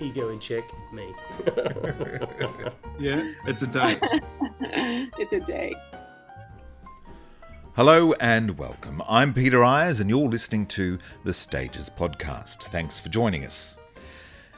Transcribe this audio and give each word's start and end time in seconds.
Ego 0.00 0.28
in 0.28 0.38
check, 0.38 0.64
me. 0.92 1.12
yeah, 2.98 3.32
it's 3.46 3.62
a 3.62 3.66
date. 3.66 3.98
it's 5.18 5.32
a 5.32 5.40
date. 5.40 5.76
Hello 7.74 8.12
and 8.14 8.58
welcome. 8.58 9.02
I'm 9.08 9.34
Peter 9.34 9.64
Ayres, 9.64 10.00
and 10.00 10.08
you're 10.10 10.28
listening 10.28 10.66
to 10.66 10.98
the 11.24 11.32
Stages 11.32 11.90
podcast. 11.90 12.64
Thanks 12.64 12.98
for 12.98 13.08
joining 13.08 13.44
us. 13.44 13.76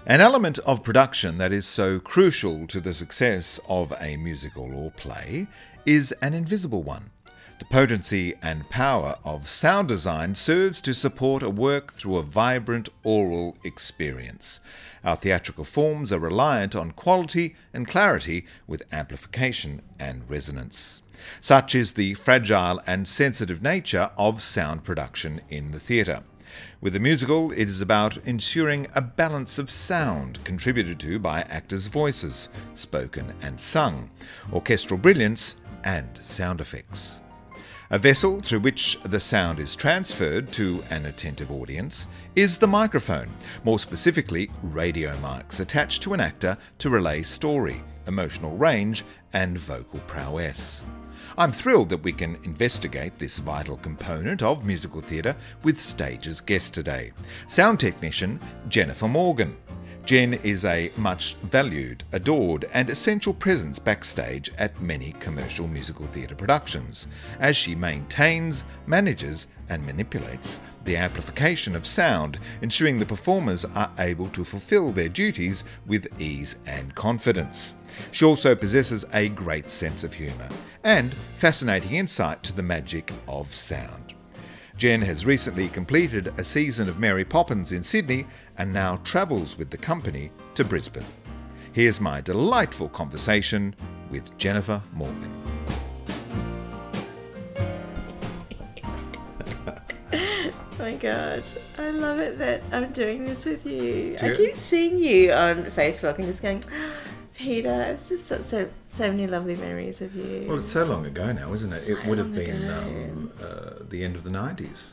An 0.06 0.21
element 0.21 0.59
of 0.61 0.83
production 0.83 1.37
that 1.39 1.53
is 1.53 1.67
so 1.67 2.01
crucial 2.01 2.67
to 2.67 2.81
the 2.81 2.95
success 2.95 3.61
of 3.69 3.93
a 4.01 4.17
musical 4.17 4.75
or 4.75 4.91
play 4.91 5.47
is 5.84 6.12
an 6.23 6.34
invisible 6.34 6.83
one. 6.83 7.11
The 7.59 7.67
potency 7.67 8.34
and 8.43 8.69
power 8.71 9.19
of 9.23 9.47
sound 9.47 9.89
design 9.89 10.34
serves 10.34 10.81
to 10.81 10.95
support 10.95 11.43
a 11.43 11.51
work 11.51 11.93
through 11.93 12.17
a 12.17 12.23
vibrant 12.23 12.89
oral 13.05 13.59
experience. 13.65 14.61
Our 15.05 15.17
theatrical 15.17 15.65
forms 15.65 16.12
are 16.12 16.19
reliant 16.19 16.77
on 16.77 16.93
quality 16.93 17.55
and 17.73 17.89
clarity 17.89 18.47
with 18.67 18.83
amplification 18.93 19.83
and 19.98 20.29
resonance. 20.29 21.03
Such 21.41 21.75
is 21.75 21.93
the 21.93 22.15
fragile 22.15 22.81
and 22.87 23.06
sensitive 23.06 23.62
nature 23.62 24.11
of 24.17 24.43
sound 24.43 24.84
production 24.84 25.41
in 25.48 25.71
the 25.71 25.81
theatre. 25.81 26.23
With 26.81 26.95
the 26.95 26.98
musical, 26.98 27.53
it 27.53 27.69
is 27.69 27.81
about 27.81 28.19
ensuring 28.27 28.89
a 28.95 29.01
balance 29.01 29.59
of 29.59 29.71
sound 29.71 30.43
contributed 30.45 30.98
to 31.01 31.19
by 31.19 31.43
actors' 31.43 31.87
voices, 31.87 32.49
spoken 32.75 33.32
and 33.43 33.61
sung, 33.61 34.11
orchestral 34.53 34.99
brilliance, 34.99 35.56
and 35.84 36.17
sound 36.19 36.61
effects. 36.61 37.21
A 37.93 37.99
vessel 37.99 38.41
through 38.41 38.61
which 38.61 39.01
the 39.03 39.19
sound 39.19 39.59
is 39.59 39.75
transferred 39.75 40.53
to 40.53 40.84
an 40.91 41.06
attentive 41.06 41.51
audience 41.51 42.06
is 42.37 42.56
the 42.56 42.69
microphone, 42.69 43.28
more 43.65 43.81
specifically, 43.81 44.49
radio 44.62 45.12
mics 45.17 45.59
attached 45.59 46.00
to 46.03 46.15
an 46.15 46.21
actor 46.21 46.56
to 46.79 46.89
relay 46.89 47.23
story, 47.23 47.83
emotional 48.06 48.56
range, 48.56 49.05
and 49.33 49.59
vocal 49.59 49.99
prowess. 50.06 50.87
I'm 51.37 51.50
thrilled 51.50 51.89
that 51.89 52.05
we 52.05 52.12
can 52.12 52.39
investigate 52.45 53.19
this 53.19 53.39
vital 53.39 53.77
component 53.79 54.41
of 54.41 54.65
musical 54.65 55.00
theatre 55.00 55.34
with 55.65 55.81
Stage's 55.81 56.41
guest 56.41 56.73
today, 56.73 57.11
sound 57.49 57.81
technician 57.81 58.39
Jennifer 58.69 59.09
Morgan. 59.09 59.56
Jen 60.05 60.34
is 60.43 60.65
a 60.65 60.91
much 60.97 61.37
valued, 61.43 62.03
adored, 62.12 62.69
and 62.72 62.91
essential 62.91 63.33
presence 63.33 63.78
backstage 63.78 64.50
at 64.59 64.81
many 64.81 65.12
commercial 65.21 65.69
musical 65.69 66.06
theatre 66.06 66.34
productions, 66.34 67.06
as 67.38 67.56
she 67.56 67.75
maintains, 67.75 68.65
manages, 68.87 69.47
and 69.69 69.84
manipulates 69.87 70.59
the 70.84 70.97
amplification 70.97 71.77
of 71.77 71.87
sound, 71.87 72.38
ensuring 72.62 72.99
the 72.99 73.06
performers 73.06 73.65
are 73.65 73.91
able 73.99 74.27
to 74.28 74.44
fulfill 74.44 74.93
their 74.93 75.09
duties 75.09 75.65
with 75.87 76.09
ease 76.21 76.56
and 76.67 76.94
confidence. 76.94 77.75
She 78.12 78.25
also 78.25 78.55
possesses 78.55 79.05
a 79.12 79.28
great 79.31 79.71
sense 79.71 80.05
of 80.05 80.15
humour 80.15 80.49
and 80.84 81.15
fascinating 81.37 81.97
insight 81.97 82.43
to 82.44 82.55
the 82.55 82.62
magic 82.62 83.12
of 83.28 83.55
sound. 83.55 84.15
Jen 84.77 85.03
has 85.03 85.27
recently 85.27 85.69
completed 85.69 86.32
a 86.38 86.44
season 86.44 86.88
of 86.88 86.99
Mary 86.99 87.25
Poppins 87.25 87.72
in 87.72 87.82
Sydney 87.82 88.27
and 88.60 88.72
now 88.75 88.97
travels 89.04 89.56
with 89.56 89.71
the 89.71 89.78
company 89.78 90.31
to 90.54 90.62
Brisbane. 90.62 91.03
Here's 91.72 91.98
my 91.98 92.21
delightful 92.21 92.91
conversation 92.91 93.75
with 94.10 94.37
Jennifer 94.37 94.82
Morgan. 94.93 95.32
my 100.78 100.93
god. 100.93 101.43
I 101.78 101.88
love 101.88 102.19
it 102.19 102.37
that 102.37 102.62
I'm 102.70 102.93
doing 102.93 103.25
this 103.25 103.47
with 103.47 103.65
you. 103.65 104.19
I 104.20 104.34
keep 104.34 104.54
seeing 104.54 104.99
you 104.99 105.32
on 105.32 105.65
Facebook 105.65 106.19
and 106.19 106.26
just 106.26 106.43
going, 106.43 106.62
Peter, 107.34 107.84
it's 107.84 108.10
just 108.10 108.26
so, 108.26 108.43
so 108.43 108.69
so 108.84 109.09
many 109.09 109.26
lovely 109.26 109.56
memories 109.56 110.03
of 110.03 110.15
you. 110.15 110.44
Well, 110.47 110.59
it's 110.59 110.72
so 110.72 110.84
long 110.84 111.06
ago 111.06 111.32
now, 111.32 111.54
isn't 111.54 111.72
it? 111.72 111.81
So 111.81 111.93
it 111.93 112.04
would 112.04 112.19
have 112.19 112.34
been 112.34 112.69
um, 112.69 113.32
uh, 113.43 113.84
the 113.88 114.04
end 114.04 114.16
of 114.16 114.25
the 114.25 114.31
90s. 114.31 114.93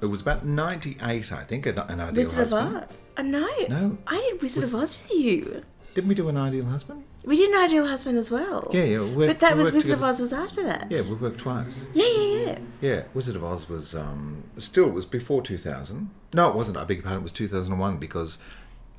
It 0.00 0.06
was 0.06 0.20
about 0.20 0.44
98, 0.44 1.32
I 1.32 1.44
think, 1.44 1.66
an, 1.66 1.78
an 1.78 2.00
Ideal 2.00 2.24
husband. 2.24 2.26
Wizard 2.26 2.52
of 2.52 2.52
Oz. 2.84 2.96
Uh, 3.16 3.22
no, 3.22 3.48
No. 3.68 3.98
I 4.06 4.16
did 4.18 4.42
Wizard 4.42 4.62
Was- 4.62 4.74
of 4.74 4.80
Oz 4.80 4.96
with 4.96 5.10
you. 5.18 5.62
Didn't 5.94 6.08
we 6.08 6.14
do 6.14 6.28
an 6.28 6.36
Ideal 6.36 6.66
Husband? 6.66 7.04
We 7.24 7.36
did 7.38 7.48
an 7.50 7.58
Ideal 7.58 7.86
Husband 7.86 8.18
as 8.18 8.30
well. 8.30 8.68
Yeah, 8.70 8.84
yeah. 8.84 9.00
we- 9.00 9.26
but 9.26 9.40
that 9.40 9.56
we 9.56 9.62
was 9.62 9.72
Wizard 9.72 9.94
of. 9.94 10.02
Oz 10.04 10.20
was 10.20 10.30
after 10.30 10.62
that. 10.64 10.88
Yeah, 10.90 11.00
we 11.08 11.14
worked 11.14 11.38
twice. 11.38 11.86
yeah, 11.94 12.04
yeah, 12.06 12.36
yeah. 12.44 12.58
Yeah, 12.82 13.02
Wizard 13.14 13.34
of 13.36 13.42
Oz 13.44 13.66
was 13.70 13.94
um, 13.94 14.44
still 14.58 14.88
it 14.88 14.92
was 14.92 15.06
before 15.06 15.40
2000. 15.40 16.10
No, 16.34 16.50
it 16.50 16.54
wasn't. 16.54 16.76
I 16.76 16.84
beg 16.84 16.98
your 16.98 17.04
pardon. 17.04 17.20
It 17.20 17.22
was 17.22 17.32
2001 17.32 17.96
because 17.96 18.36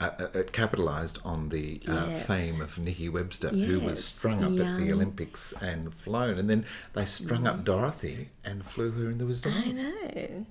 uh, 0.01 0.09
uh, 0.19 0.27
it 0.33 0.51
capitalised 0.53 1.19
on 1.23 1.49
the 1.49 1.79
uh, 1.87 2.07
Yes. 2.09 2.25
fame 2.25 2.59
of 2.61 2.79
Nikki 2.79 3.09
Webster, 3.09 3.49
who 3.49 3.79
was 3.79 4.03
strung 4.03 4.43
up 4.43 4.65
at 4.65 4.79
the. 4.79 4.91
Olympics 4.91 5.53
and 5.61 5.93
flown, 5.93 6.39
and 6.39 6.49
then 6.49 6.65
they 6.93 7.05
strung 7.05 7.45
up 7.45 7.63
Dorothy 7.63 8.29
and 8.43 8.65
flew 8.65 8.89
her 8.89 9.11
in 9.11 9.19
the 9.19 9.25
Wizard 9.27 9.45
of 9.45 9.53
I 9.53 9.69
Oz. 9.69 9.77
know. 9.83 10.45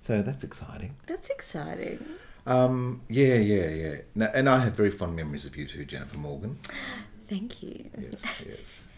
So 0.00 0.22
that's 0.22 0.44
exciting. 0.44 0.96
That's 1.06 1.30
exciting. 1.30 2.04
Um, 2.46 3.02
yeah, 3.08 3.34
yeah, 3.34 3.68
yeah. 3.68 3.96
Now, 4.14 4.30
and 4.32 4.48
I 4.48 4.60
have 4.60 4.76
very 4.76 4.90
fond 4.90 5.16
memories 5.16 5.46
of 5.46 5.56
you 5.56 5.66
too, 5.66 5.84
Jennifer 5.84 6.18
Morgan. 6.18 6.58
Thank 7.28 7.62
you. 7.62 7.90
Yes, 7.98 8.44
yes. 8.46 8.88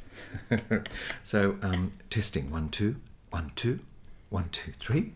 so, 1.25 1.57
um, 1.63 1.93
testing 2.11 2.51
one, 2.51 2.69
two, 2.69 2.97
one, 3.31 3.53
two, 3.57 3.81
one, 4.29 4.51
two, 4.51 4.73
three. 4.73 5.13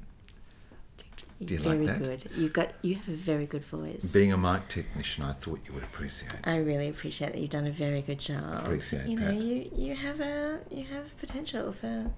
Do 1.44 1.54
you 1.54 1.60
very 1.60 1.86
like 1.86 1.98
that? 1.98 2.04
good. 2.04 2.30
You 2.36 2.48
got 2.48 2.72
you 2.82 2.94
have 2.94 3.08
a 3.08 3.16
very 3.16 3.46
good 3.46 3.64
voice. 3.64 4.12
Being 4.12 4.32
a 4.32 4.38
mic 4.38 4.68
technician, 4.68 5.24
I 5.24 5.32
thought 5.32 5.60
you 5.66 5.74
would 5.74 5.82
appreciate. 5.82 6.34
I 6.44 6.56
really 6.56 6.88
appreciate 6.88 7.32
that 7.32 7.40
you've 7.40 7.50
done 7.50 7.66
a 7.66 7.72
very 7.72 8.00
good 8.00 8.20
job. 8.20 8.62
Appreciate 8.62 9.06
you 9.06 9.18
know, 9.18 9.26
that. 9.26 9.34
you 9.34 9.70
you 9.74 9.94
have 9.96 10.20
a 10.20 10.60
you 10.70 10.84
have 10.84 11.16
potential 11.18 11.72
for, 11.72 12.12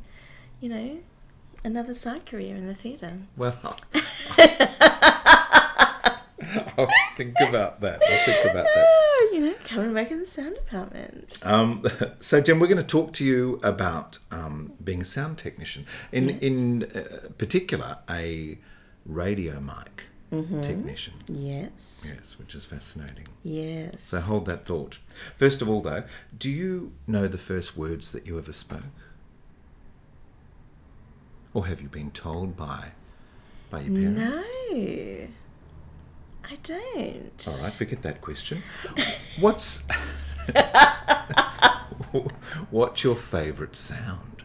you 0.60 0.68
know, 0.68 0.98
another 1.64 1.94
side 1.94 2.26
career 2.26 2.54
in 2.54 2.66
the 2.66 2.74
theatre. 2.74 3.14
Well, 3.36 3.56
I'll 6.76 6.88
think 7.16 7.34
about 7.40 7.80
that. 7.80 8.02
I'll 8.02 8.24
think 8.24 8.44
about 8.50 8.64
that. 8.66 9.28
You 9.32 9.40
know, 9.40 9.54
coming 9.64 9.94
back 9.94 10.10
in 10.10 10.20
the 10.20 10.26
sound 10.26 10.54
department. 10.56 11.38
Um, 11.42 11.84
so, 12.20 12.40
Jen, 12.40 12.58
we're 12.60 12.66
going 12.66 12.76
to 12.76 12.82
talk 12.84 13.12
to 13.14 13.24
you 13.24 13.58
about 13.62 14.18
um, 14.30 14.72
being 14.82 15.00
a 15.00 15.04
sound 15.04 15.38
technician, 15.38 15.86
in 16.12 16.28
Yes. 16.28 16.38
in 16.42 16.82
uh, 16.94 17.28
particular 17.38 17.98
a 18.08 18.58
radio 19.06 19.60
mic 19.60 20.06
Mhm. 20.32 20.62
technician. 20.62 21.14
Yes. 21.28 22.04
Yes, 22.08 22.36
which 22.38 22.54
is 22.54 22.64
fascinating. 22.64 23.26
Yes. 23.42 24.02
So 24.04 24.20
hold 24.20 24.46
that 24.46 24.64
thought. 24.66 24.98
First 25.36 25.62
of 25.62 25.68
all, 25.68 25.80
though, 25.80 26.04
do 26.36 26.50
you 26.50 26.92
know 27.06 27.28
the 27.28 27.38
first 27.38 27.76
words 27.76 28.10
that 28.12 28.26
you 28.26 28.36
ever 28.38 28.52
spoke? 28.52 28.82
Or 31.54 31.66
have 31.66 31.80
you 31.80 31.88
been 31.88 32.10
told 32.10 32.56
by 32.56 32.88
by 33.70 33.80
your 33.82 33.94
parents? 33.96 34.18
No, 34.72 35.28
I 36.44 36.56
don't. 36.62 37.48
All 37.48 37.62
right, 37.62 37.72
forget 37.72 38.02
that 38.02 38.20
question. 38.20 38.62
What's 39.40 39.84
what's 42.70 43.04
your 43.04 43.16
favourite 43.16 43.76
sound? 43.76 44.42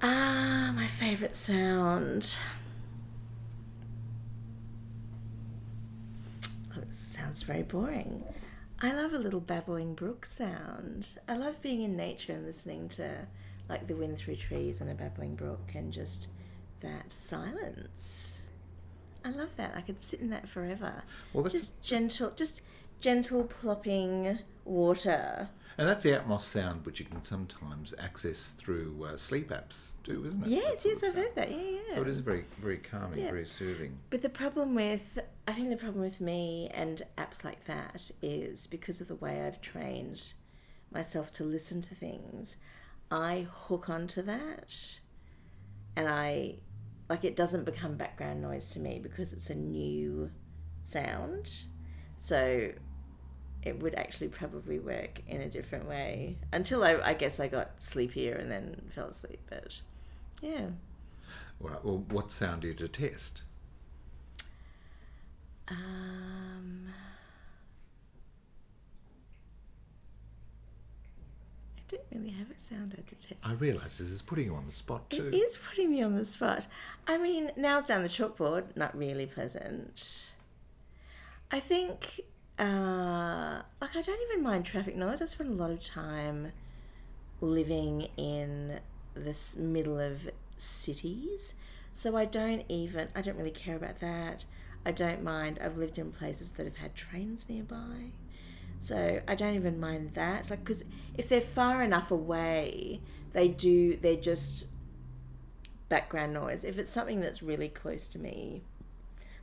Ah, 0.00 0.72
my 0.74 0.86
favourite 0.86 1.34
sound. 1.34 2.36
Oh, 6.76 6.80
it 6.80 6.94
sounds 6.94 7.42
very 7.42 7.64
boring. 7.64 8.22
I 8.80 8.92
love 8.94 9.12
a 9.12 9.18
little 9.18 9.40
babbling 9.40 9.94
brook 9.94 10.24
sound. 10.24 11.18
I 11.26 11.36
love 11.36 11.60
being 11.60 11.82
in 11.82 11.96
nature 11.96 12.32
and 12.32 12.46
listening 12.46 12.88
to 12.90 13.26
like 13.68 13.86
the 13.86 13.94
wind 13.96 14.18
through 14.18 14.36
trees 14.36 14.80
and 14.80 14.90
a 14.90 14.94
babbling 14.94 15.34
brook 15.34 15.70
and 15.74 15.92
just 15.92 16.28
that 16.80 17.12
silence. 17.12 18.38
I 19.24 19.30
love 19.30 19.56
that. 19.56 19.74
I 19.76 19.80
could 19.80 20.00
sit 20.00 20.20
in 20.20 20.30
that 20.30 20.48
forever. 20.48 21.02
Well, 21.32 21.44
that's- 21.44 21.60
just 21.60 21.82
gentle, 21.82 22.30
just 22.30 22.62
gentle 23.00 23.44
plopping 23.44 24.38
water. 24.64 25.50
And 25.76 25.86
that's 25.88 26.02
the 26.02 26.10
Atmos 26.10 26.40
sound, 26.40 26.84
which 26.84 26.98
you 26.98 27.06
can 27.06 27.22
sometimes 27.22 27.94
access 28.00 28.50
through 28.50 29.06
uh, 29.08 29.16
sleep 29.16 29.50
apps 29.50 29.88
too, 30.02 30.24
isn't 30.26 30.42
it? 30.44 30.48
Yes, 30.48 30.84
yes, 30.84 31.04
I've 31.04 31.14
heard 31.14 31.34
that. 31.36 31.50
Yeah, 31.52 31.56
yeah. 31.88 31.94
So 31.94 32.02
it 32.02 32.08
is 32.08 32.18
very, 32.18 32.44
very 32.60 32.78
calming, 32.78 33.18
Yeah. 33.20 33.30
very 33.30 33.46
soothing. 33.46 33.96
But 34.10 34.22
the 34.22 34.28
problem 34.28 34.74
with, 34.74 35.20
I 35.46 35.52
think 35.52 35.68
the 35.70 35.76
problem 35.76 36.02
with 36.02 36.20
me 36.20 36.68
and 36.74 37.02
apps 37.16 37.44
like 37.44 37.64
that 37.66 38.10
is 38.22 38.66
because 38.66 39.00
of 39.00 39.06
the 39.06 39.14
way 39.16 39.42
I've 39.46 39.60
trained 39.60 40.32
myself 40.90 41.32
to 41.34 41.44
listen 41.44 41.80
to 41.82 41.94
things, 41.94 42.56
I 43.10 43.46
hook 43.50 43.88
onto 43.88 44.22
that 44.22 44.98
and 45.96 46.08
I, 46.08 46.56
like, 47.08 47.24
it 47.24 47.36
doesn't 47.36 47.64
become 47.64 47.96
background 47.96 48.40
noise 48.42 48.70
to 48.70 48.80
me 48.80 49.00
because 49.02 49.32
it's 49.32 49.50
a 49.50 49.54
new 49.54 50.30
sound. 50.82 51.52
So 52.16 52.70
it 53.62 53.82
would 53.82 53.94
actually 53.94 54.28
probably 54.28 54.78
work 54.78 55.20
in 55.26 55.40
a 55.40 55.48
different 55.48 55.88
way 55.88 56.38
until 56.52 56.84
I, 56.84 57.00
I 57.02 57.14
guess 57.14 57.40
I 57.40 57.48
got 57.48 57.82
sleepier 57.82 58.34
and 58.34 58.50
then 58.50 58.82
fell 58.94 59.08
asleep. 59.08 59.40
But 59.48 59.80
yeah. 60.40 60.66
All 61.60 61.70
right. 61.70 61.84
Well, 61.84 62.04
what 62.10 62.30
sound 62.30 62.62
do 62.62 62.68
you 62.68 62.74
detest? 62.74 63.42
Um, 65.66 66.88
don't 71.88 72.02
really 72.12 72.30
have 72.30 72.50
a 72.50 72.58
sound 72.58 72.94
I 72.96 73.02
detect. 73.08 73.40
I 73.44 73.52
realise 73.54 73.98
this 73.98 74.10
is 74.10 74.22
putting 74.22 74.46
you 74.46 74.54
on 74.54 74.66
the 74.66 74.72
spot 74.72 75.08
too. 75.10 75.28
It 75.28 75.34
is 75.34 75.56
putting 75.56 75.90
me 75.90 76.02
on 76.02 76.16
the 76.16 76.24
spot. 76.24 76.66
I 77.06 77.18
mean, 77.18 77.50
nails 77.56 77.84
down 77.84 78.02
the 78.02 78.08
chalkboard, 78.08 78.76
not 78.76 78.96
really 78.96 79.26
pleasant. 79.26 80.30
I 81.50 81.60
think, 81.60 82.20
uh, 82.58 83.62
like, 83.80 83.96
I 83.96 84.00
don't 84.02 84.20
even 84.30 84.42
mind 84.42 84.66
traffic 84.66 84.96
noise. 84.96 85.22
I 85.22 85.24
spend 85.24 85.50
a 85.50 85.54
lot 85.54 85.70
of 85.70 85.80
time 85.82 86.52
living 87.40 88.08
in 88.16 88.80
this 89.14 89.56
middle 89.56 89.98
of 89.98 90.28
cities, 90.56 91.54
so 91.92 92.16
I 92.16 92.26
don't 92.26 92.64
even, 92.68 93.08
I 93.14 93.22
don't 93.22 93.38
really 93.38 93.50
care 93.50 93.76
about 93.76 94.00
that. 94.00 94.44
I 94.84 94.92
don't 94.92 95.22
mind. 95.22 95.58
I've 95.62 95.78
lived 95.78 95.98
in 95.98 96.12
places 96.12 96.52
that 96.52 96.66
have 96.66 96.76
had 96.76 96.94
trains 96.94 97.48
nearby. 97.48 98.12
So 98.78 99.20
I 99.26 99.34
don't 99.34 99.54
even 99.54 99.80
mind 99.80 100.12
that. 100.14 100.50
Like, 100.50 100.60
because 100.60 100.84
if 101.16 101.28
they're 101.28 101.40
far 101.40 101.82
enough 101.82 102.10
away, 102.10 103.00
they 103.32 103.48
do, 103.48 103.96
they're 103.96 104.16
just 104.16 104.66
background 105.88 106.32
noise. 106.32 106.64
If 106.64 106.78
it's 106.78 106.90
something 106.90 107.20
that's 107.20 107.42
really 107.42 107.68
close 107.68 108.06
to 108.08 108.18
me, 108.18 108.62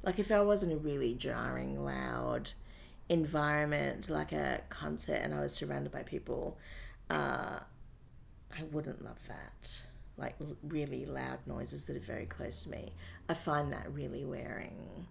like 0.03 0.19
if 0.19 0.31
I 0.31 0.41
was 0.41 0.63
in 0.63 0.71
a 0.71 0.77
really 0.77 1.13
jarring, 1.13 1.83
loud 1.83 2.51
environment, 3.09 4.09
like 4.09 4.31
a 4.31 4.61
concert, 4.69 5.15
and 5.15 5.33
I 5.33 5.41
was 5.41 5.53
surrounded 5.53 5.91
by 5.91 6.03
people, 6.03 6.57
uh, 7.09 7.59
I 8.57 8.63
wouldn't 8.71 9.03
love 9.03 9.19
that. 9.27 9.81
Like 10.17 10.35
really 10.63 11.05
loud 11.05 11.39
noises 11.45 11.83
that 11.83 11.97
are 11.97 11.99
very 11.99 12.25
close 12.25 12.63
to 12.63 12.69
me. 12.69 12.93
I 13.27 13.33
find 13.33 13.73
that 13.73 13.93
really 13.93 14.23
wearing. 14.23 15.07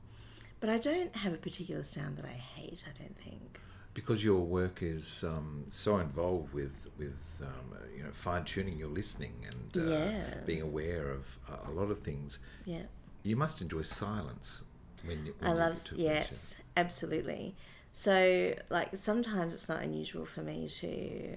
But 0.61 0.70
I 0.70 0.79
don't 0.79 1.15
have 1.15 1.35
a 1.35 1.37
particular 1.37 1.82
sound 1.82 2.17
that 2.17 2.25
I 2.25 2.29
hate, 2.29 2.85
I 2.88 2.99
don't 3.03 3.17
think. 3.19 3.61
Because 3.94 4.25
your 4.25 4.41
work 4.41 4.82
is 4.82 5.25
um, 5.25 5.64
so 5.70 5.99
involved 5.99 6.52
with 6.52 6.88
with 6.99 7.41
um, 7.41 7.73
uh, 7.73 7.79
you 7.96 8.02
know 8.02 8.11
fine 8.11 8.44
tuning 8.44 8.76
your 8.76 8.88
listening 8.88 9.35
and 9.46 9.82
uh, 9.82 9.91
Yeah. 9.91 10.35
being 10.44 10.62
aware 10.62 11.08
of 11.11 11.38
a, 11.67 11.70
lot 11.70 11.91
of 11.91 12.00
things. 12.00 12.41
Yeah. 12.64 12.82
You 13.23 13.37
must 13.37 13.62
enjoy 13.62 13.82
silence 13.82 14.64
when 15.05 15.25
you. 15.26 15.35
When 15.38 15.50
I 15.50 15.55
love 15.55 15.79
yes, 15.96 16.56
absolutely. 16.76 17.55
So 17.93 18.55
like 18.69 18.96
sometimes 18.96 19.55
it's 19.55 19.69
not 19.69 19.82
unusual 19.82 20.26
for 20.26 20.43
me 20.43 20.69
to 20.81 21.37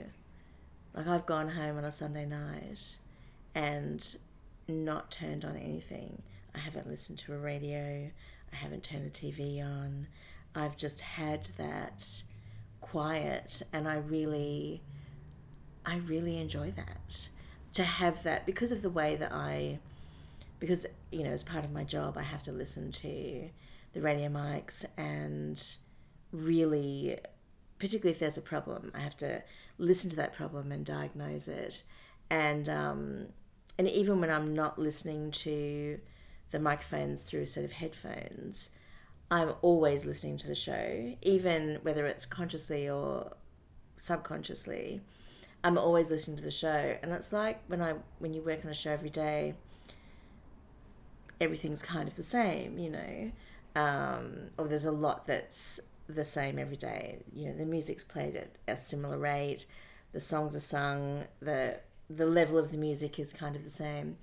like 0.95 1.07
I've 1.07 1.25
gone 1.27 1.49
home 1.49 1.77
on 1.77 1.85
a 1.85 1.91
Sunday 1.91 2.25
night 2.25 2.97
and 3.53 4.03
not 4.67 5.11
turned 5.11 5.45
on 5.45 5.55
anything. 5.55 6.23
I 6.55 6.59
haven't 6.59 6.89
listened 6.89 7.19
to 7.19 7.33
a 7.33 7.37
radio. 7.37 8.09
I 8.51 8.55
haven't 8.55 8.83
turned 8.83 9.05
the 9.05 9.11
TV 9.11 9.63
on. 9.63 10.07
I've 10.55 10.75
just 10.75 11.01
had 11.01 11.49
that 11.57 12.23
quiet 12.91 13.61
and 13.73 13.87
I 13.87 13.95
really 13.97 14.81
I 15.85 15.97
really 15.97 16.37
enjoy 16.37 16.71
that. 16.71 17.29
To 17.73 17.83
have 17.83 18.23
that 18.23 18.45
because 18.45 18.71
of 18.71 18.81
the 18.81 18.89
way 18.89 19.15
that 19.15 19.31
I 19.31 19.79
because 20.59 20.85
you 21.11 21.23
know 21.23 21.29
as 21.29 21.43
part 21.43 21.63
of 21.63 21.71
my 21.71 21.83
job 21.83 22.17
I 22.17 22.23
have 22.23 22.43
to 22.43 22.51
listen 22.51 22.91
to 22.91 23.49
the 23.93 24.01
radio 24.01 24.29
mics 24.29 24.83
and 24.97 25.63
really 26.31 27.17
particularly 27.77 28.11
if 28.11 28.19
there's 28.19 28.37
a 28.37 28.41
problem 28.41 28.91
I 28.95 28.99
have 28.99 29.15
to 29.17 29.43
listen 29.77 30.09
to 30.09 30.15
that 30.15 30.33
problem 30.33 30.71
and 30.71 30.83
diagnose 30.83 31.47
it 31.47 31.83
and 32.29 32.67
um, 32.67 33.27
and 33.77 33.87
even 33.87 34.19
when 34.19 34.31
I'm 34.31 34.55
not 34.55 34.79
listening 34.79 35.31
to 35.31 35.99
the 36.51 36.59
microphones 36.59 37.29
through 37.29 37.41
a 37.41 37.45
set 37.45 37.63
of 37.63 37.73
headphones 37.73 38.71
I'm 39.29 39.53
always 39.61 40.05
listening 40.05 40.37
to 40.37 40.47
the 40.47 40.55
show 40.55 41.15
even 41.21 41.79
whether 41.81 42.05
it's 42.05 42.25
consciously 42.25 42.89
or 42.89 43.33
subconsciously 43.97 45.01
I'm 45.63 45.77
always 45.77 46.09
listening 46.09 46.37
to 46.37 46.43
the 46.43 46.51
show 46.51 46.97
and 47.01 47.11
it's 47.11 47.33
like 47.33 47.61
when 47.67 47.81
I 47.81 47.95
when 48.19 48.33
you 48.33 48.41
work 48.41 48.63
on 48.63 48.71
a 48.71 48.73
show 48.73 48.91
every 48.91 49.09
day 49.09 49.55
everything's 51.39 51.81
kind 51.81 52.07
of 52.07 52.15
the 52.15 52.23
same, 52.23 52.77
you 52.77 52.89
know, 52.89 53.31
um, 53.75 54.49
or 54.57 54.67
there's 54.67 54.85
a 54.85 54.91
lot 54.91 55.27
that's 55.27 55.79
the 56.07 56.25
same 56.25 56.57
every 56.57 56.77
day. 56.77 57.19
You 57.33 57.49
know, 57.49 57.57
the 57.57 57.65
music's 57.65 58.03
played 58.03 58.35
at 58.35 58.55
a 58.67 58.77
similar 58.77 59.17
rate, 59.17 59.65
the 60.13 60.19
songs 60.19 60.55
are 60.55 60.61
sung, 60.61 61.25
the 61.39 61.79
the 62.09 62.25
level 62.25 62.57
of 62.57 62.71
the 62.71 62.77
music 62.77 63.19
is 63.19 63.33
kind 63.33 63.55
of 63.55 63.65
the 63.65 63.69
same. 63.69 64.17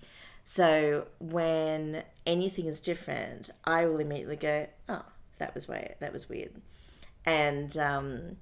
So 0.44 1.06
when 1.18 2.02
anything 2.26 2.66
is 2.66 2.80
different, 2.80 3.50
I 3.64 3.86
will 3.86 3.98
immediately 3.98 4.36
go, 4.36 4.66
"Oh, 4.88 5.04
that 5.38 5.54
was 5.54 5.66
way 5.66 5.94
that 6.00 6.12
was 6.12 6.28
weird," 6.28 6.52
and 7.24 7.76
um, 7.78 8.36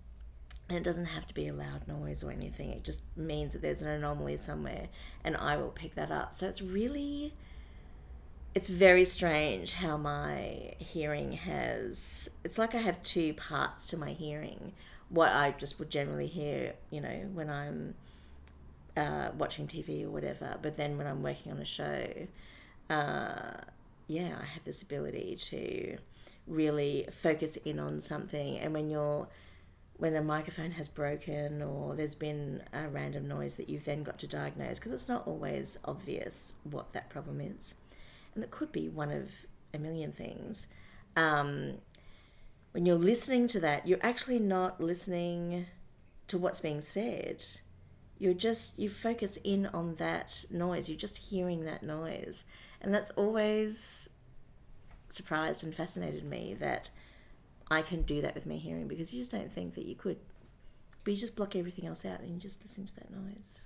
and 0.68 0.78
it 0.78 0.82
doesn't 0.82 1.06
have 1.06 1.26
to 1.28 1.34
be 1.34 1.48
a 1.48 1.52
loud 1.52 1.86
noise 1.86 2.24
or 2.24 2.30
anything. 2.32 2.70
It 2.70 2.82
just 2.82 3.02
means 3.16 3.52
that 3.52 3.62
there's 3.62 3.82
an 3.82 3.88
anomaly 3.88 4.36
somewhere, 4.38 4.88
and 5.22 5.36
I 5.36 5.56
will 5.56 5.70
pick 5.70 5.94
that 5.94 6.10
up. 6.10 6.34
So 6.34 6.48
it's 6.48 6.60
really 6.60 7.34
it's 8.54 8.68
very 8.68 9.04
strange 9.04 9.72
how 9.72 9.96
my 9.96 10.74
hearing 10.78 11.32
has 11.32 12.28
it's 12.44 12.58
like 12.58 12.74
i 12.74 12.78
have 12.78 13.02
two 13.02 13.32
parts 13.34 13.86
to 13.86 13.96
my 13.96 14.12
hearing 14.12 14.72
what 15.08 15.30
i 15.32 15.50
just 15.52 15.78
would 15.78 15.88
generally 15.88 16.26
hear 16.26 16.74
you 16.90 17.00
know 17.00 17.30
when 17.32 17.48
i'm 17.48 17.94
uh, 18.96 19.30
watching 19.36 19.66
tv 19.66 20.04
or 20.04 20.10
whatever 20.10 20.56
but 20.62 20.76
then 20.76 20.96
when 20.98 21.06
i'm 21.06 21.22
working 21.22 21.52
on 21.52 21.58
a 21.58 21.64
show 21.64 22.06
uh, 22.90 23.52
yeah 24.06 24.36
i 24.40 24.44
have 24.44 24.64
this 24.64 24.82
ability 24.82 25.36
to 25.40 25.96
really 26.46 27.06
focus 27.10 27.56
in 27.64 27.78
on 27.78 28.00
something 28.00 28.58
and 28.58 28.74
when 28.74 28.90
you're 28.90 29.26
when 29.98 30.16
a 30.16 30.22
microphone 30.22 30.72
has 30.72 30.88
broken 30.88 31.62
or 31.62 31.94
there's 31.94 32.14
been 32.14 32.60
a 32.72 32.88
random 32.88 33.28
noise 33.28 33.54
that 33.54 33.68
you've 33.68 33.84
then 33.84 34.02
got 34.02 34.18
to 34.18 34.26
diagnose 34.26 34.78
because 34.78 34.90
it's 34.90 35.08
not 35.08 35.26
always 35.28 35.78
obvious 35.84 36.54
what 36.64 36.92
that 36.92 37.08
problem 37.08 37.40
is 37.40 37.74
and 38.34 38.42
it 38.42 38.50
could 38.50 38.72
be 38.72 38.88
one 38.88 39.10
of 39.10 39.30
a 39.74 39.78
million 39.78 40.12
things. 40.12 40.66
Um, 41.16 41.74
when 42.72 42.86
you're 42.86 42.96
listening 42.96 43.48
to 43.48 43.60
that, 43.60 43.86
you're 43.86 43.98
actually 44.02 44.38
not 44.38 44.80
listening 44.80 45.66
to 46.28 46.38
what's 46.38 46.60
being 46.60 46.80
said. 46.80 47.44
You're 48.22 48.34
just, 48.34 48.78
you 48.78 48.88
focus 48.88 49.36
in 49.42 49.66
on 49.66 49.96
that 49.96 50.44
noise. 50.48 50.88
You're 50.88 50.96
just 50.96 51.18
hearing 51.18 51.64
that 51.64 51.82
noise. 51.82 52.44
And 52.80 52.94
that's 52.94 53.10
always 53.10 54.08
surprised 55.08 55.64
and 55.64 55.74
fascinated 55.74 56.22
me 56.22 56.56
that 56.60 56.88
I 57.68 57.82
can 57.82 58.02
do 58.02 58.22
that 58.22 58.36
with 58.36 58.46
my 58.46 58.54
hearing 58.54 58.86
because 58.86 59.12
you 59.12 59.18
just 59.18 59.32
don't 59.32 59.52
think 59.52 59.74
that 59.74 59.86
you 59.86 59.96
could. 59.96 60.18
But 61.02 61.14
you 61.14 61.16
just 61.18 61.34
block 61.34 61.56
everything 61.56 61.84
else 61.84 62.04
out 62.04 62.20
and 62.20 62.30
you 62.30 62.36
just 62.38 62.62
listen 62.62 62.86
to 62.86 62.94
that 62.94 63.10
noise. 63.10 63.62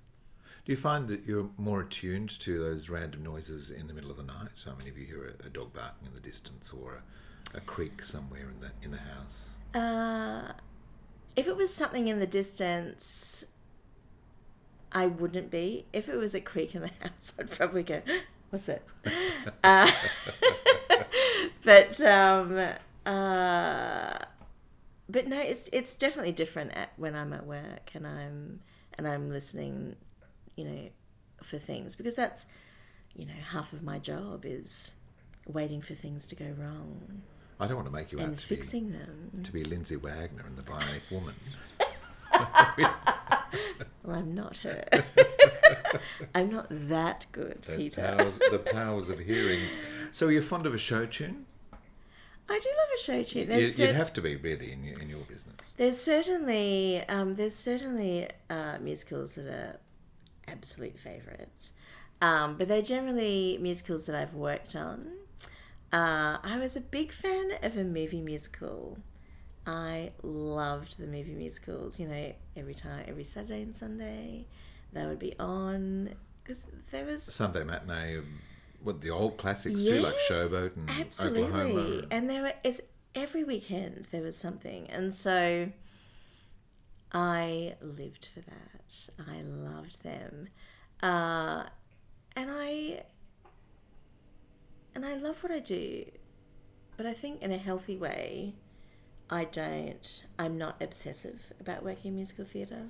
Do 0.64 0.72
you 0.72 0.78
find 0.78 1.06
that 1.08 1.26
you're 1.26 1.50
more 1.58 1.82
attuned 1.82 2.30
to 2.40 2.58
those 2.58 2.88
random 2.88 3.24
noises 3.24 3.70
in 3.70 3.88
the 3.88 3.92
middle 3.92 4.10
of 4.10 4.16
the 4.16 4.22
night? 4.22 4.64
I 4.66 4.70
mean, 4.78 4.88
if 4.88 4.96
you 4.96 5.04
hear 5.04 5.34
a, 5.38 5.48
a 5.48 5.50
dog 5.50 5.74
barking 5.74 6.08
in 6.08 6.14
the 6.14 6.20
distance 6.20 6.72
or 6.72 7.02
a, 7.54 7.58
a 7.58 7.60
creak 7.60 8.02
somewhere 8.02 8.48
in 8.48 8.60
the 8.60 8.70
in 8.82 8.90
the 8.90 8.96
house. 8.96 9.50
Uh, 9.74 10.52
if 11.36 11.46
it 11.46 11.56
was 11.58 11.74
something 11.74 12.08
in 12.08 12.20
the 12.20 12.26
distance, 12.26 13.44
I 14.96 15.08
wouldn't 15.08 15.50
be. 15.50 15.84
If 15.92 16.08
it 16.08 16.16
was 16.16 16.34
a 16.34 16.40
creak 16.40 16.74
in 16.74 16.80
the 16.80 16.88
house, 17.02 17.34
I'd 17.38 17.50
probably 17.50 17.82
go, 17.82 18.00
"What's 18.50 18.66
it? 18.70 18.82
uh, 19.62 19.92
but 21.62 22.00
um, 22.00 22.58
uh, 23.04 24.18
but 25.06 25.26
no, 25.26 25.38
it's 25.38 25.68
it's 25.70 25.94
definitely 25.96 26.32
different 26.32 26.72
at, 26.72 26.92
when 26.96 27.14
I'm 27.14 27.34
at 27.34 27.44
work 27.44 27.90
and 27.92 28.06
I'm 28.06 28.60
and 28.96 29.06
I'm 29.06 29.28
listening, 29.28 29.96
you 30.56 30.64
know, 30.64 30.88
for 31.42 31.58
things 31.58 31.94
because 31.94 32.16
that's 32.16 32.46
you 33.14 33.26
know 33.26 33.34
half 33.50 33.74
of 33.74 33.82
my 33.82 33.98
job 33.98 34.46
is 34.46 34.92
waiting 35.46 35.82
for 35.82 35.94
things 35.94 36.26
to 36.28 36.34
go 36.34 36.46
wrong. 36.56 37.20
I 37.60 37.66
don't 37.66 37.76
want 37.76 37.88
to 37.88 37.92
make 37.92 38.12
you 38.12 38.18
and 38.18 38.32
out 38.32 38.38
to 38.38 38.46
fixing 38.46 38.86
be, 38.86 38.92
them. 38.92 39.42
to 39.42 39.52
be 39.52 39.62
Lindsay 39.62 39.96
Wagner 39.96 40.44
and 40.46 40.56
the 40.56 40.62
Bionic 40.62 41.10
Woman. 41.10 41.34
Well, 42.38 44.16
I'm 44.16 44.34
not 44.34 44.58
her. 44.58 44.84
I'm 46.34 46.50
not 46.50 46.66
that 46.70 47.26
good, 47.32 47.62
Those 47.66 47.76
Peter. 47.76 48.00
powers, 48.16 48.38
the 48.38 48.58
powers 48.58 49.08
of 49.08 49.18
hearing. 49.18 49.62
So 50.12 50.28
you're 50.28 50.42
fond 50.42 50.66
of 50.66 50.74
a 50.74 50.78
show 50.78 51.06
tune? 51.06 51.46
I 52.48 52.60
do 52.60 52.68
love 52.78 52.88
a 52.96 53.02
show 53.02 53.22
tune. 53.24 53.40
You, 53.42 53.46
There's 53.46 53.78
you'd 53.80 53.88
cer- 53.88 53.94
have 53.94 54.12
to 54.14 54.22
be 54.22 54.36
really 54.36 54.72
in 54.72 54.84
your, 54.84 54.98
in 55.00 55.08
your 55.08 55.20
business. 55.20 55.56
There's 55.76 55.98
certainly 56.00 57.02
um, 57.08 57.34
there's 57.34 57.56
certainly 57.56 58.28
uh, 58.48 58.78
musicals 58.80 59.34
that 59.34 59.46
are 59.46 59.76
absolute 60.46 60.96
favourites, 60.98 61.72
um, 62.22 62.56
but 62.56 62.68
they're 62.68 62.82
generally 62.82 63.58
musicals 63.60 64.06
that 64.06 64.14
I've 64.14 64.34
worked 64.34 64.76
on. 64.76 65.08
Uh, 65.92 66.38
I 66.42 66.58
was 66.60 66.76
a 66.76 66.80
big 66.80 67.10
fan 67.10 67.52
of 67.62 67.76
a 67.76 67.82
movie 67.84 68.20
musical. 68.20 68.98
I 69.66 70.12
loved 70.22 70.98
the 70.98 71.06
movie 71.06 71.34
musicals. 71.34 71.98
You 71.98 72.08
know, 72.08 72.32
every 72.56 72.74
time, 72.74 73.04
every 73.08 73.24
Saturday 73.24 73.62
and 73.62 73.74
Sunday, 73.74 74.46
they 74.92 75.06
would 75.06 75.18
be 75.18 75.36
on 75.38 76.14
because 76.42 76.64
there 76.92 77.04
was 77.04 77.24
Sunday 77.24 77.64
matinee 77.64 78.16
of 78.16 78.24
what 78.82 79.00
the 79.00 79.10
old 79.10 79.36
classics 79.36 79.82
too, 79.82 80.00
like 80.00 80.14
Showboat 80.30 80.76
and 80.76 80.90
absolutely. 80.90 81.42
Oklahoma. 81.42 82.02
And 82.10 82.30
there 82.30 82.42
were 82.42 82.52
is 82.62 82.82
every 83.14 83.42
weekend 83.42 84.08
there 84.12 84.22
was 84.22 84.36
something, 84.36 84.88
and 84.88 85.12
so 85.12 85.70
I 87.12 87.74
lived 87.80 88.28
for 88.32 88.40
that. 88.40 89.08
I 89.28 89.42
loved 89.42 90.04
them, 90.04 90.48
uh, 91.02 91.64
and 92.36 92.50
I 92.50 93.02
and 94.94 95.04
I 95.04 95.16
love 95.16 95.42
what 95.42 95.50
I 95.50 95.58
do, 95.58 96.04
but 96.96 97.06
I 97.06 97.14
think 97.14 97.42
in 97.42 97.50
a 97.50 97.58
healthy 97.58 97.96
way. 97.96 98.54
I 99.30 99.44
don't. 99.44 100.24
I'm 100.38 100.56
not 100.56 100.80
obsessive 100.80 101.40
about 101.60 101.84
working 101.84 102.10
in 102.10 102.16
musical 102.16 102.44
theatre. 102.44 102.86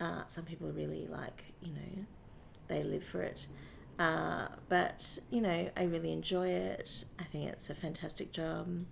Uh, 0.00 0.22
some 0.26 0.44
people 0.44 0.70
really 0.70 1.06
like, 1.06 1.44
you 1.62 1.72
know, 1.72 2.04
they 2.68 2.82
live 2.82 3.04
for 3.04 3.22
it. 3.22 3.46
Uh, 3.98 4.48
but, 4.68 5.18
you 5.30 5.40
know, 5.40 5.70
I 5.76 5.84
really 5.84 6.12
enjoy 6.12 6.48
it. 6.48 7.04
I 7.18 7.24
think 7.24 7.48
it's 7.48 7.70
a 7.70 7.74
fantastic 7.74 8.32
job. 8.32 8.84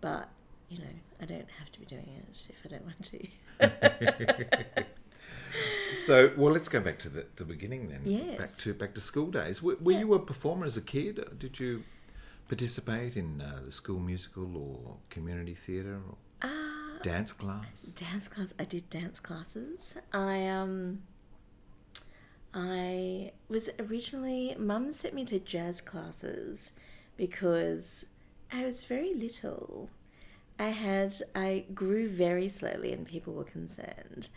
But, 0.00 0.28
you 0.68 0.78
know, 0.78 0.84
I 1.20 1.24
don't 1.26 1.46
have 1.58 1.70
to 1.72 1.78
be 1.78 1.86
doing 1.86 2.08
it 2.28 2.46
if 2.48 2.56
I 2.64 2.68
don't 2.68 2.84
want 2.84 3.04
to. 3.04 4.84
So, 5.92 6.30
well, 6.36 6.52
let's 6.52 6.68
go 6.68 6.80
back 6.80 6.98
to 7.00 7.08
the, 7.08 7.26
the 7.36 7.44
beginning 7.44 7.88
then. 7.88 8.00
Back 8.36 8.54
to 8.58 8.74
back 8.74 8.94
to 8.94 9.00
school 9.00 9.30
days. 9.30 9.62
Were, 9.62 9.76
were 9.80 9.92
you 9.92 10.14
a 10.14 10.18
performer 10.18 10.64
as 10.64 10.76
a 10.76 10.80
kid? 10.80 11.22
Did 11.38 11.58
you 11.58 11.82
participate 12.48 13.16
in 13.16 13.40
uh, 13.40 13.60
the 13.64 13.72
school 13.72 14.00
musical 14.00 14.56
or 14.56 14.96
community 15.10 15.54
theatre 15.54 16.00
or 16.08 16.16
Uh, 16.42 17.02
dance 17.02 17.32
class? 17.32 17.66
dance 17.94 18.28
class. 18.28 18.54
I 18.58 18.64
did 18.64 18.88
dance 18.90 19.20
classes. 19.20 19.96
I 20.12 20.46
um. 20.48 21.02
I 22.54 23.32
was 23.48 23.68
originally 23.78 24.56
mum 24.58 24.90
sent 24.90 25.14
me 25.14 25.24
to 25.26 25.38
jazz 25.38 25.80
classes 25.80 26.72
because 27.16 28.06
I 28.50 28.64
was 28.64 28.84
very 28.84 29.12
little. 29.14 29.90
I 30.58 30.68
had 30.70 31.14
I 31.34 31.66
grew 31.74 32.08
very 32.08 32.48
slowly 32.48 32.92
and 32.92 33.06
people 33.06 33.34
were 33.34 33.44
concerned, 33.44 34.28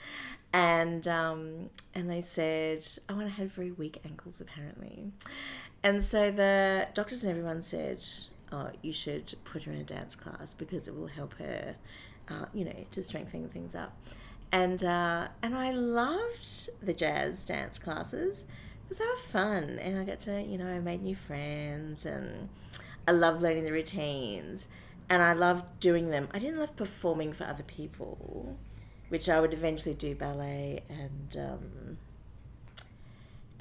and 0.54 1.08
um, 1.08 1.70
and 1.96 2.10
they 2.10 2.22
said 2.22 2.86
oh 3.10 3.18
and 3.20 3.28
I 3.28 3.30
had 3.30 3.52
very 3.52 3.72
weak 3.72 4.00
ankles 4.06 4.42
apparently, 4.42 5.12
and 5.84 6.04
so 6.04 6.32
the 6.32 6.88
doctors 6.94 7.24
and 7.24 7.32
everyone 7.32 7.62
said 7.62 8.04
oh 8.52 8.70
you 8.82 8.92
should 8.92 9.36
put 9.44 9.64
her 9.64 9.72
in 9.72 9.80
a 9.80 9.84
dance 9.84 10.16
class 10.16 10.54
because 10.54 10.88
it 10.88 10.96
will 10.96 11.08
help 11.08 11.34
her, 11.36 11.76
uh, 12.30 12.46
you 12.54 12.66
know 12.66 12.86
to 12.92 13.02
strengthen 13.02 13.50
things 13.50 13.76
up, 13.76 13.98
and 14.52 14.84
uh, 14.84 15.28
and 15.42 15.56
I 15.56 15.72
loved 15.72 16.70
the 16.82 16.94
jazz 16.94 17.46
dance 17.46 17.80
classes 17.80 18.46
because 18.84 18.98
they 18.98 19.06
were 19.06 19.16
fun 19.16 19.80
and 19.80 19.98
I 20.00 20.04
got 20.04 20.20
to 20.22 20.42
you 20.42 20.58
know 20.58 20.68
I 20.68 20.80
made 20.80 21.02
new 21.02 21.16
friends 21.16 22.06
and 22.06 22.50
I 23.08 23.12
loved 23.12 23.42
learning 23.42 23.64
the 23.64 23.72
routines 23.72 24.68
and 25.10 25.22
I 25.22 25.34
loved 25.34 25.80
doing 25.82 26.10
them. 26.10 26.30
I 26.32 26.40
didn't 26.40 26.60
love 26.60 26.76
performing 26.78 27.34
for 27.34 27.44
other 27.44 27.64
people, 27.64 28.58
which 29.10 29.28
I 29.28 29.42
would 29.42 29.54
eventually 29.54 29.94
do 29.94 30.16
ballet 30.16 30.84
and 30.88 31.36
um, 31.38 31.98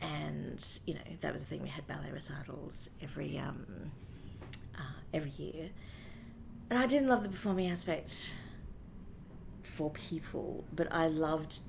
and 0.00 0.64
you 0.86 0.94
know 0.94 1.00
that 1.20 1.32
was 1.32 1.42
the 1.42 1.48
thing. 1.48 1.62
We 1.62 1.68
had 1.68 1.86
ballet 1.86 2.10
recitals 2.12 2.90
every 3.02 3.38
um, 3.38 3.90
uh, 4.76 5.00
every 5.12 5.30
year, 5.30 5.70
and 6.70 6.78
I 6.78 6.86
didn't 6.86 7.08
love 7.08 7.22
the 7.22 7.28
performing 7.28 7.68
aspect 7.68 8.34
for 9.62 9.90
people, 9.90 10.64
but 10.72 10.88
I 10.90 11.08
loved 11.08 11.60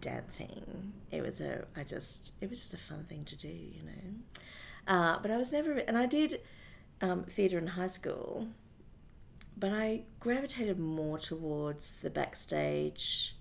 dancing. 0.00 0.92
It 1.10 1.22
was 1.22 1.40
a 1.40 1.64
I 1.76 1.84
just 1.84 2.32
it 2.40 2.50
was 2.50 2.60
just 2.60 2.74
a 2.74 2.78
fun 2.78 3.04
thing 3.04 3.24
to 3.24 3.36
do, 3.36 3.48
you 3.48 3.82
know. 3.84 4.42
Uh, 4.86 5.18
but 5.20 5.30
I 5.30 5.36
was 5.36 5.52
never 5.52 5.72
and 5.72 5.98
I 5.98 6.06
did 6.06 6.40
um, 7.00 7.24
theatre 7.24 7.58
in 7.58 7.66
high 7.68 7.86
school 7.86 8.48
but 9.58 9.72
I 9.72 10.02
gravitated 10.20 10.78
more 10.78 11.18
towards 11.18 11.94
the 11.94 12.10
backstage. 12.10 13.34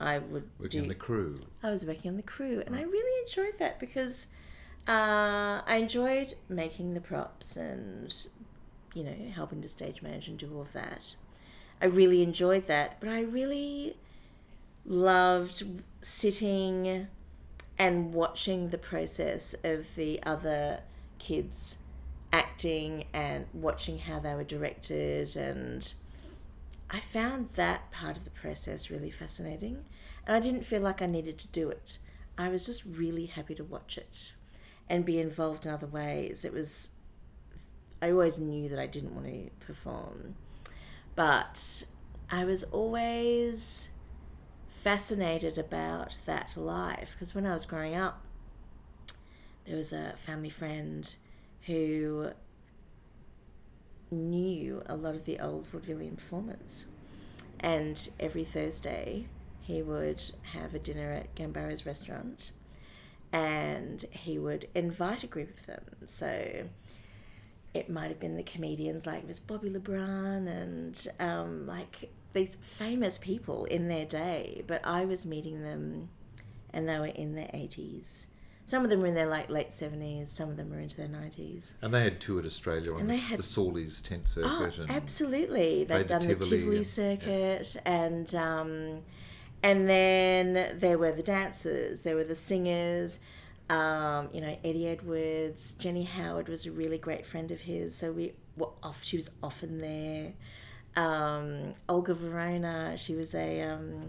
I 0.00 0.18
would 0.18 0.48
Working 0.58 0.80
do, 0.80 0.84
on 0.84 0.88
the 0.88 0.94
crew. 0.94 1.40
I 1.62 1.70
was 1.70 1.84
working 1.84 2.10
on 2.10 2.16
the 2.16 2.22
crew, 2.22 2.62
and 2.64 2.76
I 2.76 2.82
really 2.82 3.22
enjoyed 3.22 3.58
that 3.58 3.80
because 3.80 4.28
uh, 4.86 5.62
I 5.66 5.78
enjoyed 5.80 6.34
making 6.48 6.94
the 6.94 7.00
props 7.00 7.56
and 7.56 8.14
you 8.94 9.04
know 9.04 9.14
helping 9.34 9.60
to 9.62 9.68
stage 9.68 10.02
manage 10.02 10.28
and 10.28 10.38
do 10.38 10.54
all 10.54 10.62
of 10.62 10.72
that. 10.72 11.16
I 11.80 11.86
really 11.86 12.22
enjoyed 12.22 12.66
that, 12.66 12.98
but 13.00 13.08
I 13.08 13.20
really 13.20 13.96
loved 14.84 15.64
sitting 16.00 17.08
and 17.78 18.12
watching 18.12 18.70
the 18.70 18.78
process 18.78 19.54
of 19.62 19.94
the 19.94 20.20
other 20.24 20.80
kids 21.18 21.78
acting 22.32 23.04
and 23.12 23.46
watching 23.52 23.98
how 23.98 24.18
they 24.18 24.34
were 24.34 24.44
directed 24.44 25.36
and 25.36 25.94
I 26.90 27.00
found 27.00 27.50
that 27.54 27.90
part 27.90 28.16
of 28.16 28.24
the 28.24 28.30
process 28.30 28.90
really 28.90 29.10
fascinating 29.10 29.84
and 30.26 30.34
I 30.34 30.40
didn't 30.40 30.64
feel 30.64 30.80
like 30.80 31.02
I 31.02 31.06
needed 31.06 31.38
to 31.38 31.48
do 31.48 31.68
it. 31.68 31.98
I 32.36 32.48
was 32.48 32.64
just 32.64 32.84
really 32.84 33.26
happy 33.26 33.54
to 33.56 33.64
watch 33.64 33.98
it 33.98 34.32
and 34.88 35.04
be 35.04 35.20
involved 35.20 35.66
in 35.66 35.72
other 35.72 35.86
ways. 35.86 36.44
It 36.44 36.52
was 36.52 36.90
I 38.00 38.12
always 38.12 38.38
knew 38.38 38.68
that 38.68 38.78
I 38.78 38.86
didn't 38.86 39.14
want 39.14 39.26
to 39.26 39.50
perform. 39.66 40.36
But 41.16 41.84
I 42.30 42.44
was 42.44 42.62
always 42.64 43.88
fascinated 44.70 45.58
about 45.58 46.20
that 46.26 46.56
life 46.56 47.10
because 47.12 47.34
when 47.34 47.44
I 47.44 47.52
was 47.52 47.66
growing 47.66 47.96
up 47.96 48.24
there 49.66 49.76
was 49.76 49.92
a 49.92 50.14
family 50.24 50.48
friend 50.48 51.14
who 51.66 52.30
knew 54.10 54.82
a 54.86 54.96
lot 54.96 55.14
of 55.14 55.24
the 55.24 55.38
old 55.38 55.70
vaudevillian 55.70 56.16
performers. 56.16 56.86
And 57.60 58.08
every 58.18 58.44
Thursday, 58.44 59.26
he 59.60 59.82
would 59.82 60.22
have 60.52 60.74
a 60.74 60.78
dinner 60.78 61.12
at 61.12 61.34
Gambaro's 61.34 61.84
restaurant 61.84 62.52
and 63.32 64.04
he 64.10 64.38
would 64.38 64.68
invite 64.74 65.22
a 65.22 65.26
group 65.26 65.50
of 65.58 65.66
them. 65.66 65.84
So 66.06 66.64
it 67.74 67.90
might 67.90 68.08
have 68.08 68.18
been 68.18 68.36
the 68.36 68.42
comedians 68.42 69.06
like 69.06 69.18
it 69.18 69.26
was 69.26 69.38
Bobby 69.38 69.68
Le 69.70 69.78
Brun 69.78 70.48
and 70.48 71.06
um, 71.20 71.66
like 71.66 72.10
these 72.32 72.56
famous 72.56 73.18
people 73.18 73.64
in 73.66 73.88
their 73.88 74.06
day, 74.06 74.64
but 74.66 74.80
I 74.84 75.04
was 75.04 75.26
meeting 75.26 75.62
them 75.62 76.08
and 76.72 76.88
they 76.88 76.98
were 76.98 77.06
in 77.06 77.34
their 77.34 77.48
80s. 77.48 78.26
Some 78.68 78.84
of 78.84 78.90
them 78.90 79.00
were 79.00 79.06
in 79.06 79.14
their 79.14 79.26
like 79.26 79.48
late 79.48 79.70
70s, 79.70 80.28
some 80.28 80.50
of 80.50 80.58
them 80.58 80.68
were 80.68 80.78
into 80.78 80.94
their 80.94 81.08
90s. 81.08 81.72
And 81.80 81.94
they 81.94 82.04
had 82.04 82.20
toured 82.20 82.44
Australia 82.44 82.94
on 82.94 83.06
the, 83.06 83.16
had- 83.16 83.38
the 83.38 83.42
Sorlie's 83.42 84.02
tent 84.02 84.28
circuit. 84.28 84.74
Oh, 84.78 84.82
and 84.82 84.90
absolutely. 84.90 85.84
They've 85.84 86.06
done 86.06 86.20
the 86.20 86.34
Tivoli 86.34 86.50
Tivoli 86.58 86.76
and- 86.76 86.86
circuit 86.86 87.76
and 87.86 88.34
um, 88.34 88.98
And 89.62 89.88
then 89.88 90.76
there 90.78 90.98
were 90.98 91.12
the 91.12 91.22
dancers, 91.22 92.02
there 92.02 92.14
were 92.14 92.24
the 92.24 92.34
singers. 92.34 93.20
Um, 93.70 94.28
you 94.34 94.42
know, 94.42 94.58
Eddie 94.62 94.88
Edwards, 94.88 95.72
Jenny 95.78 96.04
Howard 96.04 96.50
was 96.50 96.66
a 96.66 96.70
really 96.70 96.98
great 96.98 97.24
friend 97.24 97.50
of 97.50 97.60
his, 97.62 97.94
so 97.94 98.12
we 98.12 98.34
were 98.58 98.68
off. 98.82 99.02
She 99.02 99.16
was 99.16 99.30
often 99.42 99.78
there. 99.78 100.34
Um, 100.94 101.72
Olga 101.88 102.12
Verona, 102.12 102.98
she 102.98 103.14
was 103.14 103.34
a 103.34 103.62
um, 103.62 104.06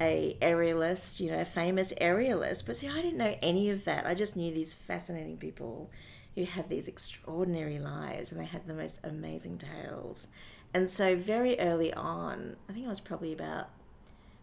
a 0.00 0.36
aerialist, 0.40 1.20
you 1.20 1.30
know, 1.30 1.40
a 1.40 1.44
famous 1.44 1.92
aerialist. 2.00 2.64
But 2.66 2.76
see, 2.76 2.88
I 2.88 3.00
didn't 3.02 3.18
know 3.18 3.36
any 3.42 3.70
of 3.70 3.84
that. 3.84 4.06
I 4.06 4.14
just 4.14 4.36
knew 4.36 4.52
these 4.52 4.74
fascinating 4.74 5.36
people 5.36 5.90
who 6.34 6.44
had 6.44 6.68
these 6.68 6.88
extraordinary 6.88 7.78
lives 7.78 8.30
and 8.30 8.40
they 8.40 8.44
had 8.46 8.66
the 8.66 8.74
most 8.74 9.00
amazing 9.02 9.58
tales. 9.58 10.28
And 10.74 10.88
so, 10.88 11.16
very 11.16 11.58
early 11.58 11.92
on, 11.94 12.56
I 12.68 12.72
think 12.72 12.86
I 12.86 12.90
was 12.90 13.00
probably 13.00 13.32
about 13.32 13.70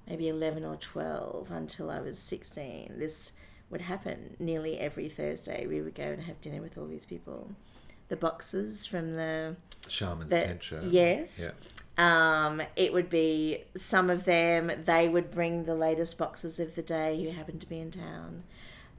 maybe 0.08 0.28
11 0.28 0.66
or 0.66 0.76
12 0.76 1.52
until 1.52 1.90
I 1.90 2.00
was 2.00 2.18
16, 2.20 2.94
this 2.98 3.34
would 3.70 3.82
happen 3.82 4.36
nearly 4.40 4.78
every 4.80 5.10
Thursday. 5.10 5.66
We 5.66 5.82
would 5.82 5.96
go 5.96 6.04
and 6.04 6.22
have 6.24 6.40
dinner 6.42 6.62
with 6.62 6.78
all 6.78 6.86
these 6.86 7.06
people. 7.06 7.52
The 8.08 8.16
boxes 8.16 8.86
from 8.86 9.14
the 9.16 9.56
Sharman's 9.88 10.30
the- 10.30 10.42
Tent 10.42 10.64
Show. 10.64 10.82
Yes. 10.84 11.42
Yeah. 11.44 11.52
Um, 11.98 12.62
it 12.76 12.92
would 12.92 13.10
be 13.10 13.64
some 13.76 14.10
of 14.10 14.26
them, 14.26 14.72
they 14.84 15.08
would 15.08 15.32
bring 15.32 15.64
the 15.64 15.76
latest 15.76 16.18
boxes 16.18 16.60
of 16.60 16.76
the 16.76 16.82
day 16.82 17.24
who 17.24 17.32
happened 17.32 17.62
to 17.62 17.70
be 17.70 17.80
in 17.80 17.92
town. 17.92 18.44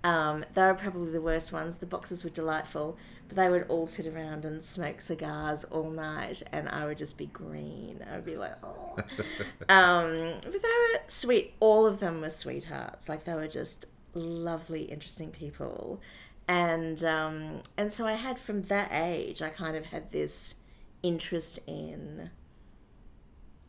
Um, 0.06 0.44
they 0.54 0.62
were 0.62 0.74
probably 0.74 1.10
the 1.10 1.20
worst 1.20 1.52
ones. 1.52 1.78
The 1.78 1.86
boxes 1.86 2.22
were 2.22 2.30
delightful, 2.30 2.96
but 3.26 3.36
they 3.36 3.48
would 3.48 3.66
all 3.68 3.88
sit 3.88 4.06
around 4.06 4.44
and 4.44 4.62
smoke 4.62 5.00
cigars 5.00 5.64
all 5.64 5.90
night, 5.90 6.42
and 6.52 6.68
I 6.68 6.86
would 6.86 6.96
just 6.96 7.18
be 7.18 7.26
green. 7.26 8.04
I 8.08 8.14
would 8.14 8.24
be 8.24 8.36
like, 8.36 8.54
oh. 8.62 8.94
um, 9.68 10.34
but 10.44 10.62
they 10.62 10.68
were 10.92 11.00
sweet. 11.08 11.54
All 11.58 11.86
of 11.86 11.98
them 11.98 12.20
were 12.20 12.30
sweethearts. 12.30 13.08
Like 13.08 13.24
they 13.24 13.34
were 13.34 13.48
just 13.48 13.86
lovely, 14.14 14.82
interesting 14.82 15.30
people, 15.30 16.00
and 16.46 17.02
um, 17.02 17.62
and 17.76 17.92
so 17.92 18.06
I 18.06 18.14
had 18.14 18.38
from 18.38 18.62
that 18.62 18.90
age, 18.92 19.42
I 19.42 19.48
kind 19.48 19.76
of 19.76 19.86
had 19.86 20.12
this 20.12 20.54
interest 21.02 21.58
in 21.66 22.30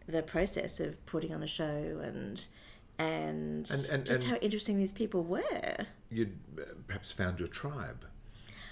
the 0.08 0.24
process 0.24 0.80
of 0.80 1.04
putting 1.06 1.34
on 1.34 1.44
a 1.44 1.48
show 1.48 2.00
and 2.04 2.46
and, 3.00 3.70
And- 3.70 3.90
and- 3.92 4.06
just 4.06 4.22
and- 4.22 4.32
how 4.32 4.36
interesting 4.38 4.78
these 4.80 4.92
people 4.92 5.24
were. 5.24 5.86
You'd 6.10 6.40
uh, 6.60 6.64
perhaps 6.88 7.12
found 7.12 7.40
your 7.40 7.48
tribe, 7.48 8.06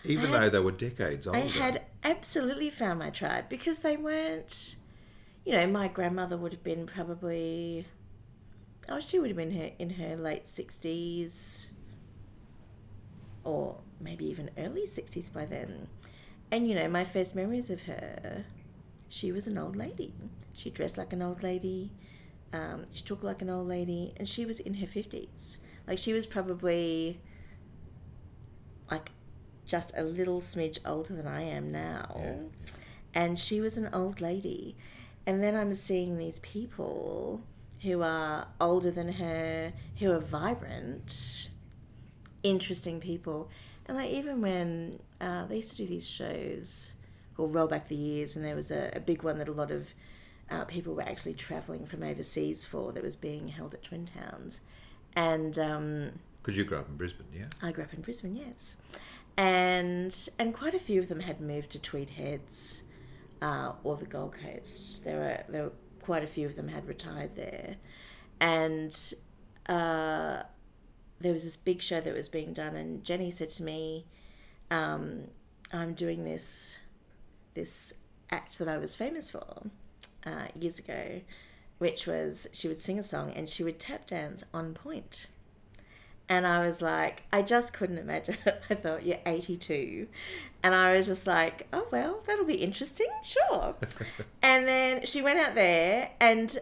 even 0.04 0.30
had- 0.32 0.42
though 0.42 0.50
they 0.50 0.60
were 0.60 0.72
decades 0.72 1.28
older. 1.28 1.38
I 1.40 1.44
had 1.44 1.82
absolutely 2.04 2.72
found 2.72 2.98
my 2.98 3.12
tribe 3.12 3.50
because 3.50 3.80
they 3.80 3.98
weren't, 3.98 4.78
you 5.46 5.52
know, 5.52 5.68
my 5.68 5.88
grandmother 5.88 6.38
would 6.38 6.54
have 6.54 6.64
been 6.64 6.88
probably, 6.88 7.86
oh, 8.90 9.00
she 9.00 9.20
would 9.20 9.30
have 9.30 9.38
been 9.38 9.52
her, 9.52 9.70
in 9.78 9.92
her 9.92 10.16
late 10.16 10.46
60s 10.46 11.70
or 13.44 13.78
maybe 14.00 14.26
even 14.26 14.50
early 14.58 14.88
60s 14.88 15.32
by 15.32 15.46
then. 15.46 15.88
And, 16.52 16.68
you 16.68 16.74
know, 16.76 16.88
my 16.88 17.04
first 17.04 17.36
memories 17.36 17.70
of 17.70 17.84
her, 17.84 18.46
she 19.10 19.32
was 19.32 19.46
an 19.46 19.58
old 19.58 19.76
lady. 19.76 20.14
She 20.56 20.70
dressed 20.70 20.98
like 20.98 21.14
an 21.14 21.22
old 21.22 21.44
lady, 21.44 21.92
um, 22.54 22.86
she 22.90 23.04
talked 23.04 23.24
like 23.24 23.42
an 23.42 23.50
old 23.50 23.68
lady, 23.68 24.14
and 24.18 24.28
she 24.28 24.46
was 24.46 24.60
in 24.60 24.76
her 24.76 24.88
50s. 24.88 25.58
Like, 25.88 25.98
she 25.98 26.14
was 26.14 26.26
probably 26.26 27.20
like 28.90 29.12
just 29.66 29.92
a 29.98 30.04
little 30.04 30.42
smidge 30.42 30.80
older 30.86 31.14
than 31.14 31.28
I 31.28 31.42
am 31.42 31.72
now. 31.72 32.40
And 33.14 33.40
she 33.40 33.62
was 33.62 33.78
an 33.78 33.90
old 33.94 34.22
lady. 34.22 34.78
And 35.26 35.44
then 35.44 35.56
I'm 35.56 35.74
seeing 35.74 36.18
these 36.18 36.40
people 36.40 37.42
who 37.82 38.02
are 38.02 38.48
older 38.62 38.92
than 38.92 39.14
her, 39.14 39.74
who 39.98 40.12
are 40.12 40.20
vibrant, 40.20 41.50
interesting 42.44 43.00
people. 43.00 43.50
And 43.88 43.98
like 43.98 44.12
even 44.12 44.42
when 44.42 45.00
uh, 45.20 45.46
they 45.46 45.58
used 45.58 45.72
to 45.72 45.78
do 45.78 45.88
these 45.88 46.08
shows 46.08 46.94
called 47.36 47.54
Roll 47.54 47.68
Back 47.68 47.88
the 47.88 47.96
Years, 47.96 48.36
and 48.36 48.46
there 48.46 48.56
was 48.56 48.72
a, 48.72 48.92
a 48.94 49.00
big 49.00 49.24
one 49.24 49.38
that 49.40 49.48
a 49.48 49.52
lot 49.52 49.72
of 49.72 49.94
uh, 50.50 50.66
people 50.66 50.94
were 50.94 51.02
actually 51.02 51.34
travelling 51.34 51.86
from 51.86 52.04
overseas 52.04 52.66
for 52.66 52.92
that 52.94 53.04
was 53.04 53.16
being 53.16 53.48
held 53.50 53.74
at 53.74 53.84
Twin 53.84 54.06
Towns. 54.06 54.62
And 55.16 55.58
um, 55.58 56.12
Because 56.42 56.58
you 56.58 56.66
grew 56.66 56.78
up 56.78 56.90
in 56.90 56.98
Brisbane, 56.98 57.28
yeah? 57.34 57.46
I 57.62 57.72
grew 57.72 57.84
up 57.84 57.94
in 57.94 58.02
Brisbane, 58.02 58.36
yes, 58.36 58.76
and 59.38 60.30
and 60.38 60.54
quite 60.54 60.76
a 60.76 60.80
few 60.80 61.00
of 61.00 61.08
them 61.08 61.22
had 61.22 61.42
moved 61.42 61.72
to 61.72 61.80
Tweed 61.80 62.12
Heads 62.12 62.84
uh, 63.42 63.74
or 63.84 63.98
the 63.98 64.06
Gold 64.06 64.34
Coast. 64.34 65.04
There 65.04 65.18
were 65.18 65.52
there 65.52 65.64
were 65.64 65.72
quite 66.02 66.24
a 66.24 66.28
few 66.28 66.46
of 66.46 66.56
them 66.56 66.68
had 66.68 66.88
retired 66.88 67.36
there, 67.36 67.78
and 68.40 69.14
uh, 69.68 70.44
there 71.20 71.34
was 71.34 71.44
this 71.44 71.56
big 71.56 71.82
show 71.82 72.02
that 72.02 72.14
was 72.14 72.28
being 72.28 72.54
done, 72.54 72.76
and 72.76 73.04
Jenny 73.04 73.32
said 73.32 73.50
to 73.52 73.64
me, 73.64 74.06
um, 74.70 75.30
"I'm 75.72 75.94
doing 75.94 76.26
this 76.26 76.78
this 77.54 77.94
act 78.30 78.60
that 78.60 78.68
I 78.68 78.78
was 78.78 78.96
famous 78.96 79.30
for 79.30 79.70
uh, 80.26 80.48
years 80.60 80.80
ago." 80.80 81.22
Which 81.78 82.08
was 82.08 82.48
she 82.54 82.70
would 82.70 82.82
sing 82.82 82.98
a 82.98 83.04
song 83.04 83.34
and 83.36 83.50
she 83.50 83.64
would 83.64 83.80
tap 83.80 84.08
dance 84.08 84.46
on 84.54 84.74
point. 84.74 85.28
And 86.28 86.48
I 86.48 86.66
was 86.66 86.82
like, 86.82 87.24
I 87.32 87.42
just 87.42 87.74
couldn't 87.74 87.98
imagine 87.98 88.38
it. 88.46 88.62
I 88.70 88.76
thought, 88.76 89.06
you're 89.06 89.20
82. 89.26 90.08
And 90.64 90.74
I 90.74 90.96
was 90.96 91.06
just 91.06 91.28
like, 91.28 91.68
oh, 91.72 91.88
well, 91.92 92.24
that'll 92.26 92.46
be 92.46 92.56
interesting. 92.56 93.08
Sure. 93.24 93.76
and 94.42 94.68
then 94.68 95.06
she 95.06 95.22
went 95.22 95.40
out 95.40 95.54
there 95.54 96.12
and 96.20 96.58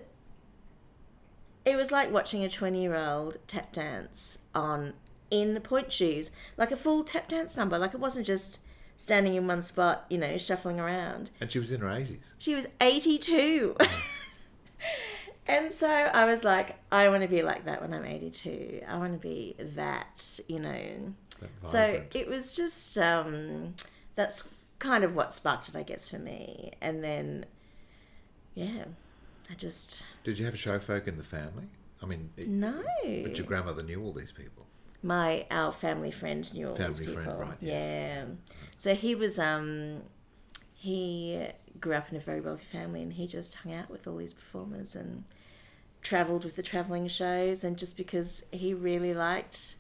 it 1.66 1.78
was 1.78 1.92
like 1.92 2.12
watching 2.12 2.44
a 2.44 2.50
20 2.50 2.82
year 2.82 2.98
old 2.98 3.38
tap 3.48 3.72
dance 3.72 4.40
on 4.54 4.94
in 5.32 5.60
point 5.62 5.92
shoes, 5.92 6.30
like 6.58 6.72
a 6.72 6.78
full 6.78 7.04
tap 7.04 7.30
dance 7.30 7.56
number. 7.56 7.78
Like 7.80 7.94
it 7.94 8.00
wasn't 8.00 8.28
just 8.28 8.60
standing 8.98 9.36
in 9.36 9.48
one 9.48 9.62
spot, 9.62 10.06
you 10.10 10.18
know, 10.18 10.38
shuffling 10.38 10.80
around. 10.80 11.30
And 11.42 11.52
she 11.52 11.60
was 11.60 11.72
in 11.72 11.82
her 11.82 11.88
80s. 11.88 12.20
She 12.38 12.56
was 12.56 12.68
82. 12.80 13.76
and 15.48 15.74
so 15.74 15.88
I 15.90 16.26
was 16.26 16.44
like, 16.44 16.76
I 16.92 17.10
want 17.10 17.22
to 17.24 17.28
be 17.28 17.42
like 17.42 17.66
that 17.66 17.82
when 17.82 17.94
I'm 17.94 18.06
82. 18.06 18.82
I 18.88 18.98
want 18.98 19.14
to 19.14 19.20
be 19.20 19.56
that, 19.60 20.40
you 20.48 20.60
know. 20.60 21.14
So 21.64 22.02
it 22.14 22.28
was 22.30 22.56
just, 22.56 22.98
um, 22.98 23.76
that's 24.16 24.44
kind 24.80 25.04
of 25.04 25.16
what 25.16 25.34
sparked 25.34 25.68
it, 25.70 25.76
I 25.76 25.84
guess, 25.84 26.08
for 26.08 26.20
me. 26.20 26.72
And 26.80 27.04
then, 27.04 27.46
yeah, 28.54 28.86
I 29.50 29.54
just, 29.56 30.04
Did 30.24 30.40
you 30.40 30.46
have 30.46 30.58
show 30.58 30.80
folk 30.80 31.08
in 31.08 31.18
the 31.18 31.24
family? 31.24 31.66
I 32.02 32.06
mean, 32.06 32.30
it- 32.38 32.48
No. 32.48 32.82
But 33.04 33.38
your 33.38 33.48
grandmother 33.48 33.84
knew 33.84 34.02
all 34.02 34.14
these 34.14 34.32
people. 34.32 34.66
My, 35.04 35.46
our 35.52 35.72
family 35.72 36.12
friend 36.12 36.52
knew 36.54 36.70
all 36.70 36.76
these 36.76 36.98
Family 37.00 37.06
people. 37.06 37.24
friend, 37.24 37.40
right, 37.40 37.58
Yeah. 37.62 38.26
So 38.76 38.96
he 38.96 39.16
was, 39.16 39.38
um, 39.38 40.02
he 40.74 41.48
grew 41.80 41.94
up 41.96 42.10
in 42.10 42.18
a 42.18 42.20
very 42.20 42.42
wealthy 42.42 42.66
family 42.66 43.02
and 43.02 43.14
he 43.14 43.28
just 43.28 43.56
hung 43.56 43.74
out 43.74 43.90
with 43.90 44.08
all 44.08 44.18
these 44.18 44.34
performers 44.34 44.96
and 44.96 45.24
traveled 46.02 46.44
with 46.44 46.56
the 46.56 46.64
traveling 46.64 47.08
shows 47.08 47.64
and 47.64 47.78
just 47.78 47.98
because 47.98 48.44
he 48.52 48.74
really 48.74 49.14
liked 49.14 49.76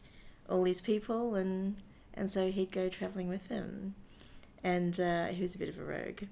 all 0.49 0.63
these 0.63 0.81
people 0.81 1.35
and 1.35 1.75
and 2.13 2.31
so 2.31 2.49
he'd 2.49 2.71
go 2.71 2.87
traveling 2.89 3.27
with 3.27 3.47
them 3.49 3.95
and 4.63 4.99
uh, 4.99 5.27
he 5.27 5.41
was 5.41 5.55
a 5.55 5.57
bit 5.57 5.67
of 5.69 5.77
a 5.77 5.83
rogue 5.83 6.23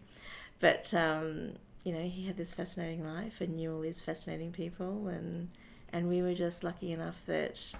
but 0.60 0.94
um, 0.94 1.52
you 1.84 1.92
know 1.92 2.04
he 2.04 2.26
had 2.26 2.38
this 2.38 2.54
fascinating 2.54 3.04
life 3.04 3.42
and 3.42 3.56
knew 3.56 3.74
all 3.74 3.82
these 3.82 4.02
fascinating 4.02 4.52
people 4.52 5.08
and 5.08 5.50
and 5.92 6.08
we 6.08 6.22
were 6.22 6.34
just 6.34 6.64
lucky 6.64 6.92
enough 6.92 7.22
that 7.26 7.74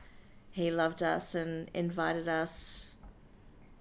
he 0.52 0.70
loved 0.72 1.02
us 1.04 1.36
and 1.36 1.70
invited 1.74 2.28
us 2.28 2.88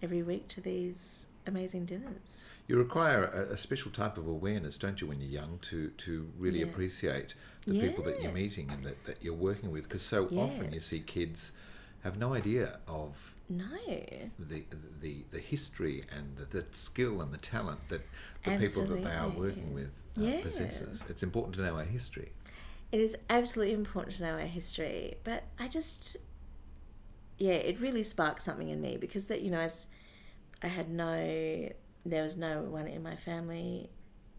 every 0.03 0.23
week 0.23 0.49
to 0.49 0.61
these 0.61 1.27
amazing 1.47 1.85
dinners 1.87 2.43
You 2.67 2.77
require 2.77 3.25
a, 3.25 3.53
a 3.55 3.57
special 3.57 3.91
type 3.91 4.17
of 4.17 4.27
awareness, 4.29 4.79
don't 4.79 5.01
you, 5.01 5.09
when 5.09 5.21
you're 5.21 5.31
young, 5.43 5.59
to, 5.63 5.89
to 5.91 6.31
really 6.39 6.61
Yeah. 6.61 6.67
appreciate 6.67 7.35
the 7.67 7.75
people 7.75 8.05
that 8.05 8.21
you're 8.21 8.33
meeting 8.33 8.71
and 8.73 8.85
that, 8.85 9.05
that 9.05 9.23
you're 9.23 9.35
working 9.35 9.71
with. 9.71 9.85
Because 9.85 10.03
so 10.03 10.29
often 10.37 10.73
you 10.73 10.79
see 10.79 11.01
kids 11.01 11.53
have 12.05 12.17
no 12.19 12.35
idea 12.35 12.79
of 12.87 13.35
no 13.49 13.67
the 14.39 14.65
the, 15.01 15.25
the 15.33 15.39
history 15.39 16.03
and 16.17 16.37
the, 16.37 16.45
the 16.45 16.65
skill 16.73 17.21
and 17.21 17.33
the 17.33 17.39
talent 17.39 17.81
that 17.89 18.03
the 18.45 18.53
people 18.53 18.83
that 18.87 19.03
they 19.03 19.11
are 19.11 19.29
working 19.29 19.75
with 19.75 19.91
uh, 20.17 20.21
Yeah. 20.23 20.41
possesses. 20.41 21.05
It's 21.09 21.23
important 21.23 21.57
to 21.57 21.63
know 21.63 21.77
our 21.77 21.85
history. 21.85 22.31
It 22.93 23.01
is 23.01 23.17
absolutely 23.29 23.75
important 23.75 24.17
to 24.17 24.23
know 24.23 24.33
our 24.33 24.41
history, 24.41 25.17
but 25.25 25.45
I 25.59 25.69
just, 25.69 26.17
yeah, 27.41 27.55
it 27.55 27.81
really 27.81 28.03
sparked 28.03 28.43
something 28.43 28.69
in 28.69 28.81
me 28.81 28.99
because 28.99 29.27
that 29.27 29.41
you 29.41 29.51
know, 29.51 29.61
as 29.61 29.87
I 30.63 30.67
had 30.69 30.91
no, 30.91 31.71
there 32.05 32.23
was 32.23 32.37
no 32.37 32.61
one 32.61 32.87
in 32.87 33.03
my 33.03 33.17
family 33.17 33.91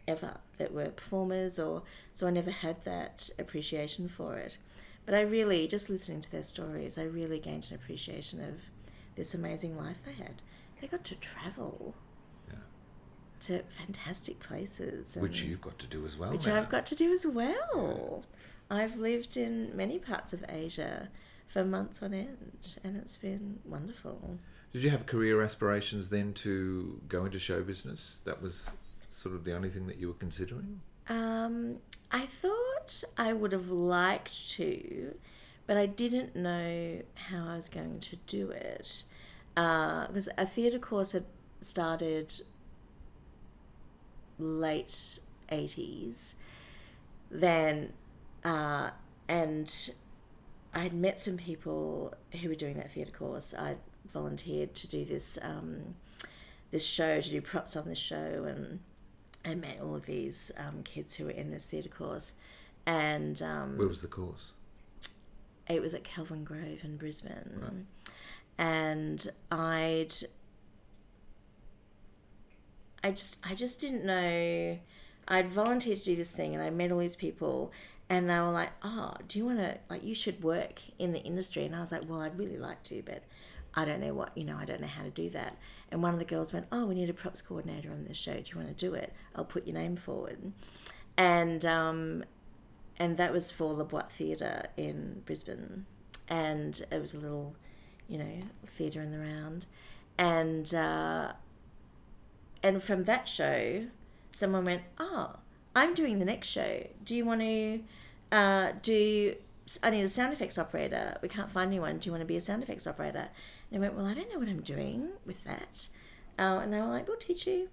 ever 0.08 0.38
that 0.60 0.72
were 0.72 0.90
performers, 0.90 1.60
or 1.60 1.82
so 2.14 2.28
I 2.28 2.30
never 2.30 2.52
had 2.52 2.86
that 2.86 3.30
appreciation 3.40 4.08
for 4.08 4.38
it. 4.38 4.58
But 5.06 5.16
I 5.16 5.22
really, 5.22 5.68
just 5.68 5.90
listening 5.90 6.22
to 6.22 6.32
their 6.32 6.44
stories, 6.44 7.00
I 7.00 7.04
really 7.04 7.40
gained 7.40 7.68
an 7.70 7.76
appreciation 7.76 8.40
of 8.40 8.62
this 9.16 9.34
amazing 9.34 9.76
life 9.76 9.98
they 10.06 10.14
had. 10.14 10.42
They 10.80 10.88
got 10.88 11.04
to 11.06 11.16
travel 11.16 11.96
to 13.42 13.64
fantastic 13.84 14.40
places, 14.40 15.18
Which 15.20 15.42
you've 15.42 15.62
got 15.62 15.80
to 15.80 15.88
do 15.88 16.06
as 16.06 16.16
well 16.18 16.32
which 16.32 16.46
now. 16.46 16.58
I've 16.58 16.70
got 16.70 16.86
to 16.88 16.96
do 16.96 17.12
as 17.12 17.26
well. 17.26 18.24
I've 18.70 18.98
lived 18.98 19.36
in 19.36 19.76
many 19.76 19.98
parts 19.98 20.32
of 20.32 20.46
Asia 20.48 21.10
for 21.52 21.66
months 21.66 22.02
on 22.02 22.14
end, 22.14 22.78
and 22.84 22.96
it's 22.98 23.18
been 23.18 23.60
wonderful. 23.66 24.38
Did 24.72 24.84
you 24.84 24.90
have 24.90 25.06
career 25.06 25.42
aspirations 25.42 26.10
then 26.10 26.34
to 26.36 27.02
go 27.10 27.26
into 27.26 27.40
show 27.40 27.62
business? 27.62 28.20
That 28.24 28.42
was 28.42 28.72
sort 29.10 29.36
of 29.36 29.44
the 29.44 29.54
only 29.54 29.70
thing 29.70 29.88
that 29.88 29.98
you 29.98 30.08
were 30.08 30.14
considering? 30.14 30.80
Um, 31.10 31.78
I 32.12 32.26
thought 32.26 33.04
I 33.18 33.34
would 33.34 33.52
have 33.52 33.70
liked 33.70 34.52
to, 34.52 35.16
but 35.68 35.76
I 35.76 35.86
didn't 35.86 36.36
know 36.36 37.02
how 37.16 37.50
I 37.50 37.56
was 37.58 37.68
going 37.68 38.00
to 38.00 38.16
do 38.28 38.50
it. 38.52 39.04
Because 39.54 40.30
a 40.38 40.46
theatre 40.46 40.80
course 40.80 41.12
had 41.12 41.26
started 41.60 42.34
late 44.40 45.20
80s, 45.52 46.36
then, 47.30 47.92
uh, 48.46 48.92
and 49.28 49.92
I 50.74 50.80
had 50.80 50.94
met 50.94 51.20
some 51.20 51.38
people 51.38 52.14
who 52.42 52.50
were 52.50 52.56
doing 52.56 52.76
that 52.76 52.92
theatre 52.92 53.12
course. 53.12 53.54
I 53.54 53.76
volunteered 54.12 54.74
to 54.76 54.88
do 54.88 55.06
this 55.06 55.38
um, 55.42 55.96
this 56.72 56.86
show, 56.86 57.20
to 57.20 57.30
do 57.30 57.42
props 57.42 57.76
on 57.76 57.88
this 57.88 57.98
show, 57.98 58.46
and 58.48 58.80
I 59.44 59.56
met 59.56 59.82
all 59.82 59.96
of 59.96 60.06
these 60.06 60.52
um, 60.58 60.84
kids 60.84 61.16
who 61.16 61.26
were 61.26 61.32
in 61.32 61.52
this 61.52 61.66
theatre 61.66 61.90
course. 61.90 62.34
And 62.86 63.42
um, 63.42 63.78
Where 63.78 63.88
was 63.88 64.02
the 64.02 64.08
course? 64.08 64.52
It 65.68 65.82
was 65.82 65.94
at 65.94 66.04
Kelvin 66.04 66.44
Grove 66.44 66.84
in 66.84 66.98
Brisbane, 66.98 67.60
right. 67.62 68.16
and 68.58 69.32
I'd 69.52 70.14
I 73.04 73.12
just 73.12 73.38
I 73.44 73.56
just 73.56 73.80
didn't 73.80 74.06
know. 74.06 74.80
I'd 75.28 75.52
volunteered 75.52 76.00
to 76.00 76.06
do 76.06 76.16
this 76.16 76.32
thing, 76.32 76.54
and 76.56 76.64
I 76.64 76.70
met 76.70 76.92
all 76.92 77.00
these 77.00 77.16
people, 77.16 77.72
and 78.12 78.30
they 78.30 78.38
were 78.42 78.52
like, 78.52 78.72
"Oh, 78.84 79.14
do 79.30 79.40
you 79.40 79.46
want 79.46 79.60
to 79.60 79.78
like 79.90 80.04
you 80.04 80.14
should 80.14 80.44
work 80.44 80.82
in 81.00 81.14
the 81.14 81.22
industry?" 81.22 81.64
And 81.66 81.74
I 81.74 81.80
was 81.80 81.94
like, 81.94 82.10
"Well, 82.10 82.20
I'd 82.20 82.38
really 82.38 82.58
like 82.58 82.84
to, 82.84 83.02
but 83.06 83.24
I 83.74 83.86
don't 83.86 84.02
know 84.02 84.14
what 84.14 84.38
you 84.38 84.44
know. 84.44 84.58
I 84.58 84.66
don't 84.66 84.82
know 84.82 84.88
how 84.88 85.04
to 85.04 85.10
do 85.10 85.30
that." 85.30 85.58
And 85.90 86.04
one 86.04 86.12
of 86.12 86.20
the 86.20 86.26
girls 86.26 86.52
went, 86.52 86.68
"Oh, 86.74 86.86
we 86.86 86.94
need 86.94 87.10
a 87.10 87.14
props 87.14 87.42
coordinator 87.42 87.90
on 87.90 88.04
this 88.04 88.18
show. 88.18 88.34
Do 88.34 88.44
you 88.52 88.58
want 88.58 88.68
to 88.68 88.74
do 88.74 88.94
it? 88.96 89.14
I'll 89.34 89.46
put 89.46 89.66
your 89.66 89.76
name 89.76 89.96
forward." 89.96 90.52
And 91.18 91.64
um, 91.64 92.26
and 92.98 93.16
that 93.18 93.32
was 93.32 93.50
for 93.50 93.74
La 93.74 93.86
Boîte 93.86 94.10
Theatre 94.10 94.66
in 94.76 95.22
Brisbane, 95.26 95.86
and 96.28 96.86
it 96.92 97.00
was 97.00 97.14
a 97.14 97.18
little, 97.18 97.56
you 98.10 98.18
know, 98.18 98.42
theatre 98.68 99.02
in 99.02 99.12
the 99.12 99.20
round, 99.20 99.68
and 100.18 100.74
uh, 100.74 101.32
and 102.62 102.84
from 102.84 103.06
that 103.06 103.30
show, 103.30 103.86
someone 104.34 104.66
went, 104.66 104.82
"Oh, 105.00 105.38
I'm 105.74 105.94
doing 105.94 106.20
the 106.20 106.26
next 106.26 106.50
show. 106.50 106.88
Do 107.06 107.16
you 107.16 107.24
want 107.24 107.40
to 107.40 107.80
uh, 108.32 108.74
do? 108.82 109.36
I 109.84 109.90
need 109.90 110.02
a 110.02 110.08
sound 110.08 110.34
effects 110.34 110.58
operator. 110.58 111.18
We 111.22 111.30
can't 111.30 111.50
find 111.50 111.70
anyone. 111.70 112.00
Do 112.00 112.08
you 112.08 112.12
want 112.12 112.22
to 112.22 112.26
be 112.26 112.38
a 112.38 112.42
sound 112.42 112.64
effects 112.64 112.88
operator?" 112.88 113.30
And 113.72 113.78
I 113.78 113.80
went, 113.80 113.96
"Well, 113.96 114.06
I 114.06 114.14
don't 114.14 114.32
know 114.32 114.40
what 114.40 114.50
I'm 114.50 114.62
doing 114.62 115.10
with 115.26 115.44
that." 115.46 115.88
Uh, 116.38 116.60
and 116.62 116.74
they 116.74 116.80
were 116.80 116.88
like, 116.88 117.08
"We'll 117.08 117.18
teach 117.18 117.48
you." 117.48 117.70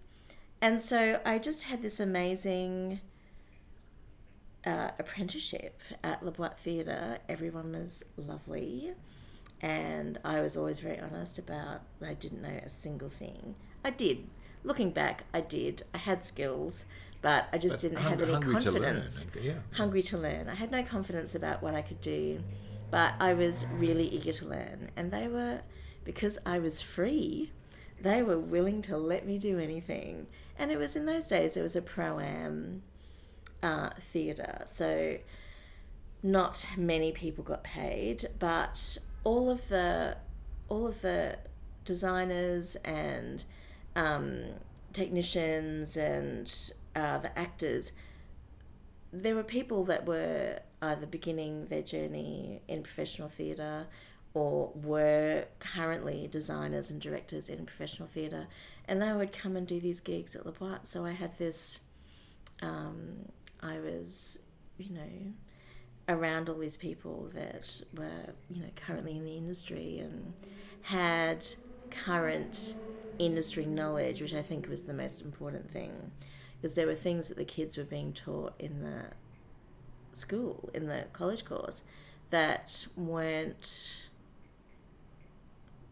And 0.60 0.82
so 0.82 1.20
I 1.24 1.38
just 1.38 1.64
had 1.64 1.82
this 1.82 2.00
amazing 2.00 3.00
uh, 4.66 4.90
apprenticeship 4.98 5.80
at 6.02 6.24
La 6.24 6.32
Boîte 6.32 6.56
Theatre. 6.56 7.18
Everyone 7.28 7.72
was 7.72 8.04
lovely, 8.16 8.92
and 9.60 10.18
I 10.24 10.40
was 10.40 10.56
always 10.56 10.80
very 10.80 11.00
honest 11.00 11.38
about 11.38 11.82
I 12.04 12.14
didn't 12.14 12.42
know 12.42 12.60
a 12.64 12.68
single 12.68 13.08
thing. 13.08 13.54
I 13.84 13.90
did. 13.90 14.26
Looking 14.64 14.90
back, 14.90 15.24
I 15.32 15.40
did. 15.40 15.84
I 15.94 15.98
had 15.98 16.24
skills, 16.24 16.84
but 17.20 17.48
I 17.52 17.58
just 17.58 17.74
But 17.76 17.80
didn't 17.82 17.98
hung- 17.98 18.10
have 18.12 18.20
any 18.22 18.32
hungry 18.32 18.60
to 18.62 18.70
learn 18.70 18.82
confidence. 18.82 19.26
yeah. 19.40 19.54
Hungry 19.72 20.02
to 20.02 20.18
learn. 20.18 20.48
I 20.48 20.54
had 20.54 20.70
no 20.70 20.82
confidence 20.82 21.34
about 21.34 21.62
what 21.62 21.74
I 21.74 21.82
could 21.82 22.00
do, 22.00 22.42
but 22.90 23.14
I 23.20 23.34
was 23.34 23.66
really 23.66 24.06
eager 24.08 24.32
to 24.32 24.46
learn, 24.46 24.90
and 24.96 25.10
they 25.10 25.28
were 25.28 25.60
because 26.04 26.38
I 26.46 26.58
was 26.58 26.80
free. 26.80 27.52
They 28.00 28.22
were 28.22 28.38
willing 28.38 28.80
to 28.82 28.96
let 28.96 29.26
me 29.26 29.38
do 29.38 29.58
anything, 29.58 30.26
and 30.58 30.70
it 30.70 30.78
was 30.78 30.94
in 30.96 31.04
those 31.06 31.26
days. 31.26 31.56
It 31.56 31.62
was 31.62 31.74
a 31.76 31.82
pro 31.82 32.20
am 32.20 32.82
uh, 33.62 33.90
theatre, 33.98 34.62
so 34.66 35.18
not 36.22 36.66
many 36.76 37.10
people 37.12 37.42
got 37.44 37.62
paid, 37.64 38.28
but 38.38 38.98
all 39.24 39.50
of 39.50 39.68
the 39.68 40.16
all 40.68 40.86
of 40.86 41.00
the 41.02 41.36
designers 41.84 42.76
and 42.84 43.44
um, 43.96 44.44
technicians 44.92 45.96
and 45.96 46.72
uh, 46.98 47.18
the 47.18 47.38
actors, 47.38 47.92
there 49.12 49.34
were 49.34 49.42
people 49.58 49.84
that 49.84 50.06
were 50.06 50.60
either 50.82 51.06
beginning 51.06 51.66
their 51.66 51.82
journey 51.82 52.60
in 52.68 52.82
professional 52.82 53.28
theatre 53.28 53.86
or 54.34 54.70
were 54.74 55.44
currently 55.58 56.28
designers 56.30 56.90
and 56.90 57.00
directors 57.00 57.48
in 57.48 57.64
professional 57.64 58.08
theatre, 58.08 58.46
and 58.86 59.00
they 59.00 59.12
would 59.12 59.32
come 59.32 59.56
and 59.56 59.66
do 59.66 59.80
these 59.80 60.00
gigs 60.00 60.36
at 60.36 60.44
La 60.44 60.52
Boîte. 60.52 60.86
So 60.86 61.04
I 61.04 61.12
had 61.12 61.36
this. 61.38 61.80
Um, 62.60 63.24
I 63.60 63.78
was, 63.78 64.38
you 64.78 64.94
know, 64.94 65.32
around 66.08 66.48
all 66.48 66.58
these 66.58 66.76
people 66.76 67.30
that 67.34 67.80
were, 67.96 68.32
you 68.50 68.62
know, 68.62 68.68
currently 68.76 69.16
in 69.16 69.24
the 69.24 69.36
industry 69.36 69.98
and 69.98 70.32
had 70.82 71.46
current 71.90 72.74
industry 73.18 73.66
knowledge, 73.66 74.20
which 74.20 74.34
I 74.34 74.42
think 74.42 74.68
was 74.68 74.84
the 74.84 74.94
most 74.94 75.22
important 75.22 75.70
thing, 75.70 75.92
because 76.60 76.74
there 76.74 76.86
were 76.86 76.94
things 76.94 77.28
that 77.28 77.36
the 77.36 77.44
kids 77.44 77.76
were 77.76 77.84
being 77.84 78.12
taught 78.12 78.54
in 78.58 78.82
the 78.82 79.04
school, 80.12 80.70
in 80.74 80.86
the 80.86 81.04
college 81.12 81.44
course, 81.44 81.82
that 82.30 82.86
weren't 82.96 84.02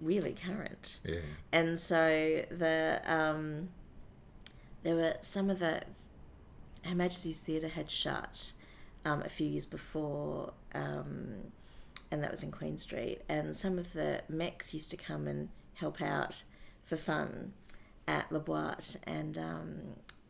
really 0.01 0.35
current. 0.35 0.99
Yeah. 1.05 1.21
And 1.53 1.79
so 1.79 2.45
the 2.51 3.01
um, 3.07 3.69
there 4.83 4.97
were 4.97 5.15
some 5.21 5.51
of 5.51 5.59
the 5.59 5.83
Her 6.85 6.95
Majesty's 6.95 7.41
Theatre 7.41 7.69
had 7.69 7.91
shut 7.91 8.53
um, 9.05 9.23
a 9.23 9.29
few 9.29 9.47
years 9.47 9.67
before, 9.67 10.53
um, 10.75 11.53
and 12.11 12.23
that 12.23 12.31
was 12.31 12.43
in 12.43 12.51
Queen 12.51 12.77
Street. 12.77 13.23
And 13.29 13.55
some 13.55 13.79
of 13.79 13.93
the 13.93 14.23
mechs 14.29 14.75
used 14.75 14.91
to 14.91 14.97
come 14.97 15.27
and 15.27 15.49
help 15.75 16.03
out 16.03 16.43
for 16.85 16.97
fun 16.97 17.53
at 18.07 18.31
La 18.31 18.39
Boîte, 18.39 18.97
and 19.05 19.37
um, 19.39 19.77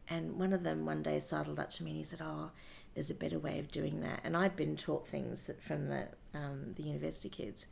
and 0.09 0.39
one 0.39 0.53
of 0.53 0.63
them 0.63 0.87
one 0.87 1.03
day 1.03 1.19
sidled 1.19 1.59
up 1.59 1.71
to 1.73 1.85
me 1.85 1.91
and 1.91 1.99
he 1.99 2.05
said, 2.05 2.21
"Oh, 2.23 2.51
there's 2.95 3.11
a 3.11 3.15
better 3.15 3.39
way 3.39 3.59
of 3.59 3.71
doing 3.71 4.01
that." 4.01 4.21
And 4.25 4.37
I'd 4.37 4.57
been 4.57 4.77
taught 4.77 5.07
things 5.07 5.45
that 5.45 5.63
from 5.63 5.89
the 5.89 6.09
um, 6.35 6.73
the 6.77 6.83
university 6.83 7.29
kids, 7.29 7.67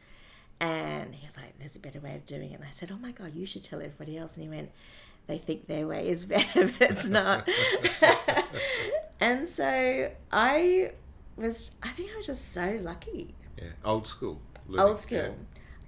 and 0.60 1.14
he 1.14 1.24
was 1.26 1.36
like, 1.36 1.58
"There's 1.58 1.76
a 1.76 1.80
better 1.80 2.00
way 2.00 2.14
of 2.16 2.26
doing 2.26 2.50
it." 2.52 2.54
And 2.56 2.64
I 2.64 2.70
said, 2.70 2.90
"Oh 2.92 2.98
my 2.98 3.12
god, 3.12 3.34
you 3.34 3.46
should 3.46 3.64
tell 3.64 3.80
everybody 3.80 4.18
else." 4.18 4.36
And 4.36 4.44
he 4.44 4.48
went, 4.50 4.70
"They 5.26 5.38
think 5.38 5.66
their 5.66 5.86
way 5.86 6.08
is 6.08 6.24
better, 6.36 6.66
but 6.78 6.90
it's 6.90 7.08
not." 7.08 7.48
and 9.20 9.48
so 9.48 10.10
I 10.32 10.92
was, 11.36 11.72
I 11.82 11.88
think 11.90 12.10
I 12.12 12.16
was 12.16 12.26
just 12.26 12.52
so 12.52 12.78
lucky. 12.82 13.34
Yeah. 13.58 13.68
Old 13.84 14.06
school. 14.06 14.40
Old 14.76 14.96
school. 14.96 15.18
yeah. 15.18 15.30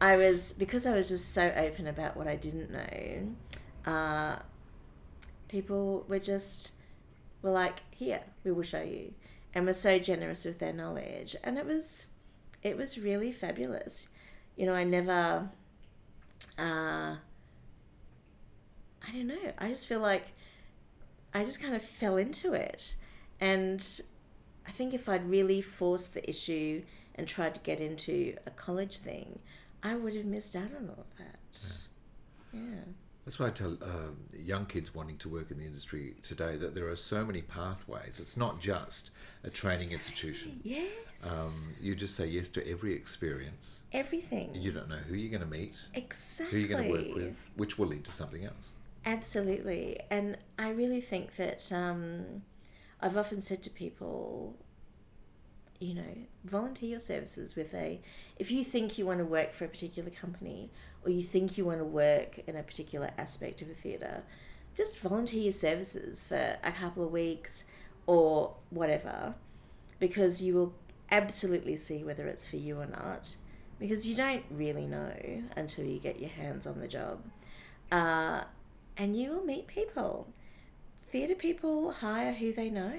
I 0.00 0.16
was 0.16 0.52
because 0.52 0.87
I 0.87 0.94
was 0.94 1.09
just 1.09 1.32
so 1.32 1.50
open 1.56 1.87
about 1.87 2.16
what 2.16 2.28
I 2.28 2.37
didn't 2.37 2.70
know. 2.70 3.90
Uh, 3.90 4.37
people 5.57 6.05
were 6.07 6.19
just 6.19 6.73
were 7.40 7.51
like, 7.51 7.81
"Here, 7.90 8.23
we 8.45 8.53
will 8.53 8.62
show 8.62 8.83
you," 8.83 9.14
and 9.55 9.64
were 9.64 9.73
so 9.73 9.99
generous 9.99 10.45
with 10.45 10.59
their 10.59 10.73
knowledge, 10.73 11.35
and 11.42 11.57
it 11.57 11.64
was, 11.64 12.09
it 12.62 12.77
was 12.77 12.99
really 12.99 13.33
fabulous. 13.33 14.09
You 14.57 14.66
know, 14.66 14.75
I 14.75 14.85
never. 14.85 15.49
Uh, 16.59 17.16
I 19.07 19.12
don't 19.12 19.29
know. 19.29 19.53
I 19.57 19.69
just 19.69 19.87
feel 19.87 20.01
like 20.01 20.33
I 21.33 21.42
just 21.45 21.62
kind 21.62 21.75
of 21.75 21.83
fell 21.83 22.19
into 22.19 22.53
it, 22.53 22.97
and 23.40 23.81
I 24.69 24.73
think 24.73 24.92
if 24.92 25.09
I'd 25.09 25.31
really 25.31 25.62
forced 25.62 26.12
the 26.12 26.29
issue 26.29 26.83
and 27.14 27.27
tried 27.27 27.55
to 27.55 27.61
get 27.61 27.81
into 27.81 28.37
a 28.47 28.51
college 28.51 28.99
thing, 28.99 29.38
I 29.83 29.95
would 29.95 30.14
have 30.14 30.27
missed 30.27 30.55
out 30.55 30.71
on 30.79 30.90
all 30.90 31.07
of 31.09 31.16
that. 31.16 31.59
Yeah. 32.53 32.92
That's 33.27 33.41
why 33.41 33.49
I 33.49 33.51
tell 33.51 33.77
um, 33.83 34.17
young 34.33 34.67
kids 34.67 34.95
wanting 34.95 35.17
to 35.19 35.29
work 35.29 35.51
in 35.51 35.59
the 35.59 35.65
industry 35.65 36.15
today 36.23 36.57
that 36.59 36.77
there 36.77 36.89
are 36.89 36.95
so 36.95 37.25
many 37.25 37.43
pathways. 37.43 38.21
It's 38.21 38.37
not 38.37 38.61
just 38.61 39.11
a 39.43 39.51
training 39.51 39.91
institution. 39.91 40.61
Yes. 40.62 40.89
Um, 41.29 41.75
you 41.81 41.97
just 41.97 42.15
say 42.15 42.29
yes 42.29 42.49
to 42.51 42.71
every 42.71 42.95
experience. 42.95 43.83
Everything. 43.93 44.55
You 44.55 44.71
don't 44.71 44.89
know 44.89 44.99
who 45.09 45.17
you're 45.17 45.37
going 45.37 45.43
to 45.51 45.59
meet, 45.59 45.75
Exactly. 45.95 46.53
who 46.53 46.67
you're 46.67 46.79
going 46.79 46.85
to 46.85 46.93
work 46.93 47.17
with, 47.17 47.37
which 47.57 47.77
will 47.81 47.89
lead 47.89 48.05
to 48.05 48.12
something 48.12 48.45
else. 48.45 48.75
Absolutely. 49.05 49.99
And 50.09 50.39
I 50.57 50.71
really 50.71 51.01
think 51.01 51.35
that 51.35 51.73
um, 51.73 52.43
I've 53.01 53.17
often 53.17 53.41
said 53.41 53.61
to 53.65 53.71
people, 53.71 54.57
you 55.81 55.95
know, 55.95 56.17
volunteer 56.45 56.91
your 56.91 57.01
services 57.01 57.57
with 57.57 57.75
a. 57.75 58.01
If 58.39 58.53
you 58.53 58.62
think 58.62 58.99
you 58.99 59.07
want 59.07 59.19
to 59.19 59.25
work 59.25 59.53
for 59.53 59.65
a 59.65 59.69
particular 59.69 60.11
company 60.11 60.71
or 61.07 61.11
you 61.11 61.23
think 61.23 61.57
you 61.57 61.64
want 61.64 61.79
to 61.79 61.85
work 61.85 62.40
in 62.49 62.57
a 62.57 62.62
particular 62.64 63.11
aspect 63.16 63.62
of 63.62 63.71
a 63.71 63.75
theatre, 63.75 64.25
just 64.75 64.99
volunteer 64.99 65.42
your 65.42 65.53
services 65.53 66.25
for 66.25 66.57
a 66.64 66.73
couple 66.73 67.05
of 67.05 67.12
weeks 67.12 67.64
or 68.07 68.55
whatever 68.71 69.35
because 70.01 70.42
you 70.42 70.55
will 70.55 70.75
absolutely 71.11 71.77
see 71.77 72.03
whether 72.03 72.27
it's 72.27 72.45
for 72.45 72.57
you 72.57 72.79
or 72.81 72.87
not 72.87 73.37
because 73.79 74.07
you 74.07 74.16
don't 74.16 74.42
really 74.51 74.87
know 74.87 75.12
until 75.57 75.85
you 75.85 76.01
get 76.01 76.19
your 76.19 76.31
hands 76.31 76.66
on 76.66 76.81
the 76.81 76.88
job. 76.88 77.23
Uh, 77.92 78.42
and 78.97 79.16
you 79.16 79.31
will 79.31 79.45
meet 79.45 79.69
people. 79.69 80.27
Theatre 81.07 81.35
people 81.37 81.92
hire 81.92 82.33
who 82.33 82.53
they 82.53 82.69
know. 82.69 82.92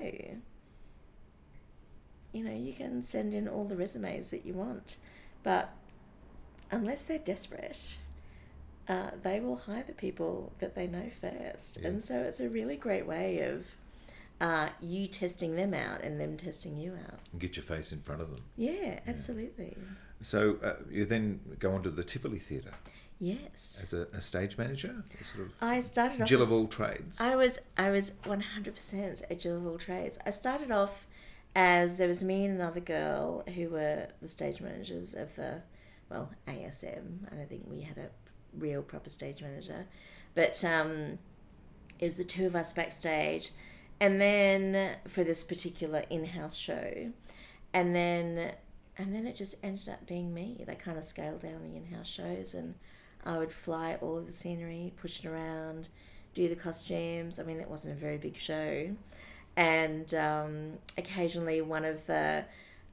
You 2.31 2.43
know, 2.43 2.55
you 2.55 2.73
can 2.73 3.01
send 3.01 3.33
in 3.33 3.47
all 3.49 3.65
the 3.65 3.75
resumes 3.75 4.29
that 4.29 4.45
you 4.45 4.53
want, 4.53 4.97
but 5.43 5.73
unless 6.71 7.03
they're 7.03 7.17
desperate, 7.19 7.97
uh, 8.87 9.11
they 9.21 9.39
will 9.39 9.55
hire 9.55 9.83
the 9.85 9.93
people 9.93 10.53
that 10.59 10.75
they 10.75 10.87
know 10.87 11.09
first. 11.21 11.79
Yeah. 11.81 11.87
And 11.87 12.03
so 12.03 12.21
it's 12.21 12.39
a 12.39 12.49
really 12.49 12.75
great 12.75 13.05
way 13.05 13.39
of 13.41 13.65
uh, 14.39 14.69
you 14.79 15.07
testing 15.07 15.55
them 15.55 15.73
out 15.73 16.01
and 16.01 16.19
them 16.19 16.37
testing 16.37 16.77
you 16.77 16.93
out. 16.93 17.19
And 17.31 17.41
get 17.41 17.55
your 17.55 17.63
face 17.63 17.91
in 17.91 18.01
front 18.01 18.21
of 18.21 18.29
them. 18.29 18.43
Yeah, 18.55 18.99
absolutely. 19.07 19.75
So 20.21 20.57
uh, 20.63 20.73
you 20.89 21.05
then 21.05 21.39
go 21.59 21.73
on 21.73 21.83
to 21.83 21.89
the 21.89 22.03
Tivoli 22.03 22.39
Theatre 22.39 22.73
Yes. 23.19 23.79
as 23.81 23.93
a, 23.93 24.07
a 24.13 24.21
stage 24.21 24.59
manager, 24.59 25.03
sort 25.33 25.47
of 25.47 25.53
I 25.59 25.79
started 25.79 26.21
off 26.21 26.27
Jill 26.27 26.43
of 26.43 26.51
all 26.51 26.67
trades. 26.67 27.19
I 27.19 27.35
was 27.35 27.57
I 27.75 27.89
was 27.89 28.11
one 28.25 28.41
hundred 28.41 28.75
percent 28.75 29.23
a 29.27 29.33
Jill 29.33 29.57
of 29.57 29.65
all 29.65 29.79
trades. 29.79 30.19
I 30.23 30.29
started 30.29 30.69
off 30.69 31.07
as 31.55 31.97
there 31.97 32.07
was 32.07 32.21
me 32.23 32.45
and 32.45 32.59
another 32.59 32.79
girl 32.79 33.43
who 33.55 33.69
were 33.69 34.07
the 34.21 34.27
stage 34.27 34.61
managers 34.61 35.15
of 35.15 35.35
the 35.35 35.63
well 36.09 36.31
ASM. 36.47 37.31
I 37.31 37.35
don't 37.35 37.49
think 37.49 37.63
we 37.67 37.81
had 37.81 37.97
a 37.97 38.09
real 38.57 38.81
proper 38.81 39.09
stage 39.09 39.41
manager, 39.41 39.85
but 40.35 40.63
um, 40.63 41.19
it 41.99 42.05
was 42.05 42.17
the 42.17 42.23
two 42.23 42.45
of 42.45 42.55
us 42.55 42.73
backstage, 42.73 43.51
and 43.99 44.21
then 44.21 44.95
for 45.07 45.23
this 45.23 45.43
particular 45.43 46.03
in-house 46.09 46.55
show, 46.55 47.11
and 47.73 47.95
then 47.95 48.53
and 48.97 49.13
then 49.13 49.27
it 49.27 49.35
just 49.35 49.55
ended 49.63 49.89
up 49.89 50.07
being 50.07 50.33
me. 50.33 50.63
They 50.65 50.75
kind 50.75 50.97
of 50.97 51.03
scaled 51.03 51.41
down 51.41 51.61
the 51.61 51.75
in-house 51.75 52.07
shows, 52.07 52.53
and 52.53 52.75
I 53.25 53.37
would 53.37 53.51
fly 53.51 53.97
all 54.01 54.17
of 54.17 54.25
the 54.25 54.31
scenery, 54.31 54.93
push 54.97 55.19
it 55.19 55.27
around, 55.27 55.89
do 56.33 56.47
the 56.47 56.55
costumes. 56.55 57.39
I 57.39 57.43
mean, 57.43 57.57
that 57.57 57.69
wasn't 57.69 57.97
a 57.97 57.99
very 57.99 58.17
big 58.17 58.37
show, 58.37 58.89
and 59.55 60.13
um, 60.13 60.73
occasionally 60.97 61.61
one 61.61 61.85
of 61.85 62.05
the 62.07 62.45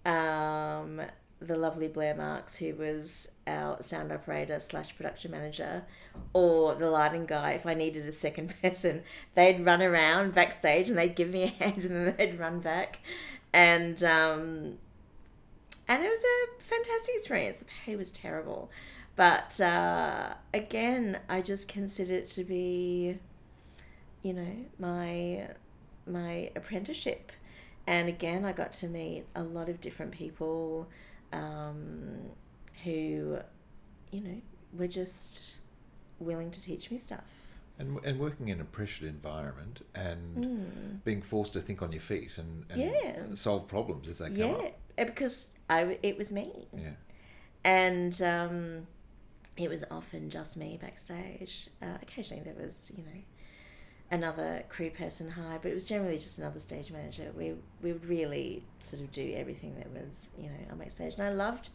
um, 0.05 1.01
the 1.41 1.57
lovely 1.57 1.89
Blair 1.89 2.15
Marks, 2.15 2.57
who 2.57 2.75
was 2.75 3.33
our 3.47 3.83
sound 3.83 4.13
operator 4.13 4.59
slash 4.61 4.97
production 4.97 5.31
manager, 5.31 5.85
or 6.33 6.75
the 6.75 6.91
lighting 6.91 7.27
guy, 7.27 7.53
if 7.53 7.67
I 7.67 7.75
needed 7.75 8.07
a 8.07 8.13
second 8.13 8.55
person, 8.63 9.03
they'd 9.35 9.65
run 9.65 9.83
around 9.83 10.35
backstage 10.35 10.89
and 10.89 10.99
they'd 10.99 11.17
give 11.17 11.31
me 11.31 11.43
a 11.45 11.47
hand 11.49 11.85
and 11.85 12.07
then 12.07 12.15
they'd 12.17 12.39
run 12.39 12.61
back. 12.61 13.01
And 13.53 14.03
um, 14.03 14.79
and 15.87 16.03
it 16.03 16.09
was 16.09 16.25
a 16.25 16.63
fantastic 16.63 17.15
experience. 17.17 17.59
The 17.59 17.67
pay 17.67 17.97
was 17.97 18.11
terrible. 18.11 18.71
But 19.17 19.61
uh, 19.61 20.35
again, 20.53 21.21
I 21.29 21.41
just 21.41 21.69
consider 21.69 22.15
it 22.15 22.31
to 22.31 22.45
be, 22.45 23.19
you 24.23 24.33
know, 24.33 24.57
my 24.79 25.49
my 26.07 26.51
apprenticeship. 26.57 27.33
And 27.87 28.09
again, 28.09 28.45
I 28.45 28.53
got 28.53 28.73
to 28.73 28.89
meet 28.89 29.25
a 29.35 29.43
lot 29.43 29.69
of 29.69 29.81
different 29.81 30.13
people 30.13 30.89
um, 31.35 32.31
who, 32.85 33.39
you 34.11 34.21
know, 34.21 34.41
were 34.77 34.87
just 34.89 35.55
willing 36.19 36.51
to 36.51 36.61
teach 36.63 36.91
me 36.91 36.99
stuff. 36.99 37.25
And, 37.79 37.99
and 38.05 38.21
working 38.21 38.49
in 38.49 38.61
a 38.61 38.65
pressured 38.65 39.09
environment 39.09 39.85
and 39.95 40.37
Mm. 40.45 41.05
being 41.05 41.23
forced 41.23 41.53
to 41.55 41.61
think 41.61 41.83
on 41.83 41.91
your 41.91 42.01
feet 42.01 42.39
and, 42.39 42.65
and 42.71 42.81
Yeah. 42.81 43.35
solve 43.35 43.67
problems 43.67 44.09
as 44.09 44.19
they 44.19 44.27
come 44.29 44.37
yeah, 44.37 44.53
up. 44.53 44.79
uh, 44.99 45.05
because 45.05 45.49
I 45.69 45.99
it 46.03 46.17
was 46.17 46.31
me. 46.31 46.69
Yeah. 46.73 46.91
and 47.65 48.21
um, 48.23 48.87
it 49.57 49.69
was 49.69 49.83
often 49.91 50.31
just 50.31 50.57
me 50.57 50.79
backstage. 50.81 51.69
Uh, 51.83 51.97
occasionally 52.03 52.43
there 52.45 52.55
was, 52.55 52.93
you 52.97 53.03
know, 53.03 53.21
another 54.11 54.65
crew 54.69 54.91
person 54.91 55.31
hired, 55.31 55.63
but 55.63 55.71
it 55.71 55.75
was 55.75 55.85
generally 55.85 56.17
just 56.17 56.39
another 56.39 56.59
stage 56.59 56.91
manager. 56.91 57.33
We 57.37 57.55
we 57.83 57.93
would 57.93 58.07
really 58.07 58.65
sort 58.83 59.03
of 59.03 59.13
do 59.13 59.33
everything 59.37 59.75
that 59.77 59.91
was, 59.91 60.31
you 60.39 60.45
know, 60.45 60.73
on 60.73 60.79
backstage, 60.79 61.15
and 61.15 61.23
I 61.23 61.31
loved, 61.31 61.71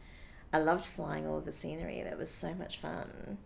I 0.53 0.59
loved 0.59 0.85
flying 0.85 1.27
all 1.27 1.37
of 1.37 1.45
the 1.45 1.51
scenery. 1.51 2.01
That 2.03 2.17
was 2.17 2.29
so 2.29 2.53
much 2.53 2.77
fun. 2.77 3.37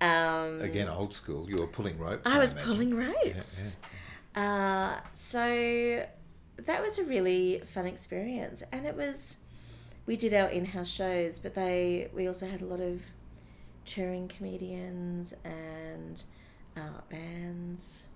Um, 0.00 0.60
Again, 0.60 0.88
old 0.88 1.12
school. 1.12 1.48
You 1.48 1.56
were 1.56 1.66
pulling 1.66 1.98
ropes. 1.98 2.26
I 2.26 2.38
was 2.38 2.52
imagine. 2.52 2.70
pulling 2.70 2.90
Yeah, 2.98 3.12
ropes. 3.34 3.76
Uh, 4.34 4.98
so 5.12 6.04
that 6.56 6.82
was 6.82 6.98
a 6.98 7.04
really 7.04 7.62
fun 7.64 7.86
experience, 7.86 8.62
and 8.72 8.86
it 8.86 8.96
was. 8.96 9.38
We 10.06 10.16
did 10.16 10.34
our 10.34 10.48
in-house 10.48 10.90
shows, 10.90 11.38
but 11.38 11.54
they 11.54 12.08
we 12.12 12.26
also 12.26 12.46
had 12.46 12.60
a 12.60 12.66
lot 12.66 12.80
of 12.80 13.00
touring 13.86 14.28
comedians 14.28 15.34
and 15.44 16.22
uh, 16.76 17.00
bands, 17.08 18.08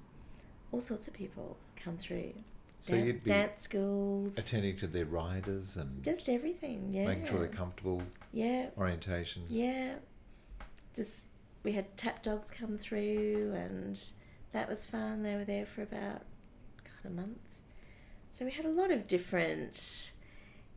all 0.72 0.80
sorts 0.80 1.08
of 1.08 1.14
people 1.14 1.56
come 1.76 1.96
through. 1.96 2.32
So 2.80 2.94
Dan- 2.94 3.06
you'd 3.06 3.24
be 3.24 3.28
dance 3.30 3.60
schools, 3.62 4.38
Attending 4.38 4.76
to 4.76 4.86
their 4.86 5.04
riders 5.04 5.76
and 5.76 6.02
just 6.02 6.28
everything. 6.28 6.90
Yeah, 6.92 7.06
making 7.06 7.26
sure 7.26 7.40
they're 7.40 7.48
comfortable. 7.48 8.02
Yeah. 8.32 8.70
Orientations. 8.76 9.46
Yeah. 9.48 9.94
Just 10.94 11.26
we 11.64 11.72
had 11.72 11.96
tap 11.96 12.22
dogs 12.22 12.50
come 12.50 12.78
through 12.78 13.52
and 13.56 14.00
that 14.52 14.68
was 14.68 14.86
fun. 14.86 15.22
They 15.22 15.34
were 15.34 15.44
there 15.44 15.66
for 15.66 15.82
about 15.82 16.22
God 16.84 17.04
a 17.04 17.10
month. 17.10 17.58
So 18.30 18.44
we 18.44 18.52
had 18.52 18.64
a 18.64 18.70
lot 18.70 18.90
of 18.90 19.08
different 19.08 20.12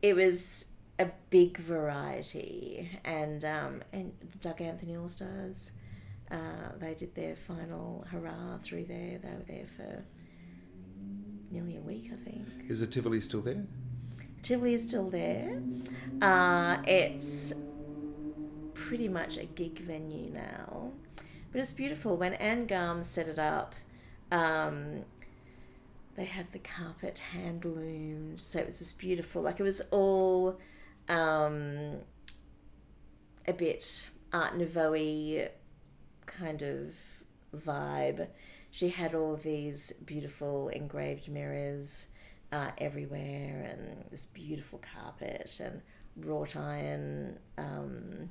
it 0.00 0.16
was 0.16 0.66
a 0.98 1.06
big 1.30 1.58
variety 1.58 2.98
and 3.04 3.44
um 3.44 3.82
and 3.92 4.12
Doug 4.40 4.60
Anthony 4.60 4.96
All 4.96 5.08
Stars. 5.08 5.70
Uh, 6.32 6.72
they 6.78 6.94
did 6.94 7.14
their 7.14 7.36
final 7.36 8.06
hurrah 8.10 8.56
through 8.58 8.86
there. 8.86 9.18
They 9.22 9.28
were 9.28 9.44
there 9.46 9.66
for 9.76 10.02
nearly 11.50 11.76
a 11.76 11.80
week, 11.80 12.10
I 12.10 12.16
think. 12.16 12.48
Is 12.68 12.80
the 12.80 12.86
Tivoli 12.86 13.20
still 13.20 13.42
there? 13.42 13.66
Tivoli 14.42 14.74
is 14.74 14.88
still 14.88 15.10
there. 15.10 15.60
Uh, 16.22 16.78
it's 16.86 17.52
pretty 18.72 19.08
much 19.08 19.36
a 19.36 19.44
gig 19.44 19.78
venue 19.80 20.30
now, 20.30 20.90
but 21.52 21.60
it's 21.60 21.72
beautiful. 21.72 22.16
When 22.16 22.34
Anne 22.34 22.66
Garm 22.66 23.02
set 23.02 23.28
it 23.28 23.38
up, 23.38 23.74
um, 24.30 25.04
they 26.14 26.24
had 26.24 26.50
the 26.52 26.58
carpet 26.58 27.18
hand 27.18 27.64
loomed, 27.64 28.40
so 28.40 28.58
it 28.58 28.66
was 28.66 28.78
this 28.78 28.92
beautiful. 28.92 29.42
Like 29.42 29.60
it 29.60 29.62
was 29.62 29.82
all 29.90 30.58
um, 31.08 31.98
a 33.46 33.52
bit 33.52 34.04
Art 34.32 34.56
Nouveau 34.56 34.94
kind 36.38 36.62
of 36.62 36.94
vibe. 37.56 38.28
She 38.70 38.88
had 38.88 39.14
all 39.14 39.36
these 39.36 39.92
beautiful 40.04 40.68
engraved 40.68 41.28
mirrors 41.28 42.08
uh, 42.52 42.70
everywhere 42.78 43.66
and 43.70 44.04
this 44.10 44.26
beautiful 44.26 44.80
carpet 44.94 45.60
and 45.62 45.80
wrought 46.16 46.54
iron 46.54 47.38
um, 47.56 48.28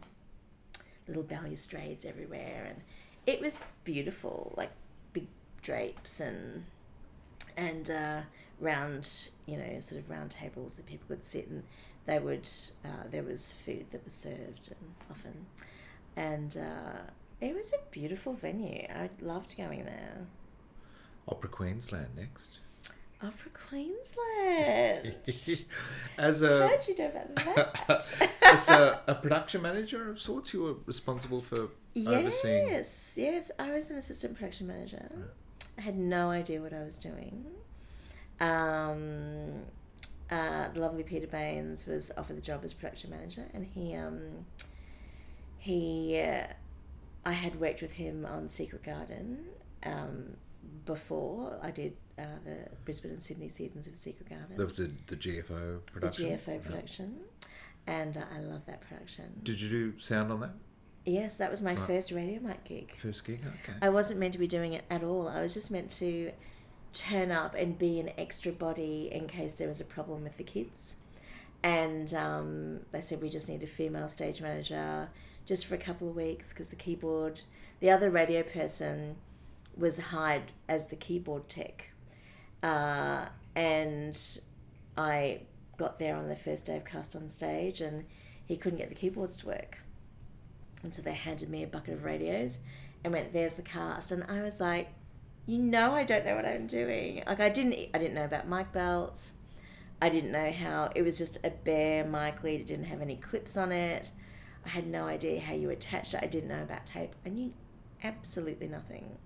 little 1.07 1.23
balustrades 1.23 2.05
everywhere 2.05 2.67
and 2.69 2.81
it 3.25 3.41
was 3.41 3.57
beautiful 3.83 4.53
like 4.55 4.71
big 5.13 5.27
drapes 5.61 6.19
and 6.19 6.63
and 7.57 7.89
uh, 7.89 8.21
round 8.59 9.29
you 9.47 9.57
know 9.57 9.79
sort 9.79 9.99
of 9.99 10.09
round 10.09 10.29
tables 10.29 10.75
that 10.75 10.85
people 10.85 11.07
could 11.07 11.23
sit 11.23 11.47
and 11.47 11.63
they 12.05 12.19
would 12.19 12.47
uh, 12.85 13.07
there 13.09 13.23
was 13.23 13.53
food 13.65 13.85
that 13.91 14.03
was 14.03 14.13
served 14.13 14.69
and 14.69 14.93
often 15.09 15.45
and 16.15 16.57
uh, 16.57 16.99
it 17.41 17.55
was 17.55 17.73
a 17.73 17.77
beautiful 17.91 18.33
venue 18.33 18.85
I 18.89 19.09
loved 19.21 19.57
going 19.57 19.83
there 19.85 20.27
Opera 21.27 21.49
Queensland 21.49 22.07
next. 22.15 22.59
Opera 23.21 23.51
Queensland 23.69 25.15
As 26.17 26.41
a 26.41 26.67
How'd 26.67 26.87
you 26.87 26.97
know 26.97 27.07
about 27.07 27.35
that? 27.35 28.29
as 28.41 28.69
a, 28.69 29.01
a 29.07 29.15
production 29.15 29.61
manager 29.61 30.09
of 30.09 30.19
sorts, 30.19 30.53
you 30.53 30.63
were 30.63 30.75
responsible 30.85 31.39
for 31.39 31.69
overseeing. 31.95 32.67
Yes, 32.67 33.15
yes. 33.17 33.51
I 33.59 33.71
was 33.71 33.89
an 33.91 33.97
assistant 33.97 34.35
production 34.35 34.67
manager. 34.67 35.09
I 35.77 35.81
had 35.81 35.97
no 35.97 36.29
idea 36.31 36.61
what 36.61 36.73
I 36.73 36.83
was 36.83 36.97
doing. 36.97 37.45
Um, 38.39 39.61
uh, 40.31 40.69
the 40.73 40.79
lovely 40.79 41.03
Peter 41.03 41.27
Baines 41.27 41.85
was 41.85 42.11
offered 42.17 42.37
the 42.37 42.41
job 42.41 42.61
as 42.63 42.73
production 42.73 43.11
manager, 43.11 43.45
and 43.53 43.65
he 43.65 43.95
um, 43.95 44.45
he 45.59 46.19
uh, 46.19 46.47
I 47.25 47.33
had 47.33 47.59
worked 47.59 47.81
with 47.81 47.93
him 47.93 48.25
on 48.25 48.47
Secret 48.47 48.83
Garden 48.83 49.39
um, 49.83 50.35
before 50.85 51.59
I 51.61 51.71
did 51.71 51.95
uh, 52.17 52.23
the 52.43 52.57
Brisbane 52.85 53.11
and 53.11 53.23
Sydney 53.23 53.49
seasons 53.49 53.87
of 53.87 53.95
Secret 53.95 54.29
Garden. 54.29 54.57
That 54.57 54.65
was 54.65 54.77
the, 54.77 54.91
the 55.07 55.15
GFO 55.15 55.85
production. 55.85 56.29
The 56.29 56.35
GFO 56.37 56.47
Yeah. 56.47 56.57
production, 56.59 57.15
and 57.87 58.17
uh, 58.17 58.21
I 58.35 58.39
love 58.39 58.65
that 58.65 58.81
production. 58.81 59.25
Did 59.43 59.59
you 59.61 59.69
do 59.69 59.99
sound 59.99 60.31
on 60.31 60.39
that? 60.41 60.51
Yes, 61.05 61.37
that 61.37 61.49
was 61.49 61.61
my 61.61 61.73
Right. 61.75 61.87
first 61.87 62.11
radio 62.11 62.39
mic 62.41 62.63
gig. 62.63 62.93
First 62.97 63.25
gig? 63.25 63.43
Okay. 63.45 63.77
I 63.81 63.89
wasn't 63.89 64.19
meant 64.19 64.33
to 64.33 64.39
be 64.39 64.47
doing 64.47 64.73
it 64.73 64.83
at 64.89 65.03
all. 65.03 65.27
I 65.27 65.41
was 65.41 65.53
just 65.53 65.71
meant 65.71 65.89
to 65.93 66.31
turn 66.93 67.31
up 67.31 67.55
and 67.55 67.77
be 67.77 67.99
an 67.99 68.11
extra 68.17 68.51
body 68.51 69.09
in 69.11 69.25
case 69.27 69.55
there 69.55 69.67
was 69.67 69.79
a 69.81 69.85
problem 69.85 70.23
with 70.23 70.37
the 70.37 70.43
kids. 70.43 70.95
and 71.63 72.11
um, 72.15 72.79
they 72.91 73.01
said 73.01 73.21
we 73.21 73.29
just 73.29 73.47
need 73.47 73.61
a 73.61 73.67
female 73.67 74.07
stage 74.07 74.41
manager 74.41 75.07
just 75.45 75.65
for 75.65 75.75
a 75.75 75.79
couple 75.79 76.09
of 76.09 76.15
weeks 76.15 76.49
because 76.53 76.69
the 76.69 76.75
keyboard, 76.75 77.41
the 77.79 77.89
other 77.89 78.09
radio 78.09 78.43
person 78.43 79.15
was 79.75 79.99
hired 79.99 80.51
as 80.67 80.87
the 80.87 80.95
keyboard 80.95 81.49
tech. 81.49 81.91
Uh, 82.61 83.25
and 83.55 84.17
I 84.97 85.41
got 85.77 85.99
there 85.99 86.15
on 86.15 86.29
the 86.29 86.35
first 86.35 86.67
day 86.67 86.77
of 86.77 86.85
cast 86.85 87.15
on 87.15 87.27
stage 87.27 87.81
and 87.81 88.05
he 88.45 88.55
couldn't 88.57 88.77
get 88.77 88.89
the 88.89 88.95
keyboards 88.95 89.35
to 89.37 89.47
work. 89.47 89.79
And 90.83 90.93
so 90.93 91.01
they 91.01 91.13
handed 91.13 91.49
me 91.49 91.63
a 91.63 91.67
bucket 91.67 91.93
of 91.93 92.03
radios 92.03 92.59
and 93.03 93.13
went, 93.13 93.33
There's 93.33 93.55
the 93.55 93.61
cast. 93.61 94.11
And 94.11 94.23
I 94.27 94.41
was 94.41 94.59
like, 94.59 94.89
You 95.45 95.57
know, 95.57 95.93
I 95.93 96.03
don't 96.03 96.25
know 96.25 96.35
what 96.35 96.45
I'm 96.45 96.67
doing. 96.67 97.23
Like, 97.25 97.39
I 97.39 97.49
didn't, 97.49 97.89
I 97.93 97.97
didn't 97.97 98.13
know 98.13 98.25
about 98.25 98.47
mic 98.47 98.71
belts. 98.71 99.33
I 100.01 100.09
didn't 100.09 100.31
know 100.31 100.51
how, 100.51 100.91
it 100.95 101.03
was 101.03 101.17
just 101.17 101.37
a 101.43 101.51
bare 101.51 102.03
mic 102.03 102.43
lead. 102.43 102.61
It 102.61 102.67
didn't 102.67 102.85
have 102.85 103.01
any 103.01 103.15
clips 103.15 103.55
on 103.55 103.71
it. 103.71 104.11
I 104.65 104.69
had 104.69 104.87
no 104.87 105.05
idea 105.05 105.39
how 105.39 105.53
you 105.53 105.69
attached 105.69 106.13
it. 106.13 106.19
I 106.23 106.27
didn't 106.27 106.49
know 106.49 106.61
about 106.61 106.85
tape. 106.85 107.15
I 107.25 107.29
knew 107.29 107.53
absolutely 108.03 108.67
nothing. 108.67 109.17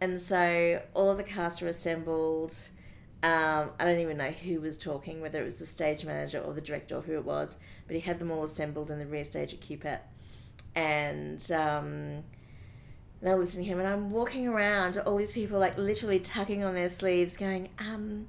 And 0.00 0.20
so 0.20 0.82
all 0.94 1.14
the 1.14 1.22
cast 1.22 1.60
were 1.60 1.68
assembled. 1.68 2.54
Um, 3.22 3.70
I 3.78 3.84
don't 3.84 3.98
even 3.98 4.16
know 4.16 4.30
who 4.30 4.60
was 4.60 4.78
talking, 4.78 5.20
whether 5.20 5.40
it 5.40 5.44
was 5.44 5.58
the 5.58 5.66
stage 5.66 6.04
manager 6.04 6.38
or 6.38 6.54
the 6.54 6.60
director 6.60 6.96
or 6.96 7.02
who 7.02 7.14
it 7.14 7.24
was, 7.24 7.58
but 7.86 7.96
he 7.96 8.00
had 8.00 8.20
them 8.20 8.30
all 8.30 8.44
assembled 8.44 8.90
in 8.90 8.98
the 8.98 9.06
rear 9.06 9.24
stage 9.24 9.52
at 9.52 9.60
QPAC. 9.60 10.00
And 10.76 11.50
um, 11.50 12.22
they 13.20 13.30
were 13.30 13.38
listening 13.38 13.64
to 13.64 13.72
him, 13.72 13.78
and 13.80 13.88
I'm 13.88 14.10
walking 14.10 14.46
around, 14.46 14.98
all 14.98 15.16
these 15.16 15.32
people 15.32 15.58
like 15.58 15.76
literally 15.76 16.20
tugging 16.20 16.62
on 16.62 16.74
their 16.74 16.88
sleeves, 16.88 17.36
going, 17.36 17.70
um, 17.80 18.28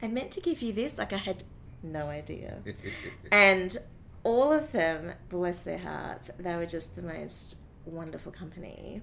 I 0.00 0.06
meant 0.06 0.30
to 0.32 0.40
give 0.40 0.62
you 0.62 0.72
this. 0.72 0.98
Like 0.98 1.12
I 1.12 1.16
had 1.16 1.42
no 1.82 2.06
idea. 2.06 2.58
and 3.32 3.76
all 4.24 4.52
of 4.52 4.72
them, 4.72 5.12
bless 5.28 5.62
their 5.62 5.78
hearts, 5.78 6.30
they 6.38 6.56
were 6.56 6.66
just 6.66 6.96
the 6.96 7.02
most 7.02 7.56
wonderful 7.84 8.32
company. 8.32 9.02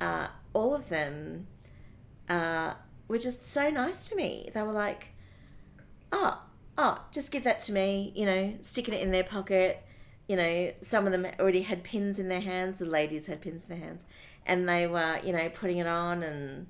Uh, 0.00 0.28
all 0.52 0.74
of 0.74 0.88
them 0.88 1.46
uh, 2.28 2.74
were 3.08 3.18
just 3.18 3.44
so 3.44 3.70
nice 3.70 4.08
to 4.08 4.16
me. 4.16 4.50
They 4.54 4.62
were 4.62 4.72
like, 4.72 5.08
oh, 6.12 6.40
oh, 6.78 7.04
just 7.12 7.32
give 7.32 7.44
that 7.44 7.58
to 7.60 7.72
me, 7.72 8.12
you 8.14 8.26
know, 8.26 8.54
sticking 8.62 8.94
it 8.94 9.02
in 9.02 9.10
their 9.10 9.24
pocket. 9.24 9.84
You 10.28 10.36
know, 10.36 10.72
some 10.80 11.06
of 11.06 11.12
them 11.12 11.26
already 11.38 11.62
had 11.62 11.84
pins 11.84 12.18
in 12.18 12.28
their 12.28 12.40
hands. 12.40 12.78
The 12.78 12.86
ladies 12.86 13.26
had 13.26 13.40
pins 13.40 13.64
in 13.64 13.68
their 13.68 13.86
hands, 13.86 14.04
and 14.46 14.68
they 14.68 14.86
were, 14.86 15.20
you 15.22 15.32
know, 15.32 15.48
putting 15.50 15.78
it 15.78 15.86
on 15.86 16.22
and 16.22 16.66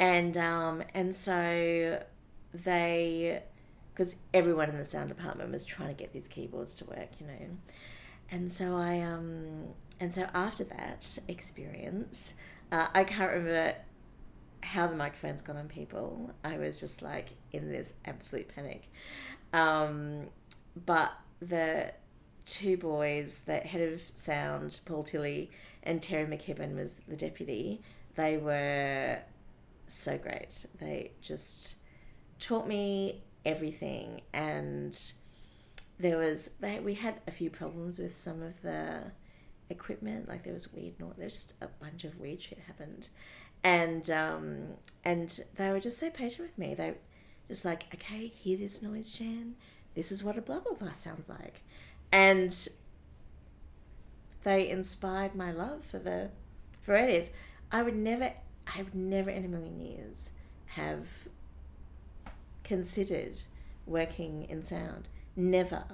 and 0.00 0.36
um, 0.36 0.82
and 0.94 1.14
so 1.14 2.02
they 2.52 3.42
because 3.98 4.14
everyone 4.32 4.70
in 4.70 4.78
the 4.78 4.84
sound 4.84 5.08
department 5.08 5.50
was 5.50 5.64
trying 5.64 5.88
to 5.88 5.94
get 5.94 6.12
these 6.12 6.28
keyboards 6.28 6.72
to 6.72 6.84
work, 6.84 7.08
you 7.18 7.26
know. 7.26 7.56
And 8.30 8.50
so 8.50 8.76
I 8.76 9.00
um 9.00 9.74
and 9.98 10.14
so 10.14 10.28
after 10.32 10.62
that 10.64 11.18
experience, 11.26 12.34
uh, 12.70 12.86
I 12.94 13.02
can't 13.02 13.32
remember 13.32 13.74
how 14.62 14.86
the 14.86 14.94
microphones 14.94 15.42
got 15.42 15.56
on 15.56 15.66
people. 15.66 16.32
I 16.44 16.58
was 16.58 16.78
just 16.78 17.02
like 17.02 17.30
in 17.52 17.72
this 17.72 17.94
absolute 18.04 18.48
panic. 18.54 18.88
Um, 19.52 20.28
but 20.86 21.12
the 21.40 21.92
two 22.44 22.76
boys, 22.76 23.42
the 23.46 23.56
head 23.56 23.92
of 23.92 24.00
sound, 24.14 24.78
Paul 24.84 25.02
Tilley, 25.02 25.50
and 25.82 26.00
Terry 26.00 26.26
McKibben 26.26 26.76
was 26.76 27.00
the 27.08 27.16
deputy. 27.16 27.80
They 28.14 28.36
were 28.36 29.18
so 29.88 30.18
great. 30.18 30.66
They 30.78 31.12
just 31.20 31.76
taught 32.38 32.68
me 32.68 33.22
everything. 33.44 34.22
And 34.32 35.00
there 35.98 36.18
was 36.18 36.50
they, 36.60 36.78
we 36.78 36.94
had 36.94 37.20
a 37.26 37.30
few 37.30 37.50
problems 37.50 37.98
with 37.98 38.16
some 38.16 38.42
of 38.42 38.62
the 38.62 39.12
equipment 39.70 40.26
like 40.26 40.44
there 40.44 40.54
was 40.54 40.72
weird 40.72 40.98
noise 40.98 41.12
there's 41.18 41.34
just 41.34 41.52
a 41.60 41.66
bunch 41.66 42.04
of 42.04 42.18
weird 42.18 42.40
shit 42.40 42.58
happened. 42.66 43.08
And 43.64 44.08
um 44.10 44.58
and 45.04 45.40
they 45.56 45.70
were 45.70 45.80
just 45.80 45.98
so 45.98 46.10
patient 46.10 46.42
with 46.42 46.58
me. 46.58 46.74
They 46.74 46.94
just 47.48 47.64
like 47.64 47.84
okay 47.94 48.28
hear 48.28 48.56
this 48.58 48.82
noise 48.82 49.10
jan. 49.10 49.54
This 49.94 50.12
is 50.12 50.22
what 50.22 50.38
a 50.38 50.42
blah 50.42 50.60
blah 50.60 50.74
blah 50.74 50.92
sounds 50.92 51.28
like. 51.28 51.62
And 52.12 52.68
they 54.44 54.68
inspired 54.68 55.34
my 55.34 55.52
love 55.52 55.84
for 55.84 55.98
the 55.98 56.30
for 56.82 56.94
it 56.94 57.10
is. 57.10 57.30
I 57.70 57.82
would 57.82 57.96
never 57.96 58.32
i 58.74 58.82
would 58.82 58.94
never 58.94 59.30
in 59.30 59.44
a 59.44 59.48
million 59.48 59.80
years 59.80 60.30
have 60.66 61.06
considered 62.68 63.38
working 63.86 64.46
in 64.48 64.62
sound. 64.62 65.08
Never. 65.34 65.84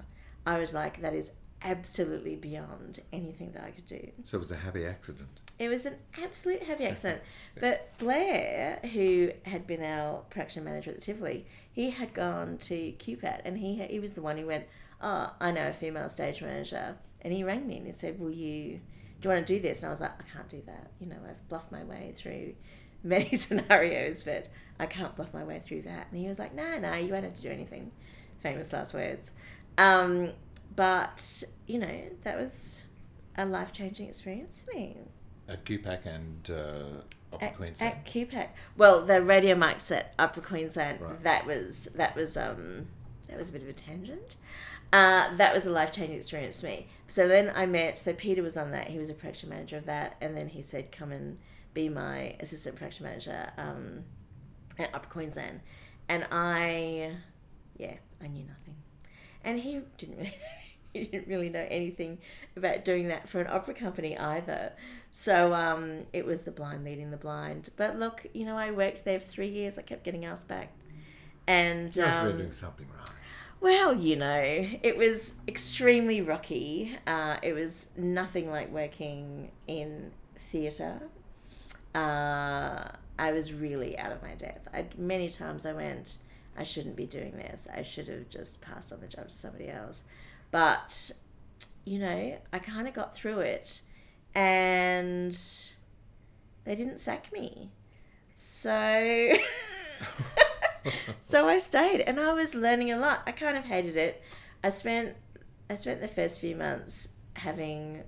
I 0.44 0.58
was 0.58 0.74
like, 0.74 1.00
that 1.00 1.14
is 1.14 1.30
absolutely 1.62 2.34
beyond 2.34 3.00
anything 3.12 3.52
that 3.52 3.62
I 3.62 3.70
could 3.70 3.86
do. 3.86 4.10
So 4.24 4.36
it 4.36 4.40
was 4.40 4.50
a 4.50 4.56
happy 4.56 4.84
accident. 4.84 5.28
It 5.56 5.68
was 5.68 5.86
an 5.86 5.94
absolute 6.20 6.64
happy 6.64 6.84
accident. 6.84 7.22
but 7.58 7.96
Blair, 7.98 8.80
who 8.92 9.30
had 9.44 9.66
been 9.68 9.82
our 9.82 10.22
production 10.28 10.64
manager 10.64 10.90
at 10.90 10.96
the 10.96 11.02
Tivoli, 11.02 11.46
he 11.72 11.90
had 11.90 12.12
gone 12.12 12.58
to 12.58 12.92
QPAC 12.98 13.42
and 13.44 13.56
he 13.56 13.76
he 13.84 14.00
was 14.00 14.14
the 14.14 14.22
one 14.22 14.36
who 14.36 14.46
went, 14.46 14.64
oh, 15.00 15.30
I 15.40 15.52
know 15.52 15.68
a 15.68 15.72
female 15.72 16.08
stage 16.08 16.42
manager. 16.42 16.96
And 17.20 17.32
he 17.32 17.44
rang 17.44 17.68
me 17.68 17.76
and 17.76 17.86
he 17.86 17.92
said, 17.92 18.18
will 18.18 18.32
you, 18.32 18.80
do 19.20 19.28
you 19.28 19.34
want 19.34 19.46
to 19.46 19.54
do 19.54 19.60
this? 19.60 19.78
And 19.78 19.86
I 19.86 19.90
was 19.90 20.00
like, 20.00 20.12
I 20.20 20.24
can't 20.36 20.48
do 20.48 20.60
that. 20.66 20.90
You 20.98 21.06
know, 21.06 21.16
I've 21.26 21.48
bluffed 21.48 21.70
my 21.70 21.84
way 21.84 22.12
through 22.16 22.54
many 23.04 23.36
scenarios, 23.36 24.22
but 24.22 24.48
I 24.80 24.86
can't 24.86 25.14
bluff 25.14 25.32
my 25.32 25.44
way 25.44 25.60
through 25.60 25.82
that. 25.82 26.08
And 26.10 26.20
he 26.20 26.26
was 26.26 26.38
like, 26.38 26.54
no, 26.54 26.78
no, 26.78 26.94
you 26.94 27.12
won't 27.12 27.24
have 27.24 27.34
to 27.34 27.42
do 27.42 27.50
anything. 27.50 27.92
Famous 28.40 28.72
last 28.72 28.94
words. 28.94 29.30
Um, 29.78 30.30
but, 30.74 31.44
you 31.66 31.78
know, 31.78 32.00
that 32.24 32.38
was 32.38 32.84
a 33.36 33.46
life 33.46 33.72
changing 33.72 34.08
experience 34.08 34.60
for 34.64 34.76
me. 34.76 34.96
At 35.48 35.64
QPAC 35.64 36.06
and 36.06 36.50
uh, 36.50 37.00
Upper 37.32 37.44
at, 37.44 37.56
Queensland? 37.56 37.92
At 37.94 38.04
QPAC. 38.06 38.48
Well, 38.76 39.04
the 39.04 39.22
radio 39.22 39.54
mics 39.54 39.94
at 39.94 40.14
Opera 40.18 40.42
Queensland, 40.42 41.00
Right. 41.00 41.22
that 41.22 41.46
was, 41.46 41.88
that 41.94 42.16
was, 42.16 42.36
um, 42.36 42.86
that 43.28 43.38
was 43.38 43.50
a 43.50 43.52
bit 43.52 43.62
of 43.62 43.68
a 43.68 43.72
tangent. 43.72 44.36
Uh, 44.92 45.34
that 45.36 45.52
was 45.52 45.66
a 45.66 45.70
life 45.70 45.92
changing 45.92 46.16
experience 46.16 46.60
for 46.60 46.66
me. 46.66 46.86
So 47.08 47.26
then 47.28 47.52
I 47.54 47.66
met, 47.66 47.98
so 47.98 48.12
Peter 48.12 48.42
was 48.42 48.56
on 48.56 48.70
that, 48.70 48.88
he 48.88 48.98
was 48.98 49.10
a 49.10 49.14
production 49.14 49.48
manager 49.48 49.76
of 49.76 49.86
that, 49.86 50.16
and 50.20 50.36
then 50.36 50.48
he 50.48 50.62
said, 50.62 50.92
come 50.92 51.10
and 51.12 51.38
be 51.74 51.88
my 51.88 52.36
assistant 52.40 52.76
production 52.76 53.04
manager 53.04 53.50
um, 53.58 54.04
at 54.78 54.94
Opera 54.94 55.10
Queensland. 55.10 55.60
And 56.08 56.26
I, 56.30 57.12
yeah, 57.76 57.94
I 58.22 58.28
knew 58.28 58.44
nothing. 58.44 58.76
And 59.42 59.58
he 59.60 59.80
didn't 59.98 60.16
really 60.16 60.30
know. 60.30 60.36
He 60.92 61.06
didn't 61.06 61.26
really 61.26 61.48
know 61.48 61.66
anything 61.68 62.18
about 62.56 62.84
doing 62.84 63.08
that 63.08 63.28
for 63.28 63.40
an 63.40 63.48
opera 63.48 63.74
company 63.74 64.16
either. 64.16 64.72
So 65.10 65.52
um, 65.52 66.02
it 66.12 66.24
was 66.24 66.42
the 66.42 66.52
blind 66.52 66.84
leading 66.84 67.10
the 67.10 67.16
blind. 67.16 67.70
But 67.76 67.98
look, 67.98 68.26
you 68.32 68.46
know, 68.46 68.56
I 68.56 68.70
worked 68.70 69.04
there 69.04 69.18
for 69.18 69.26
three 69.26 69.48
years. 69.48 69.76
I 69.76 69.82
kept 69.82 70.04
getting 70.04 70.24
asked 70.24 70.46
back. 70.46 70.70
And 71.48 71.94
You 71.96 72.04
um, 72.04 72.28
been 72.28 72.36
doing 72.38 72.50
something 72.52 72.86
right. 72.96 73.10
well, 73.60 73.92
you 73.96 74.14
know, 74.14 74.40
it 74.82 74.96
was 74.96 75.34
extremely 75.48 76.20
rocky. 76.20 76.96
Uh, 77.08 77.38
it 77.42 77.54
was 77.54 77.88
nothing 77.96 78.48
like 78.48 78.70
working 78.72 79.50
in 79.66 80.12
theatre. 80.36 81.00
Uh, 81.94 82.88
I 83.18 83.32
was 83.32 83.52
really 83.52 83.96
out 83.98 84.12
of 84.12 84.22
my 84.22 84.34
depth. 84.34 84.68
I 84.72 84.86
many 84.96 85.30
times 85.30 85.64
I 85.64 85.72
went, 85.72 86.18
I 86.56 86.62
shouldn't 86.62 86.96
be 86.96 87.06
doing 87.06 87.32
this. 87.32 87.68
I 87.72 87.82
should 87.82 88.08
have 88.08 88.28
just 88.28 88.60
passed 88.60 88.92
on 88.92 89.00
the 89.00 89.06
job 89.06 89.28
to 89.28 89.34
somebody 89.34 89.68
else. 89.68 90.04
But 90.50 91.12
you 91.84 91.98
know, 91.98 92.38
I 92.52 92.58
kind 92.58 92.88
of 92.88 92.94
got 92.94 93.14
through 93.14 93.40
it, 93.40 93.80
and 94.34 95.38
they 96.64 96.74
didn't 96.74 96.98
sack 96.98 97.32
me. 97.32 97.70
So 98.32 99.32
so 101.20 101.48
I 101.48 101.58
stayed 101.58 102.00
and 102.00 102.18
I 102.18 102.32
was 102.32 102.54
learning 102.54 102.90
a 102.90 102.98
lot. 102.98 103.22
I 103.26 103.32
kind 103.32 103.56
of 103.56 103.64
hated 103.64 103.96
it. 103.96 104.22
I 104.62 104.70
spent 104.70 105.14
I 105.70 105.74
spent 105.74 106.00
the 106.00 106.08
first 106.08 106.40
few 106.40 106.56
months 106.56 107.10
having 107.34 108.02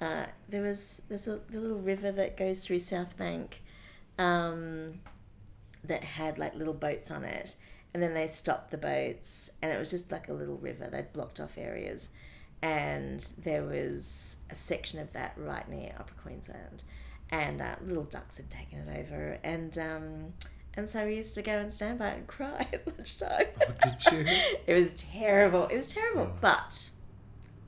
uh, 0.00 0.26
there 0.48 0.62
was 0.62 1.02
there's 1.08 1.26
a 1.26 1.40
the 1.50 1.60
little 1.60 1.78
river 1.78 2.12
that 2.12 2.36
goes 2.36 2.64
through 2.64 2.80
South 2.80 3.16
Bank 3.16 3.62
um, 4.18 5.00
that 5.84 6.04
had 6.04 6.38
like 6.38 6.54
little 6.54 6.74
boats 6.74 7.10
on 7.10 7.24
it 7.24 7.56
and 7.94 8.02
then 8.02 8.12
they 8.12 8.26
stopped 8.26 8.70
the 8.70 8.76
boats 8.76 9.50
and 9.62 9.72
it 9.72 9.78
was 9.78 9.90
just 9.90 10.12
like 10.12 10.28
a 10.28 10.32
little 10.32 10.56
river 10.56 10.88
they'd 10.90 11.12
blocked 11.12 11.40
off 11.40 11.56
areas 11.56 12.10
and 12.62 13.30
there 13.38 13.62
was 13.62 14.36
a 14.50 14.54
section 14.54 14.98
of 14.98 15.12
that 15.12 15.32
right 15.36 15.68
near 15.68 15.94
Opera 15.98 16.16
Queensland 16.22 16.82
and 17.30 17.60
uh, 17.60 17.76
little 17.84 18.04
ducks 18.04 18.36
had 18.36 18.50
taken 18.50 18.80
it 18.80 19.00
over 19.00 19.38
and 19.42 19.78
um, 19.78 20.32
and 20.76 20.86
so 20.88 21.06
we 21.06 21.16
used 21.16 21.34
to 21.36 21.42
go 21.42 21.52
and 21.52 21.72
stand 21.72 21.98
by 21.98 22.08
and 22.08 22.26
cry 22.26 22.66
at 22.72 22.86
lunchtime. 22.86 23.46
Oh, 23.62 23.72
did 23.82 24.12
you? 24.12 24.34
it 24.66 24.74
was 24.74 24.92
terrible. 24.92 25.66
It 25.68 25.76
was 25.76 25.88
terrible, 25.88 26.30
but 26.42 26.86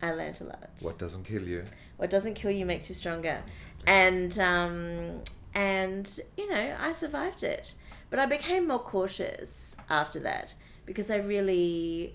I 0.02 0.12
learned 0.12 0.42
a 0.42 0.44
lot. 0.44 0.68
What 0.80 0.98
doesn't 0.98 1.24
kill 1.24 1.42
you? 1.42 1.64
What 1.98 2.10
doesn't 2.10 2.34
kill 2.34 2.50
you 2.50 2.64
makes 2.64 2.88
you 2.88 2.94
stronger. 2.94 3.42
And 3.86 4.38
um, 4.38 5.22
and 5.54 6.20
you 6.36 6.48
know, 6.48 6.76
I 6.80 6.92
survived 6.92 7.44
it. 7.44 7.74
But 8.10 8.18
I 8.18 8.26
became 8.26 8.66
more 8.66 8.78
cautious 8.78 9.76
after 9.90 10.18
that 10.20 10.54
because 10.86 11.10
I 11.10 11.16
really 11.16 12.14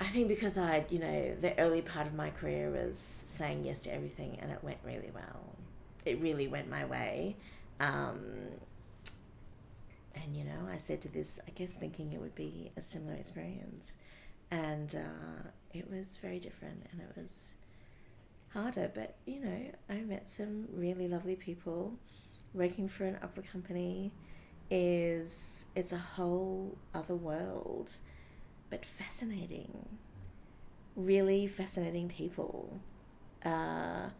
I 0.00 0.06
think 0.06 0.28
because 0.28 0.56
I, 0.56 0.86
you 0.88 0.98
know, 0.98 1.34
the 1.40 1.58
early 1.58 1.82
part 1.82 2.06
of 2.06 2.14
my 2.14 2.30
career 2.30 2.70
was 2.70 2.96
saying 2.96 3.66
yes 3.66 3.80
to 3.80 3.94
everything, 3.94 4.38
and 4.40 4.50
it 4.50 4.58
went 4.62 4.78
really 4.82 5.10
well. 5.14 5.54
It 6.06 6.18
really 6.22 6.48
went 6.48 6.70
my 6.70 6.86
way. 6.86 7.36
Um, 7.80 8.20
and 10.14 10.34
you 10.34 10.44
know, 10.44 10.68
I 10.72 10.78
said 10.78 11.02
to 11.02 11.08
this, 11.08 11.38
I 11.46 11.50
guess 11.50 11.74
thinking 11.74 12.14
it 12.14 12.20
would 12.20 12.34
be 12.34 12.70
a 12.78 12.80
similar 12.80 13.14
experience, 13.14 13.92
and 14.50 14.94
uh, 14.94 15.48
it 15.74 15.90
was 15.90 16.16
very 16.16 16.38
different, 16.38 16.86
and 16.92 17.02
it 17.02 17.12
was 17.14 17.52
harder. 18.52 18.90
But 18.94 19.16
you 19.26 19.40
know, 19.40 19.70
I 19.88 20.00
met 20.00 20.28
some 20.28 20.66
really 20.72 21.08
lovely 21.08 21.36
people. 21.36 21.94
Working 22.52 22.88
for 22.88 23.04
an 23.04 23.18
opera 23.22 23.44
company 23.44 24.12
is 24.70 25.66
it's 25.76 25.92
a 25.92 25.98
whole 25.98 26.76
other 26.94 27.14
world, 27.14 27.92
but 28.70 28.84
fascinating. 28.84 29.88
Really 30.96 31.46
fascinating 31.46 32.08
people. 32.08 32.80
Uh, 33.44 34.10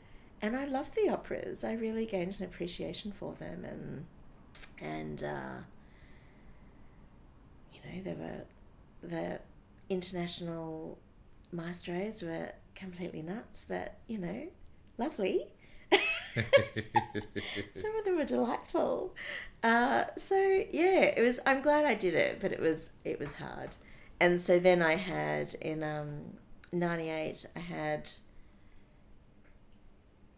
and 0.43 0.57
I 0.57 0.64
love 0.64 0.95
the 0.95 1.11
operas. 1.11 1.64
I 1.64 1.72
really 1.72 2.07
gained 2.07 2.37
an 2.39 2.45
appreciation 2.45 3.12
for 3.12 3.35
them, 3.35 3.64
and 3.64 4.07
and 4.81 5.22
uh, 5.22 5.59
you 7.72 7.81
know 7.85 8.03
they 8.03 8.14
were 8.14 8.45
the 9.03 9.41
international 9.89 10.99
maestros 11.53 12.22
were 12.22 12.53
completely 12.81 13.22
nuts, 13.22 13.66
but 13.68 13.99
you 14.09 14.18
know, 14.18 14.49
lovely. 14.99 15.47
Some 16.35 17.97
of 17.99 18.05
them 18.05 18.16
were 18.16 18.24
delightful. 18.24 19.14
Uh, 19.62 20.05
so 20.16 20.37
yeah, 20.70 21.03
it 21.03 21.22
was. 21.22 21.39
I'm 21.45 21.61
glad 21.61 21.85
I 21.85 21.95
did 21.95 22.14
it, 22.14 22.41
but 22.41 22.53
it 22.53 22.61
was 22.61 22.91
it 23.05 23.20
was 23.20 23.35
hard. 23.35 23.76
And 24.18 24.41
so 24.41 24.59
then 24.59 24.83
I 24.83 24.97
had 24.97 25.55
in 25.55 25.83
um, 25.83 26.39
'98, 26.72 27.47
I 27.55 27.59
had. 27.59 28.11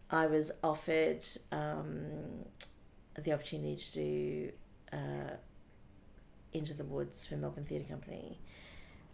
I 0.09 0.27
was 0.27 0.51
offered 0.63 1.25
um, 1.51 2.45
the 3.15 3.31
opportunity 3.31 3.75
to 3.77 3.91
do 3.93 4.51
uh, 4.91 5.33
Into 6.51 6.75
the 6.75 6.83
Woods 6.83 7.25
for 7.25 7.35
Melbourne 7.35 7.65
Theatre 7.65 7.85
Company, 7.89 8.37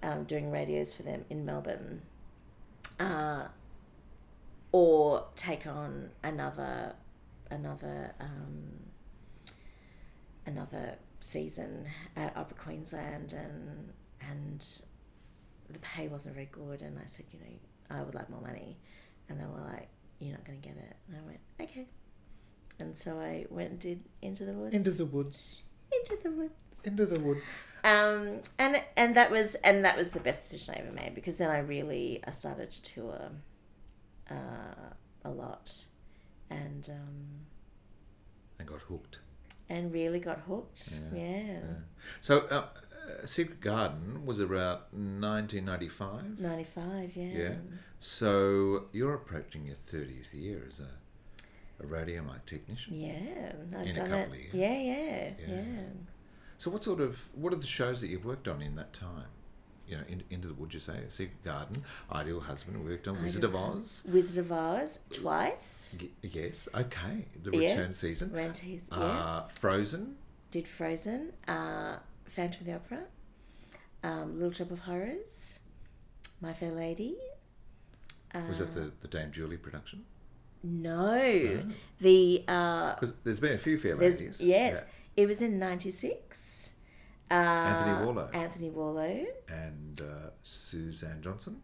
um, 0.04 0.26
doing 0.26 0.52
radios 0.52 0.94
for 0.94 1.04
them 1.04 1.24
in 1.30 1.46
Melbourne. 1.46 2.02
Uh, 3.00 3.48
or 4.72 5.26
take 5.36 5.66
on 5.66 6.10
another 6.24 6.94
another 7.50 8.14
um, 8.20 8.72
another 10.46 10.96
season 11.22 11.86
at 12.16 12.36
Opera 12.38 12.58
Queensland 12.58 13.34
and 13.34 13.94
and 14.30 14.66
the 15.70 15.80
pay 15.80 16.08
wasn't 16.08 16.36
very 16.36 16.50
good 16.52 16.82
and 16.82 17.00
I 17.00 17.06
said 17.08 17.26
you 17.32 17.40
know 17.40 17.46
I 17.90 18.04
would 18.04 18.16
like 18.16 18.30
more 18.30 18.42
money. 18.42 18.78
And 19.30 19.40
they 19.40 19.46
were 19.46 19.62
like 19.62 19.88
you're 20.20 20.34
not 20.34 20.44
going 20.46 20.60
to 20.62 20.68
get 20.68 20.78
it. 20.78 20.96
And 21.08 21.18
I 21.18 21.22
went 21.26 21.40
okay. 21.62 21.88
And 22.80 22.96
so 22.96 23.20
I 23.20 23.46
went 23.50 23.72
and 23.72 23.80
did 23.80 24.04
Into 24.22 24.46
the 24.46 24.54
Woods. 24.54 24.74
Into 24.74 24.92
the 24.92 25.06
Woods. 25.06 25.62
Into 25.92 26.22
the 26.22 26.32
Woods. 26.32 26.54
Into 26.84 27.06
the 27.06 27.20
Woods 27.20 27.42
um, 27.84 28.42
and 28.58 28.82
and 28.96 29.16
that 29.16 29.32
was 29.32 29.56
and 29.56 29.84
that 29.86 29.98
was 29.98 30.12
the 30.12 30.20
best 30.20 30.50
decision 30.50 30.76
I 30.76 30.80
ever 30.82 30.92
made 30.92 31.16
because 31.16 31.38
then 31.38 31.50
I 31.50 31.60
really 31.60 32.22
I 32.26 32.32
started 32.32 32.72
to 32.72 32.82
tour 32.82 33.32
uh, 34.30 34.94
a 35.24 35.30
lot, 35.30 35.74
and 36.50 36.90
um, 36.90 37.46
and 38.60 38.68
got 38.68 38.82
hooked. 38.82 39.20
And 39.70 39.94
really 39.94 40.20
got 40.20 40.40
hooked. 40.48 41.00
Yeah. 41.14 41.20
yeah. 41.22 41.42
yeah. 41.42 41.60
So, 42.22 42.40
uh, 42.48 42.66
Secret 43.26 43.62
Garden 43.62 44.26
was 44.26 44.40
around 44.40 44.80
1995. 44.92 46.40
95, 46.40 47.16
yeah. 47.16 47.26
Yeah. 47.26 47.56
So 48.00 48.86
you're 48.92 49.14
approaching 49.14 49.66
your 49.66 49.76
30th 49.76 50.34
year 50.34 50.64
as 50.68 50.80
a, 50.80 51.84
a 51.84 51.88
radio 51.88 52.24
mic 52.24 52.46
technician. 52.46 53.00
Yeah, 53.00 53.52
I've 53.78 53.94
done 53.94 54.12
it. 54.12 54.30
Yeah, 54.54 54.74
yeah, 54.74 55.30
yeah, 55.40 55.56
yeah. 55.56 55.82
So 56.60 56.70
what 56.70 56.84
sort 56.84 57.02
of 57.02 57.18
what 57.34 57.52
are 57.52 57.58
the 57.58 57.66
shows 57.66 58.02
that 58.02 58.08
you've 58.08 58.26
worked 58.26 58.48
on 58.48 58.62
in 58.62 58.76
that 58.76 58.94
time? 58.94 59.26
you 59.90 59.98
know, 59.98 60.04
in, 60.08 60.24
into 60.30 60.48
the 60.48 60.54
wood, 60.54 60.72
you 60.72 60.80
say, 60.80 61.00
secret 61.08 61.44
garden, 61.44 61.84
ideal 62.12 62.40
husband, 62.40 62.86
worked 62.86 63.08
on 63.08 63.22
Wizard 63.24 63.44
of 63.44 63.56
Oz. 63.56 64.04
Wizard 64.08 64.46
of 64.46 64.52
Oz 64.52 65.00
twice. 65.12 65.96
G- 65.98 66.12
yes, 66.22 66.70
okay. 66.76 67.26
The 67.42 67.58
yeah. 67.58 67.72
return 67.72 67.94
season. 67.96 68.32
Return 68.32 68.54
season. 68.54 68.94
Uh, 68.94 69.00
yeah. 69.00 69.48
Frozen. 69.48 70.16
Did 70.52 70.68
Frozen. 70.68 71.34
Uh, 71.48 71.98
Phantom 72.26 72.62
of 72.62 72.68
the 72.68 72.74
Opera. 72.76 73.00
Um, 74.04 74.36
Little 74.36 74.52
Shop 74.52 74.70
of 74.70 74.80
Horrors. 74.80 75.58
My 76.40 76.54
Fair 76.54 76.70
Lady. 76.70 77.16
Uh, 78.34 78.42
Was 78.48 78.60
that 78.60 78.76
the, 78.76 78.92
the 79.02 79.08
Dame 79.08 79.32
Julie 79.32 79.58
production? 79.58 80.06
No. 80.62 81.16
Oh. 81.16 81.64
The. 82.00 82.44
Because 82.46 83.10
uh, 83.10 83.14
there's 83.24 83.40
been 83.40 83.54
a 83.54 83.58
few 83.58 83.80
Fair 83.80 83.96
Ladies. 83.96 84.40
Yes. 84.40 84.78
Yeah. 84.78 84.82
It 85.20 85.28
was 85.28 85.42
in 85.42 85.60
96. 85.60 86.70
Uh, 87.30 87.34
Anthony 87.34 88.06
Warlow. 88.06 88.30
Anthony 88.32 88.70
Warlow. 88.70 89.26
And 89.50 90.00
uh, 90.00 90.30
Suzanne 90.44 91.22
Johnson. 91.22 91.62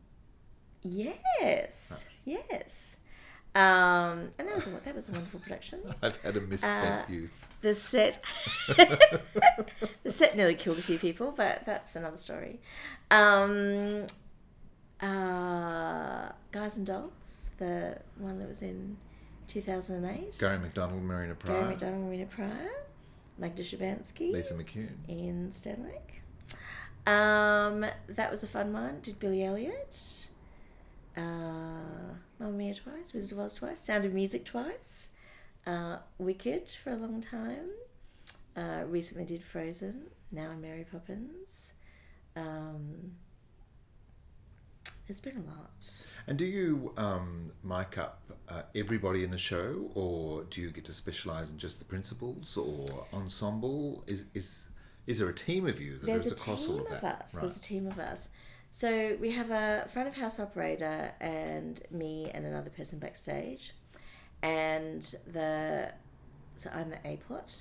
Yes, 0.81 2.09
yes. 2.25 2.97
Um, 3.55 4.31
and 4.37 4.49
that 4.49 4.55
was 4.55 4.67
a, 4.67 4.71
that 4.83 4.93
was 4.93 5.07
a 5.07 5.13
wonderful 5.13 5.39
production. 5.39 5.79
I've 6.03 6.21
had 6.21 6.35
a 6.35 6.41
misspent 6.41 7.09
uh, 7.09 7.11
youth. 7.13 7.47
The 7.61 7.73
set, 7.73 8.21
the 8.67 10.11
set 10.11 10.35
nearly 10.35 10.55
killed 10.55 10.79
a 10.79 10.81
few 10.81 10.99
people, 10.99 11.31
but 11.31 11.65
that's 11.65 11.95
another 11.95 12.17
story. 12.17 12.59
Um, 13.09 14.05
uh, 14.99 16.27
Guys 16.51 16.75
and 16.75 16.85
Dolls, 16.85 17.51
the 17.57 17.99
one 18.17 18.37
that 18.39 18.49
was 18.49 18.61
in 18.61 18.97
two 19.47 19.61
thousand 19.61 20.03
and 20.03 20.17
eight. 20.17 20.37
Garry 20.39 20.59
McDonald, 20.59 21.01
Marina 21.01 21.35
Prior. 21.35 21.61
Garry 21.61 21.69
McDonald, 21.69 22.03
Marina 22.03 22.25
Prior. 22.25 22.69
Magda 23.37 23.63
Szubanski. 23.63 24.31
Lisa 24.31 24.53
McCune. 24.53 24.89
Ian 25.09 25.49
Stenlake. 25.51 26.21
Um, 27.07 27.85
that 28.07 28.31
was 28.31 28.43
a 28.43 28.47
fun 28.47 28.73
one. 28.73 28.99
Did 29.01 29.19
Billy 29.19 29.43
Elliot. 29.43 30.25
Uh, 31.15 31.21
Mamma 32.39 32.51
Mia 32.51 32.73
twice. 32.73 33.13
Wizard 33.13 33.33
of 33.33 33.39
Oz 33.39 33.53
twice. 33.53 33.79
Sound 33.79 34.05
of 34.05 34.13
Music 34.13 34.45
twice. 34.45 35.09
Uh, 35.65 35.97
Wicked 36.17 36.69
for 36.83 36.91
a 36.91 36.95
long 36.95 37.21
time. 37.21 37.69
Uh, 38.55 38.83
recently 38.87 39.25
did 39.25 39.43
Frozen. 39.43 40.07
Now 40.31 40.51
I'm 40.51 40.61
Mary 40.61 40.85
Poppins. 40.89 41.73
Um, 42.35 43.11
there's 45.07 45.19
been 45.19 45.37
a 45.37 45.49
lot. 45.49 45.89
And 46.27 46.37
do 46.37 46.45
you 46.45 46.93
um, 46.97 47.51
mic 47.63 47.97
up 47.97 48.21
uh, 48.49 48.63
everybody 48.75 49.23
in 49.23 49.31
the 49.31 49.37
show, 49.37 49.91
or 49.93 50.43
do 50.45 50.61
you 50.61 50.71
get 50.71 50.85
to 50.85 50.93
specialise 50.93 51.51
in 51.51 51.57
just 51.57 51.79
the 51.79 51.85
principals 51.85 52.57
or 52.57 53.05
ensemble? 53.13 54.03
Is 54.07 54.25
is 54.33 54.67
is 55.07 55.19
there 55.19 55.29
a 55.29 55.33
team 55.33 55.67
of 55.67 55.79
you 55.79 55.97
that 55.99 56.05
There's 56.05 56.23
goes 56.23 56.31
across 56.31 56.67
all 56.67 56.79
of 56.81 56.89
that? 56.89 57.03
Us. 57.03 57.35
Right. 57.35 57.41
There's 57.41 57.57
a 57.57 57.61
team 57.61 57.87
of 57.87 57.99
us. 57.99 58.29
So 58.71 59.15
we 59.21 59.31
have 59.31 59.51
a 59.51 59.87
front 59.93 60.07
of 60.07 60.15
house 60.15 60.39
operator 60.39 61.13
and 61.21 61.81
me 61.91 62.29
and 62.33 62.45
another 62.45 62.69
person 62.69 62.99
backstage, 62.99 63.73
and 64.41 65.01
the 65.31 65.91
so 66.55 66.69
I'm 66.73 66.89
the 66.89 66.99
A 67.05 67.17
plot. 67.17 67.53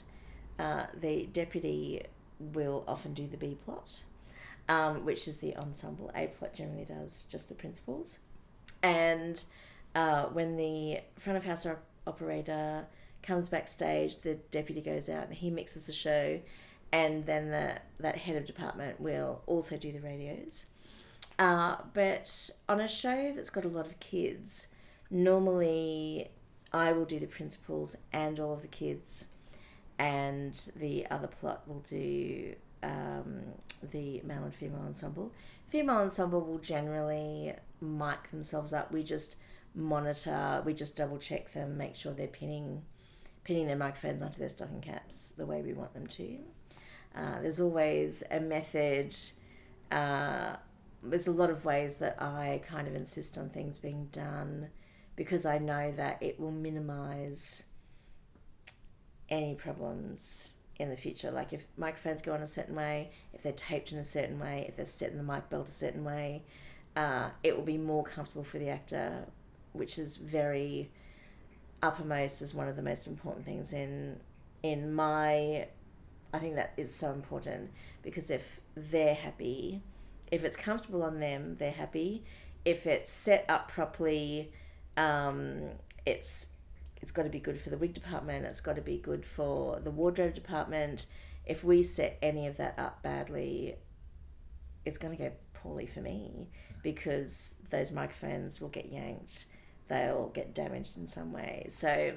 Uh, 0.59 0.87
the 0.99 1.27
deputy 1.27 2.03
will 2.39 2.85
often 2.89 3.13
do 3.13 3.27
the 3.27 3.37
B 3.37 3.59
plot, 3.65 4.03
um, 4.69 5.05
which 5.05 5.29
is 5.29 5.39
the 5.39 5.57
ensemble. 5.57 6.11
A 6.15 6.27
plot 6.29 6.55
generally 6.55 6.85
does 6.85 7.27
just 7.29 7.49
the 7.49 7.55
principals. 7.55 8.19
And 8.83 9.43
uh, 9.95 10.25
when 10.27 10.57
the 10.57 11.01
front 11.19 11.37
of 11.37 11.45
house 11.45 11.67
op- 11.67 11.85
operator 12.07 12.87
comes 13.23 13.49
backstage, 13.49 14.21
the 14.21 14.35
deputy 14.51 14.81
goes 14.81 15.09
out 15.09 15.25
and 15.27 15.35
he 15.35 15.51
mixes 15.51 15.85
the 15.85 15.93
show, 15.93 16.41
and 16.93 17.25
then 17.27 17.51
the 17.51 17.79
that 18.01 18.17
head 18.17 18.37
of 18.37 18.45
department 18.45 19.01
will 19.01 19.43
also 19.47 19.77
do 19.77 19.93
the 19.93 20.01
radios. 20.01 20.67
Uh, 21.39 21.77
but 21.95 22.51
on 22.69 22.81
a 22.81 22.89
show 22.89 23.33
that's 23.35 23.51
got 23.51 23.65
a 23.65 23.69
lot 23.69 23.87
of 23.87 23.99
kids, 23.99 24.69
normally 25.11 26.31
I 26.73 26.93
will 26.93 27.05
do 27.05 27.19
the 27.19 27.27
principals 27.27 27.97
and 28.13 28.39
all 28.39 28.53
of 28.53 28.63
the 28.63 28.69
kids, 28.69 29.27
and 29.99 30.53
the 30.77 31.07
other 31.11 31.27
plot 31.27 31.67
will 31.67 31.81
do 31.81 32.55
um, 32.85 33.41
the 33.91 34.21
male 34.25 34.45
and 34.45 34.55
female 34.55 34.83
ensemble. 34.87 35.33
Female 35.69 35.97
ensemble 35.97 36.41
will 36.41 36.59
generally 36.59 37.55
mic 37.81 38.31
themselves 38.31 38.73
up. 38.73 38.93
We 38.93 39.03
just 39.03 39.37
monitor, 39.75 40.63
we 40.65 40.75
just 40.75 40.97
double 40.97 41.19
check 41.19 41.53
them, 41.53 41.77
make 41.77 41.97
sure 41.97 42.13
they're 42.13 42.27
pinning 42.27 42.83
pinning 43.43 43.67
their 43.67 43.77
microphones 43.77 44.23
onto 44.23 44.39
their 44.39 44.49
stocking 44.49 44.81
caps 44.81 45.35
the 45.37 45.45
way 45.45 45.61
we 45.61 45.75
want 45.75 45.93
them 45.93 46.07
to. 46.07 46.39
Uh, 47.15 47.43
there's 47.43 47.61
always 47.61 48.23
a 48.31 48.41
method. 48.41 49.15
Uh, 49.93 50.57
there's 51.03 51.27
a 51.27 51.33
lot 51.33 51.51
of 51.51 51.65
ways 51.67 51.99
that 51.99 52.21
I 52.23 52.63
kind 52.67 52.89
of 52.89 52.95
insist 52.95 53.37
on 53.37 53.51
things 53.51 53.79
being 53.79 54.09
done 54.13 54.69
because 55.15 55.45
I 55.45 55.59
know 55.59 55.93
that 55.93 56.23
it 56.23 56.41
will 56.41 56.51
minimize 56.51 57.65
any 59.29 59.55
problems 59.55 60.51
in 60.77 60.91
the 60.91 60.97
future. 60.97 61.31
Like 61.31 61.53
if 61.53 61.67
microphones 61.77 62.23
go 62.23 62.33
on 62.33 62.43
a 62.43 62.47
certain 62.47 62.75
way, 62.75 63.11
if 63.33 63.43
they're 63.43 63.53
taped 63.53 63.93
in 63.93 63.99
a 63.99 64.05
certain 64.05 64.39
way, 64.39 64.67
if 64.69 64.77
they're 64.77 64.85
set 64.85 65.11
in 65.11 65.17
the 65.17 65.23
mic 65.23 65.49
belt 65.51 65.69
a 65.69 65.73
certain 65.73 66.05
way, 66.05 66.43
uh, 66.97 67.31
it 67.43 67.57
will 67.57 67.65
be 67.65 67.79
more 67.79 68.05
comfortable 68.05 68.45
for 68.45 68.59
the 68.59 68.69
actor, 68.69 69.27
which 69.73 69.99
is 69.99 70.17
very 70.17 70.91
uppermost 71.83 72.41
as 72.41 72.55
one 72.55 72.69
of 72.69 72.77
the 72.77 72.83
most 72.83 73.07
important 73.07 73.45
things 73.45 73.73
in 73.73 74.19
in 74.63 74.95
my 74.95 75.67
I 76.33 76.39
think 76.39 76.57
that 76.57 76.73
is 76.77 76.93
so 76.93 77.13
important 77.13 77.71
because 78.03 78.31
if 78.31 78.61
they're 78.75 79.15
happy, 79.15 79.83
if 80.33 80.43
it's 80.43 80.57
comfortable 80.57 81.05
on 81.05 81.21
them, 81.21 81.55
they're 81.57 81.71
happy. 81.71 82.25
If 82.65 82.87
it's 82.89 83.11
set 83.11 83.45
up 83.49 83.71
properly, 83.71 84.51
um, 84.97 85.61
it's 86.05 86.47
it's 87.05 87.13
got 87.13 87.25
to 87.25 87.29
be 87.29 87.39
good 87.39 87.61
for 87.61 87.69
the 87.69 87.77
wig 87.77 87.93
department. 87.93 88.47
It's 88.47 88.63
got 88.63 88.77
to 88.77 88.81
be 88.81 88.97
good 88.97 89.27
for 89.27 89.79
the 89.79 89.91
wardrobe 89.91 90.33
department. 90.33 91.05
If 91.45 91.63
we 91.63 91.83
set 91.83 92.17
any 92.23 92.47
of 92.47 92.57
that 92.57 92.79
up 92.79 93.03
badly, 93.03 93.75
it's 94.87 94.97
going 94.97 95.15
to 95.15 95.23
go 95.23 95.33
poorly 95.53 95.85
for 95.85 96.01
me 96.01 96.49
because 96.83 97.57
those 97.69 97.93
microphones 97.93 98.59
will 98.59 98.71
get 98.71 98.91
yanked. 98.91 99.45
They'll 99.89 100.29
get 100.29 100.55
damaged 100.55 100.97
in 100.97 101.07
some 101.07 101.31
way. 101.31 101.67
So 101.69 102.15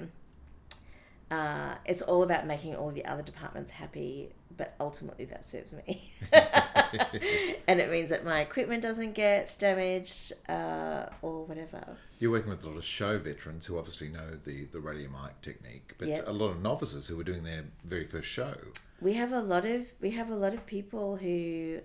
uh, 1.30 1.74
it's 1.84 2.02
all 2.02 2.22
about 2.22 2.46
making 2.46 2.74
all 2.74 2.90
the 2.90 3.04
other 3.04 3.22
departments 3.22 3.72
happy, 3.72 4.30
but 4.56 4.74
ultimately 4.80 5.24
that 5.26 5.44
serves 5.44 5.72
me. 5.72 6.10
and 6.32 7.80
it 7.80 7.90
means 7.90 8.10
that 8.10 8.24
my 8.24 8.40
equipment 8.40 8.82
doesn't 8.82 9.12
get 9.12 9.54
damaged 9.58 10.32
uh, 10.48 11.06
or 11.22 11.44
whatever. 11.44 11.96
You're 12.18 12.30
working 12.30 12.50
with 12.50 12.64
a 12.64 12.68
lot 12.68 12.76
of 12.76 12.84
show 12.84 13.18
veterans 13.18 13.66
who 13.66 13.78
obviously 13.78 14.08
know 14.08 14.38
the, 14.44 14.64
the 14.66 14.80
radio 14.80 15.08
mic 15.10 15.40
technique, 15.42 15.94
but 15.98 16.08
Yep. 16.08 16.28
a 16.28 16.32
lot 16.32 16.48
of 16.48 16.62
novices 16.62 17.08
who 17.08 17.20
are 17.20 17.24
doing 17.24 17.44
their 17.44 17.64
very 17.84 18.06
first 18.06 18.28
show. 18.28 18.54
We 19.00 19.12
have 19.14 19.30
a 19.32 19.40
lot 19.40 19.64
of 19.64 19.86
we 20.00 20.10
have 20.12 20.30
a 20.30 20.34
lot 20.34 20.54
of 20.54 20.66
people 20.66 21.16
who 21.16 21.80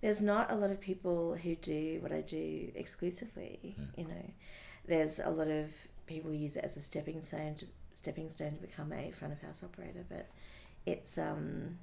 there's 0.00 0.20
not 0.22 0.50
a 0.50 0.54
lot 0.54 0.70
of 0.70 0.80
people 0.80 1.36
who 1.42 1.54
do 1.56 1.98
what 2.00 2.12
I 2.12 2.20
do 2.20 2.70
exclusively. 2.74 3.76
You 3.96 4.04
know, 4.04 4.30
there's 4.86 5.18
a 5.20 5.28
lot 5.30 5.48
of 5.48 5.70
people 6.06 6.30
who 6.30 6.36
use 6.36 6.56
it 6.56 6.64
as 6.64 6.76
a 6.76 6.82
stepping 6.82 7.20
stone 7.20 7.56
to 7.56 7.66
stepping 8.06 8.30
stone 8.30 8.52
to 8.52 8.60
become 8.60 8.92
a 8.92 9.10
front 9.10 9.34
of 9.34 9.40
house 9.40 9.64
operator, 9.64 10.04
but 10.08 10.28
it's 10.86 11.18
um 11.18 11.76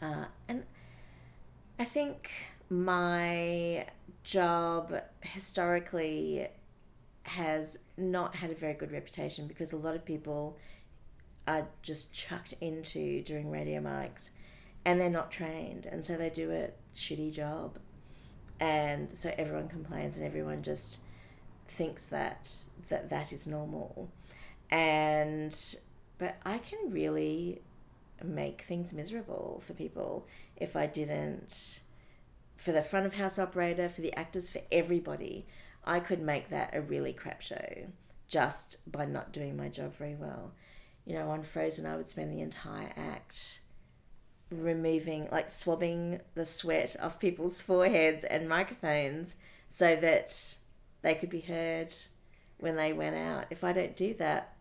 uh, 0.00 0.26
and 0.46 0.62
I 1.80 1.84
think 1.84 2.30
my 2.70 3.86
job 4.22 4.94
historically 5.20 6.46
has 7.24 7.80
not 7.96 8.36
had 8.36 8.52
a 8.52 8.54
very 8.54 8.74
good 8.74 8.92
reputation 8.92 9.48
because 9.48 9.72
a 9.72 9.76
lot 9.76 9.96
of 9.96 10.04
people 10.04 10.56
are 11.48 11.66
just 11.82 12.12
chucked 12.12 12.54
into 12.60 13.20
doing 13.24 13.50
radio 13.50 13.80
mics 13.80 14.30
and 14.84 15.00
they're 15.00 15.10
not 15.10 15.32
trained 15.32 15.86
and 15.86 16.04
so 16.04 16.16
they 16.16 16.30
do 16.30 16.52
a 16.52 16.68
shitty 16.96 17.32
job. 17.32 17.78
And 18.60 19.18
so 19.18 19.34
everyone 19.36 19.68
complains 19.68 20.16
and 20.16 20.24
everyone 20.24 20.62
just 20.62 21.00
thinks 21.66 22.06
that 22.06 22.52
that 22.88 23.08
that 23.10 23.32
is 23.32 23.46
normal 23.46 24.10
and 24.70 25.76
but 26.18 26.36
I 26.44 26.58
can 26.58 26.90
really 26.90 27.62
make 28.22 28.62
things 28.62 28.92
miserable 28.92 29.62
for 29.66 29.74
people 29.74 30.26
if 30.56 30.76
I 30.76 30.86
didn't 30.86 31.80
for 32.56 32.72
the 32.72 32.82
front 32.82 33.06
of 33.06 33.14
house 33.14 33.38
operator 33.38 33.88
for 33.88 34.00
the 34.00 34.14
actors 34.14 34.48
for 34.48 34.60
everybody 34.72 35.46
I 35.84 36.00
could 36.00 36.20
make 36.20 36.48
that 36.50 36.70
a 36.72 36.80
really 36.80 37.12
crap 37.12 37.42
show 37.42 37.86
just 38.26 38.78
by 38.90 39.04
not 39.04 39.32
doing 39.32 39.56
my 39.56 39.68
job 39.68 39.94
very 39.94 40.14
well. 40.14 40.52
You 41.04 41.14
know 41.14 41.30
on 41.30 41.42
Frozen 41.42 41.86
I 41.86 41.96
would 41.96 42.08
spend 42.08 42.32
the 42.32 42.40
entire 42.40 42.92
act 42.96 43.60
removing 44.50 45.28
like 45.30 45.50
swabbing 45.50 46.20
the 46.34 46.44
sweat 46.44 46.96
off 47.00 47.18
people's 47.18 47.60
foreheads 47.60 48.24
and 48.24 48.48
microphones 48.48 49.36
so 49.68 49.96
that 49.96 50.56
they 51.02 51.14
could 51.14 51.30
be 51.30 51.40
heard 51.40 51.94
when 52.58 52.76
they 52.76 52.92
went 52.92 53.16
out. 53.16 53.46
If 53.50 53.64
I 53.64 53.72
don't 53.72 53.96
do 53.96 54.14
that 54.14 54.53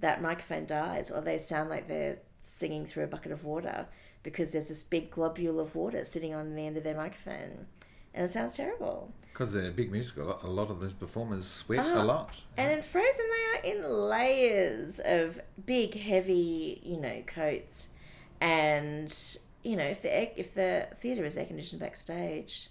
that 0.00 0.20
microphone 0.22 0.66
dies 0.66 1.10
or 1.10 1.20
they 1.20 1.38
sound 1.38 1.70
like 1.70 1.86
they're 1.88 2.18
singing 2.40 2.86
through 2.86 3.04
a 3.04 3.06
bucket 3.06 3.32
of 3.32 3.44
water 3.44 3.86
because 4.22 4.50
there's 4.52 4.68
this 4.68 4.82
big 4.82 5.10
globule 5.10 5.60
of 5.60 5.74
water 5.74 6.04
sitting 6.04 6.34
on 6.34 6.54
the 6.54 6.66
end 6.66 6.76
of 6.76 6.84
their 6.84 6.96
microphone 6.96 7.66
and 8.14 8.24
it 8.24 8.30
sounds 8.30 8.54
terrible 8.56 9.12
Because 9.32 9.54
in 9.54 9.64
a 9.66 9.70
big 9.70 9.92
musical, 9.92 10.38
a 10.42 10.46
lot 10.48 10.70
of 10.70 10.80
those 10.80 10.92
performers 10.92 11.46
sweat 11.46 11.80
Ah, 11.80 12.02
a 12.02 12.04
lot. 12.04 12.30
and 12.56 12.72
in 12.72 12.82
Frozen, 12.82 13.26
they 13.62 13.70
are 13.70 13.74
in 13.76 13.82
layers 14.08 15.00
of 15.04 15.40
big, 15.64 15.94
heavy, 15.98 16.80
you 16.84 16.96
know, 16.98 17.22
coats. 17.26 17.90
And 18.40 19.14
you 19.62 19.76
know, 19.76 19.84
if 19.84 20.02
the 20.02 20.40
if 20.40 20.54
the 20.54 20.88
theater 20.96 21.24
is 21.24 21.36
air 21.36 21.44
conditioned 21.46 21.80
backstage, 21.80 22.70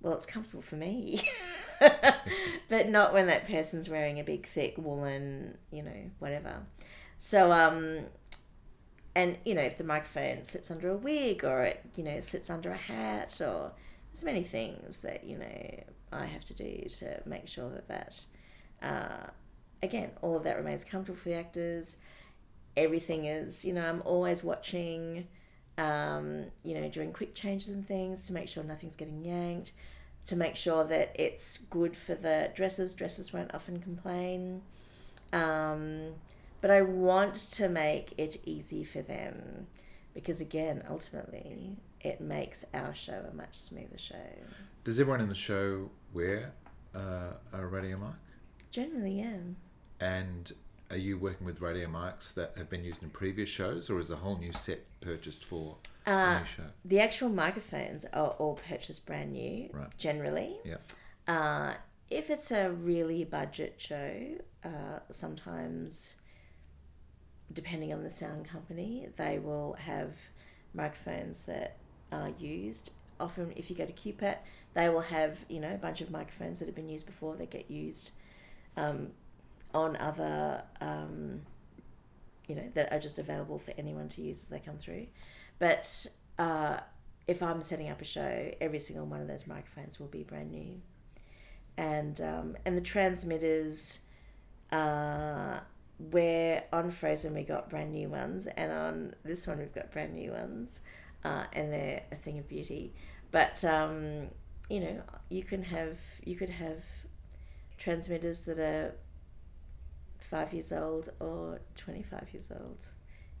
well, 0.00 0.14
it's 0.14 0.26
comfortable 0.26 0.62
for 0.62 0.76
me, 0.76 1.20
but 2.68 2.88
not 2.88 3.12
when 3.12 3.26
that 3.26 3.46
person's 3.46 3.88
wearing 3.88 4.18
a 4.18 4.24
big, 4.24 4.46
thick 4.46 4.74
woolen, 4.76 5.58
you 5.70 5.82
know, 5.82 6.10
whatever. 6.18 6.62
So, 7.18 7.52
um, 7.52 8.06
and 9.14 9.38
you 9.44 9.54
know, 9.54 9.62
if 9.62 9.78
the 9.78 9.84
microphone 9.84 10.44
slips 10.44 10.70
under 10.70 10.90
a 10.90 10.96
wig 10.96 11.44
or 11.44 11.62
it, 11.62 11.84
you 11.96 12.04
know, 12.04 12.20
slips 12.20 12.50
under 12.50 12.70
a 12.70 12.76
hat 12.76 13.40
or 13.40 13.72
there's 14.16 14.24
many 14.24 14.42
things 14.42 15.00
that 15.02 15.24
you 15.24 15.36
know 15.36 15.84
I 16.10 16.24
have 16.24 16.44
to 16.46 16.54
do 16.54 16.88
to 16.96 17.20
make 17.26 17.46
sure 17.46 17.68
that 17.68 17.88
that 17.88 18.24
uh, 18.82 19.30
again 19.82 20.10
all 20.22 20.36
of 20.36 20.42
that 20.44 20.56
remains 20.56 20.84
comfortable 20.84 21.18
for 21.18 21.28
the 21.28 21.34
actors. 21.34 21.96
Everything 22.78 23.26
is 23.26 23.62
you 23.62 23.74
know 23.74 23.86
I'm 23.86 24.00
always 24.06 24.42
watching 24.42 25.26
um, 25.76 26.46
you 26.62 26.80
know 26.80 26.88
doing 26.88 27.12
quick 27.12 27.34
changes 27.34 27.68
and 27.68 27.86
things 27.86 28.26
to 28.26 28.32
make 28.32 28.48
sure 28.48 28.64
nothing's 28.64 28.96
getting 28.96 29.22
yanked, 29.22 29.72
to 30.26 30.36
make 30.36 30.56
sure 30.56 30.84
that 30.84 31.14
it's 31.14 31.58
good 31.58 31.96
for 31.96 32.14
the 32.14 32.50
dressers. 32.54 32.94
Dressers 32.94 33.32
won't 33.32 33.54
often 33.54 33.80
complain. 33.80 34.62
Um, 35.32 36.14
but 36.60 36.70
I 36.70 36.82
want 36.82 37.34
to 37.52 37.68
make 37.68 38.14
it 38.18 38.40
easy 38.44 38.84
for 38.84 39.02
them 39.02 39.66
because 40.14 40.40
again 40.40 40.82
ultimately 40.88 41.76
it 42.00 42.20
makes 42.20 42.64
our 42.72 42.94
show 42.94 43.24
a 43.30 43.34
much 43.34 43.54
smoother 43.54 43.98
show 43.98 44.14
Does 44.84 44.98
everyone 44.98 45.20
in 45.20 45.28
the 45.28 45.34
show 45.34 45.90
wear 46.14 46.52
uh, 46.94 47.32
a 47.52 47.66
radio 47.66 47.98
mic? 47.98 48.14
generally 48.70 49.18
yeah 49.20 49.36
And 50.00 50.52
are 50.90 50.96
you 50.96 51.18
working 51.18 51.46
with 51.46 51.60
radio 51.60 51.88
mics 51.88 52.32
that 52.34 52.54
have 52.56 52.70
been 52.70 52.84
used 52.84 53.02
in 53.02 53.10
previous 53.10 53.48
shows, 53.48 53.90
or 53.90 53.98
is 54.00 54.10
a 54.10 54.16
whole 54.16 54.38
new 54.38 54.52
set 54.52 54.80
purchased 55.00 55.44
for 55.44 55.76
uh, 56.06 56.44
the 56.84 57.00
actual 57.00 57.28
microphones 57.28 58.04
are 58.12 58.28
all 58.38 58.54
purchased 58.68 59.04
brand 59.06 59.32
new 59.32 59.68
Right. 59.72 59.88
generally 59.98 60.56
Yeah. 60.64 60.76
uh, 61.26 61.74
if 62.10 62.30
it's 62.30 62.50
a 62.52 62.70
really 62.70 63.24
budget 63.24 63.74
show 63.78 64.36
uh, 64.64 65.00
sometimes 65.10 66.16
depending 67.52 67.92
on 67.92 68.02
the 68.02 68.10
sound 68.10 68.46
company 68.48 69.08
they 69.16 69.38
will 69.38 69.74
have 69.74 70.14
microphones 70.74 71.44
that 71.44 71.76
are 72.12 72.30
used 72.38 72.90
often 73.18 73.52
if 73.56 73.70
you 73.70 73.76
go 73.76 73.86
to 73.86 73.92
QPAC 73.92 74.36
they 74.74 74.88
will 74.88 75.00
have 75.00 75.38
you 75.48 75.60
know 75.60 75.72
a 75.74 75.78
bunch 75.78 76.00
of 76.00 76.10
microphones 76.10 76.58
that 76.58 76.66
have 76.66 76.74
been 76.74 76.88
used 76.88 77.06
before 77.06 77.36
that 77.36 77.50
get 77.50 77.70
used 77.70 78.10
um, 78.76 79.08
on 79.74 79.96
other 79.96 80.62
um, 80.80 81.40
you 82.46 82.54
know 82.54 82.68
that 82.74 82.92
are 82.92 82.98
just 82.98 83.18
available 83.18 83.58
for 83.58 83.72
anyone 83.78 84.08
to 84.10 84.22
use 84.22 84.42
as 84.42 84.48
they 84.48 84.58
come 84.60 84.76
through 84.78 85.06
but 85.58 86.06
uh, 86.38 86.78
if 87.26 87.42
I'm 87.42 87.62
setting 87.62 87.88
up 87.88 88.00
a 88.00 88.04
show 88.04 88.52
every 88.60 88.78
single 88.78 89.06
one 89.06 89.20
of 89.20 89.28
those 89.28 89.46
microphones 89.46 89.98
will 89.98 90.08
be 90.08 90.22
brand 90.22 90.50
new 90.50 90.80
and 91.76 92.20
um, 92.20 92.56
and 92.64 92.76
the 92.76 92.80
transmitters 92.80 94.00
uh, 94.72 95.60
where 95.98 96.64
on 96.72 96.90
Frozen 96.90 97.34
we 97.34 97.42
got 97.42 97.70
brand 97.70 97.92
new 97.92 98.08
ones, 98.08 98.46
and 98.46 98.72
on 98.72 99.14
this 99.24 99.46
one 99.46 99.58
we've 99.58 99.74
got 99.74 99.92
brand 99.92 100.14
new 100.14 100.32
ones, 100.32 100.80
uh, 101.24 101.44
and 101.52 101.72
they're 101.72 102.02
a 102.12 102.16
thing 102.16 102.38
of 102.38 102.48
beauty. 102.48 102.94
But 103.30 103.64
um, 103.64 104.28
you 104.68 104.80
know, 104.80 105.02
you 105.28 105.42
can 105.42 105.62
have 105.64 105.98
you 106.24 106.36
could 106.36 106.50
have 106.50 106.84
transmitters 107.78 108.40
that 108.40 108.58
are 108.58 108.94
five 110.18 110.52
years 110.52 110.72
old 110.72 111.10
or 111.20 111.60
twenty 111.76 112.02
five 112.02 112.28
years 112.32 112.50
old. 112.50 112.84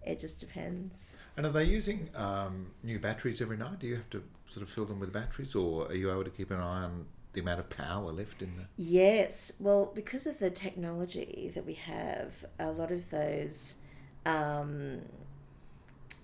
It 0.06 0.20
just 0.20 0.40
depends. 0.40 1.16
And 1.36 1.44
are 1.44 1.50
they 1.50 1.64
using 1.64 2.08
um, 2.14 2.68
new 2.82 2.98
batteries 2.98 3.42
every 3.42 3.56
night? 3.56 3.80
Do 3.80 3.86
you 3.86 3.96
have 3.96 4.08
to 4.10 4.22
sort 4.48 4.62
of 4.62 4.68
fill 4.68 4.86
them 4.86 5.00
with 5.00 5.12
batteries, 5.12 5.54
or 5.54 5.86
are 5.86 5.94
you 5.94 6.10
able 6.10 6.24
to 6.24 6.30
keep 6.30 6.50
an 6.50 6.58
eye 6.58 6.84
on 6.84 7.06
the 7.32 7.40
amount 7.40 7.60
of 7.60 7.68
power 7.68 8.10
left 8.12 8.40
in 8.40 8.56
the? 8.56 8.64
Yes, 8.76 9.52
well, 9.60 9.92
because 9.94 10.26
of 10.26 10.38
the 10.38 10.50
technology 10.50 11.50
that 11.54 11.66
we 11.66 11.74
have, 11.74 12.46
a 12.58 12.70
lot 12.70 12.90
of 12.90 13.10
those, 13.10 13.76
um, 14.24 15.00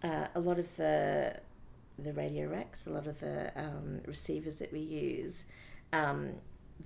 uh, 0.03 0.29
a 0.35 0.41
lot 0.41 0.59
of 0.59 0.75
the 0.77 1.37
the 1.99 2.13
radio 2.15 2.49
racks, 2.49 2.87
a 2.87 2.91
lot 2.91 3.07
of 3.07 3.21
the 3.21 3.53
um, 3.55 4.01
receivers 4.07 4.59
that 4.59 4.73
we 4.73 4.81
use, 4.81 5.45
um, 5.93 6.31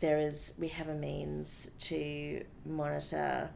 there 0.01 0.19
is 0.19 0.55
we 0.59 0.69
have 0.69 0.89
a 0.89 0.95
means 0.95 1.71
to 1.81 2.45
monitor, 2.65 3.51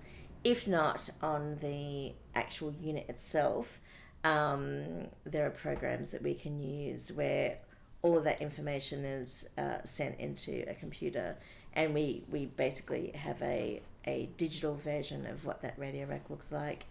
if 0.45 0.67
not 0.67 1.11
on 1.23 1.59
the 1.61 2.13
actual 2.35 2.73
unit 2.73 3.07
itself, 3.09 3.81
um, 4.25 5.09
there 5.25 5.47
are 5.47 5.51
programs 5.51 6.11
that 6.13 6.23
we 6.23 6.35
can 6.35 6.61
use 6.61 7.11
where 7.13 7.59
all 8.03 8.17
of 8.17 8.25
that 8.25 8.41
information 8.41 9.05
is 9.05 9.49
uh, 9.59 9.79
sent 9.85 10.19
into 10.19 10.65
a 10.69 10.75
computer, 10.75 11.37
and 11.75 11.95
we 11.95 12.25
we 12.31 12.47
basically 12.47 13.13
have 13.13 13.41
a 13.43 13.83
a 14.07 14.31
digital 14.39 14.75
version 14.75 15.27
of 15.27 15.45
what 15.45 15.61
that 15.61 15.79
radio 15.79 16.07
rack 16.07 16.31
looks 16.31 16.51
like, 16.51 16.87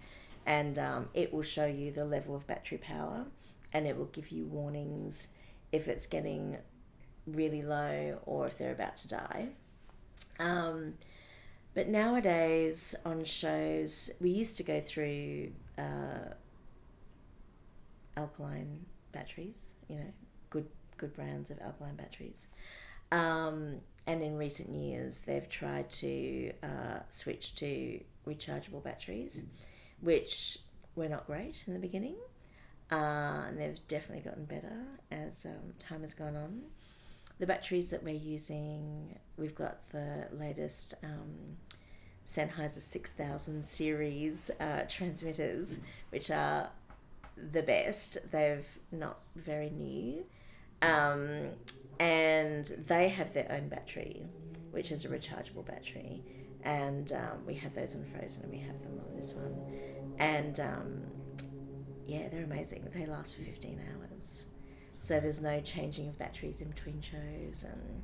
and 0.45 0.77
um, 0.77 1.09
it 1.13 1.33
will 1.33 1.43
show 1.43 1.65
you 1.65 1.91
the 1.91 2.05
level 2.05 2.35
of 2.35 2.45
battery 2.47 2.77
power, 2.77 3.25
and 3.73 3.87
it 3.87 3.97
will 3.97 4.05
give 4.05 4.29
you 4.29 4.45
warnings 4.45 5.29
if 5.71 5.87
it's 5.87 6.05
getting 6.05 6.57
really 7.27 7.61
low 7.61 8.19
or 8.25 8.47
if 8.47 8.57
they're 8.57 8.71
about 8.71 8.97
to 8.97 9.07
die. 9.07 9.49
Um, 10.39 10.93
but 11.73 11.87
nowadays 11.87 12.95
on 13.05 13.23
shows, 13.23 14.09
we 14.19 14.29
used 14.29 14.57
to 14.57 14.63
go 14.63 14.81
through 14.81 15.51
uh, 15.77 16.33
alkaline 18.17 18.85
batteries, 19.11 19.73
you 19.87 19.97
know, 19.97 20.13
good 20.49 20.67
good 20.97 21.13
brands 21.13 21.49
of 21.49 21.59
alkaline 21.61 21.95
batteries. 21.95 22.47
Um, 23.11 23.77
and 24.05 24.21
in 24.21 24.37
recent 24.37 24.69
years, 24.69 25.21
they've 25.21 25.47
tried 25.47 25.91
to 25.91 26.51
uh, 26.63 26.99
switch 27.09 27.55
to 27.55 27.99
rechargeable 28.27 28.83
batteries, 28.83 29.43
which 30.01 30.59
were 30.95 31.07
not 31.07 31.27
great 31.27 31.63
in 31.67 31.73
the 31.73 31.79
beginning. 31.79 32.15
Uh, 32.91 33.45
and 33.47 33.59
they've 33.59 33.87
definitely 33.87 34.23
gotten 34.23 34.45
better 34.45 34.83
as 35.11 35.45
um, 35.45 35.73
time 35.77 36.01
has 36.01 36.13
gone 36.15 36.35
on. 36.35 36.61
The 37.39 37.47
batteries 37.47 37.89
that 37.91 38.03
we're 38.03 38.15
using, 38.15 39.17
we've 39.37 39.55
got 39.55 39.89
the 39.91 40.27
latest 40.37 40.93
um, 41.03 41.57
Sennheiser 42.25 42.81
6000 42.81 43.63
series 43.63 44.51
uh, 44.59 44.83
transmitters, 44.89 45.79
which 46.09 46.29
are 46.29 46.69
the 47.51 47.63
best. 47.63 48.17
They've 48.31 48.67
not 48.91 49.19
very 49.35 49.69
new. 49.69 50.25
Um, 50.81 51.49
and 51.99 52.65
they 52.87 53.09
have 53.09 53.33
their 53.33 53.49
own 53.51 53.69
battery, 53.69 54.25
which 54.71 54.91
is 54.91 55.05
a 55.05 55.07
rechargeable 55.07 55.65
battery. 55.65 56.21
And 56.63 57.11
um, 57.13 57.45
we 57.47 57.53
have 57.55 57.73
those 57.73 57.95
on 57.95 58.03
Frozen 58.03 58.43
and 58.43 58.51
we 58.51 58.59
have 58.59 58.81
them 58.81 58.99
on 58.99 59.15
this 59.15 59.33
one. 59.33 59.55
And 60.19 60.59
um, 60.59 61.01
yeah, 62.05 62.27
they're 62.29 62.43
amazing. 62.43 62.85
They 62.93 63.05
last 63.05 63.35
for 63.35 63.43
15 63.43 63.79
hours. 63.93 64.43
So 64.99 65.19
there's 65.19 65.41
no 65.41 65.59
changing 65.61 66.09
of 66.09 66.17
batteries 66.19 66.61
in 66.61 66.69
between 66.69 67.01
shows. 67.01 67.63
And 67.63 68.03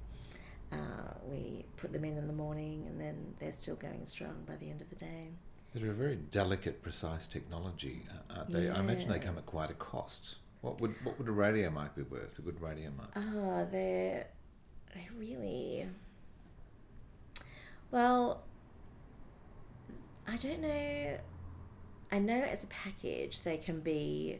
uh, 0.71 1.13
we 1.25 1.65
put 1.77 1.93
them 1.93 2.05
in 2.05 2.17
in 2.17 2.27
the 2.27 2.33
morning 2.33 2.85
and 2.87 2.99
then 2.99 3.35
they're 3.39 3.51
still 3.51 3.75
going 3.75 4.05
strong 4.05 4.43
by 4.47 4.55
the 4.55 4.69
end 4.69 4.81
of 4.81 4.89
the 4.89 4.95
day. 4.95 5.29
They're 5.73 5.91
a 5.91 5.93
very 5.93 6.15
delicate, 6.15 6.81
precise 6.81 7.27
technology, 7.27 8.03
uh, 8.09 8.37
aren't 8.37 8.49
they? 8.51 8.69
I 8.69 8.79
imagine 8.79 9.09
they 9.09 9.19
come 9.19 9.37
at 9.37 9.45
quite 9.45 9.69
a 9.69 9.73
cost. 9.73 10.37
What 10.61 10.79
would 10.79 10.95
what 11.03 11.19
would 11.19 11.27
a 11.27 11.31
radio 11.31 11.69
mic 11.69 11.95
be 11.95 12.03
worth? 12.03 12.39
A 12.39 12.41
good 12.41 12.59
radio 12.61 12.89
mic? 12.89 13.07
Ah, 13.15 13.65
they're 13.69 14.25
they 14.95 15.07
really 15.17 15.85
well. 17.91 18.43
I 20.27 20.37
don't 20.37 20.61
know. 20.61 21.17
I 22.11 22.19
know 22.19 22.41
as 22.41 22.63
a 22.63 22.67
package 22.67 23.41
they 23.41 23.57
can 23.57 23.81
be 23.81 24.39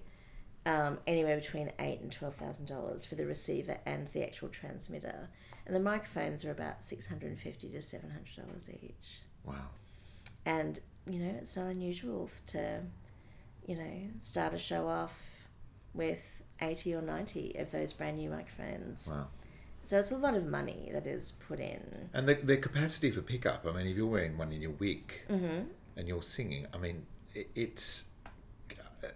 um, 0.65 0.97
anywhere 1.05 1.35
between 1.37 1.71
eight 1.79 1.99
and 2.01 2.11
twelve 2.11 2.35
thousand 2.35 2.65
dollars 2.67 3.05
for 3.05 3.15
the 3.15 3.25
receiver 3.25 3.77
and 3.85 4.07
the 4.09 4.23
actual 4.23 4.49
transmitter, 4.49 5.29
and 5.65 5.75
the 5.75 5.79
microphones 5.79 6.43
are 6.45 6.51
about 6.51 6.83
six 6.83 7.07
hundred 7.07 7.29
and 7.29 7.39
fifty 7.39 7.69
to 7.69 7.81
seven 7.81 8.09
hundred 8.09 8.35
dollars 8.45 8.69
each. 8.69 9.19
Wow! 9.43 9.69
And 10.45 10.79
you 11.07 11.19
know 11.19 11.35
it's 11.39 11.55
not 11.55 11.67
unusual 11.67 12.29
to, 12.47 12.81
you 13.67 13.75
know, 13.75 13.93
start 14.21 14.53
a 14.53 14.57
show 14.59 14.87
off 14.87 15.17
with 15.93 16.41
eighty 16.61 16.93
or 16.95 17.01
ninety 17.01 17.55
of 17.59 17.71
those 17.71 17.93
brand 17.93 18.17
new 18.17 18.29
microphones. 18.29 19.07
Wow! 19.07 19.27
So 19.85 19.99
it's 19.99 20.11
a 20.11 20.17
lot 20.17 20.33
of 20.33 20.47
money 20.47 20.89
that 20.93 21.05
is 21.05 21.33
put 21.47 21.59
in. 21.59 22.09
And 22.11 22.27
the, 22.27 22.33
their 22.33 22.57
capacity 22.57 23.11
for 23.11 23.21
pickup. 23.21 23.67
I 23.67 23.71
mean, 23.71 23.85
if 23.85 23.95
you're 23.95 24.07
wearing 24.07 24.35
one 24.35 24.51
in 24.51 24.59
your 24.61 24.71
wig 24.71 25.13
Mhm. 25.29 25.67
and 25.95 26.07
you're 26.07 26.23
singing, 26.23 26.65
I 26.73 26.77
mean, 26.79 27.05
it, 27.35 27.49
it's 27.53 28.05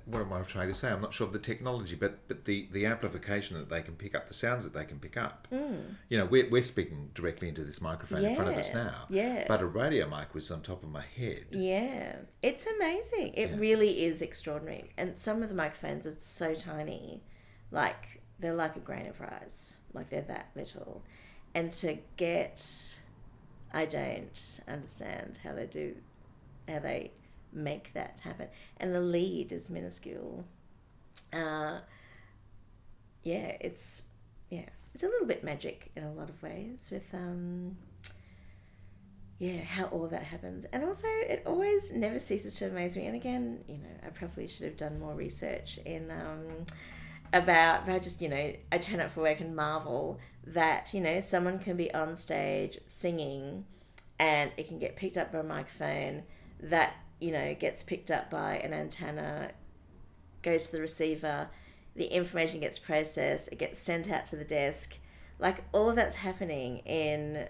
what 0.05 0.21
am 0.21 0.31
I 0.33 0.41
trying 0.41 0.67
to 0.69 0.73
say? 0.73 0.89
I'm 0.89 1.01
not 1.01 1.13
sure 1.13 1.27
of 1.27 1.33
the 1.33 1.39
technology, 1.39 1.95
but 1.95 2.27
but 2.27 2.45
the 2.45 2.67
the 2.71 2.85
amplification 2.85 3.57
that 3.57 3.69
they 3.69 3.81
can 3.81 3.95
pick 3.95 4.15
up, 4.15 4.27
the 4.27 4.33
sounds 4.33 4.63
that 4.63 4.73
they 4.73 4.85
can 4.85 4.99
pick 4.99 5.17
up. 5.17 5.47
Mm. 5.51 5.95
You 6.09 6.17
know, 6.17 6.25
we're 6.25 6.49
we're 6.49 6.63
speaking 6.63 7.09
directly 7.13 7.47
into 7.49 7.63
this 7.63 7.81
microphone 7.81 8.23
in 8.25 8.35
front 8.35 8.51
of 8.51 8.57
us 8.57 8.73
now. 8.73 9.05
yeah. 9.09 9.45
But 9.47 9.61
a 9.61 9.65
radio 9.65 10.07
mic 10.09 10.33
was 10.33 10.49
on 10.51 10.61
top 10.61 10.83
of 10.83 10.89
my 10.89 11.03
head. 11.15 11.45
Yeah, 11.51 12.15
it's 12.41 12.65
amazing. 12.67 13.33
It 13.35 13.51
Yeah. 13.51 13.57
really 13.57 14.03
is 14.05 14.21
extraordinary. 14.21 14.91
And 14.97 15.17
some 15.17 15.43
of 15.43 15.49
the 15.49 15.55
microphones 15.55 16.05
are 16.07 16.11
so 16.19 16.55
tiny, 16.55 17.23
like 17.71 18.21
they're 18.39 18.53
like 18.53 18.75
a 18.75 18.79
grain 18.79 19.07
of 19.07 19.19
rice, 19.19 19.75
like 19.93 20.09
they're 20.09 20.21
that 20.23 20.49
little. 20.55 21.03
And 21.53 21.71
to 21.73 21.97
get, 22.15 22.97
I 23.73 23.85
don't 23.85 24.59
understand 24.67 25.39
how 25.43 25.53
they 25.53 25.65
do, 25.65 25.95
how 26.67 26.79
they 26.79 27.11
make 27.51 27.93
that 27.93 28.19
happen. 28.23 28.47
And 28.77 28.93
the 28.93 29.01
lead 29.01 29.51
is 29.51 29.69
minuscule. 29.69 30.45
Uh, 31.33 31.79
yeah, 33.23 33.57
it's 33.59 34.03
yeah, 34.49 34.65
it's 34.93 35.03
a 35.03 35.07
little 35.07 35.27
bit 35.27 35.43
magic 35.43 35.91
in 35.95 36.03
a 36.03 36.11
lot 36.11 36.29
of 36.29 36.41
ways 36.41 36.89
with 36.91 37.13
um 37.13 37.77
yeah, 39.39 39.61
how 39.61 39.85
all 39.85 40.07
that 40.07 40.23
happens. 40.23 40.65
And 40.65 40.83
also, 40.83 41.07
it 41.07 41.43
always 41.45 41.93
never 41.93 42.19
ceases 42.19 42.55
to 42.55 42.67
amaze 42.67 42.97
me. 42.97 43.05
And 43.05 43.15
again, 43.15 43.63
you 43.67 43.77
know, 43.77 43.89
I 44.05 44.09
probably 44.09 44.47
should 44.47 44.65
have 44.65 44.75
done 44.75 44.99
more 44.99 45.13
research 45.13 45.79
in 45.85 46.11
um, 46.11 46.65
about, 47.31 47.85
but 47.85 47.95
I 47.95 47.99
just, 47.99 48.21
you 48.21 48.27
know, 48.27 48.53
I 48.69 48.77
turn 48.77 48.99
up 48.99 49.11
for 49.11 49.21
work 49.21 49.39
and 49.39 49.55
marvel 49.55 50.19
that, 50.45 50.93
you 50.93 50.99
know, 50.99 51.21
someone 51.21 51.57
can 51.57 51.77
be 51.77 51.91
on 51.93 52.17
stage 52.17 52.79
singing 52.85 53.63
and 54.19 54.51
it 54.57 54.67
can 54.67 54.77
get 54.77 54.97
picked 54.97 55.17
up 55.17 55.31
by 55.31 55.39
a 55.39 55.43
microphone 55.43 56.23
that, 56.59 56.95
you 57.19 57.31
know, 57.31 57.55
gets 57.55 57.83
picked 57.83 58.11
up 58.11 58.29
by 58.29 58.57
an 58.57 58.73
antenna, 58.73 59.51
goes 60.41 60.67
to 60.67 60.73
the 60.73 60.81
receiver, 60.81 61.49
the 61.95 62.05
information 62.05 62.59
gets 62.61 62.79
processed, 62.79 63.49
it 63.51 63.59
gets 63.59 63.79
sent 63.79 64.09
out 64.09 64.25
to 64.27 64.35
the 64.35 64.45
desk. 64.45 64.97
Like, 65.37 65.63
all 65.71 65.89
of 65.89 65.95
that's 65.95 66.17
happening 66.17 66.79
in 66.79 67.47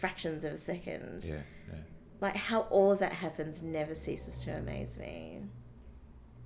fractions 0.00 0.44
of 0.44 0.52
a 0.52 0.58
second. 0.58 1.24
Yeah, 1.24 1.34
yeah. 1.68 1.78
Like 2.20 2.36
how 2.36 2.62
all 2.62 2.90
of 2.90 2.98
that 2.98 3.12
happens 3.12 3.62
never 3.62 3.94
ceases 3.94 4.38
to 4.44 4.56
amaze 4.56 4.96
me. 4.98 5.40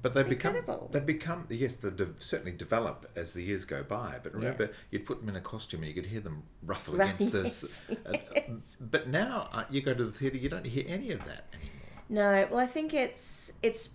But 0.02 0.12
they've 0.12 0.28
become 0.28 0.54
they've 0.90 1.06
become 1.06 1.46
yes 1.48 1.76
they 1.76 1.88
de- 1.88 2.20
certainly 2.20 2.52
develop 2.52 3.10
as 3.16 3.32
the 3.32 3.42
years 3.42 3.64
go 3.64 3.82
by. 3.82 4.18
But 4.22 4.34
remember, 4.34 4.70
you'd 4.90 5.06
put 5.06 5.20
them 5.20 5.30
in 5.30 5.36
a 5.36 5.40
costume 5.40 5.80
and 5.80 5.88
you 5.88 5.94
could 5.94 6.10
hear 6.10 6.20
them 6.20 6.42
ruffle 6.62 6.94
Right, 6.94 7.14
against 7.14 7.32
this. 7.32 7.84
yes, 7.88 8.76
uh, 8.78 8.84
But 8.84 9.08
now 9.08 9.48
uh, 9.50 9.64
you 9.70 9.80
go 9.80 9.94
to 9.94 10.04
the 10.04 10.12
theatre, 10.12 10.36
you 10.36 10.50
don't 10.50 10.66
hear 10.66 10.84
any 10.86 11.10
of 11.10 11.20
that 11.24 11.46
anymore. 11.54 11.70
No, 12.08 12.46
well 12.50 12.60
I 12.60 12.66
think 12.66 12.92
it's 12.94 13.52
it's 13.62 13.90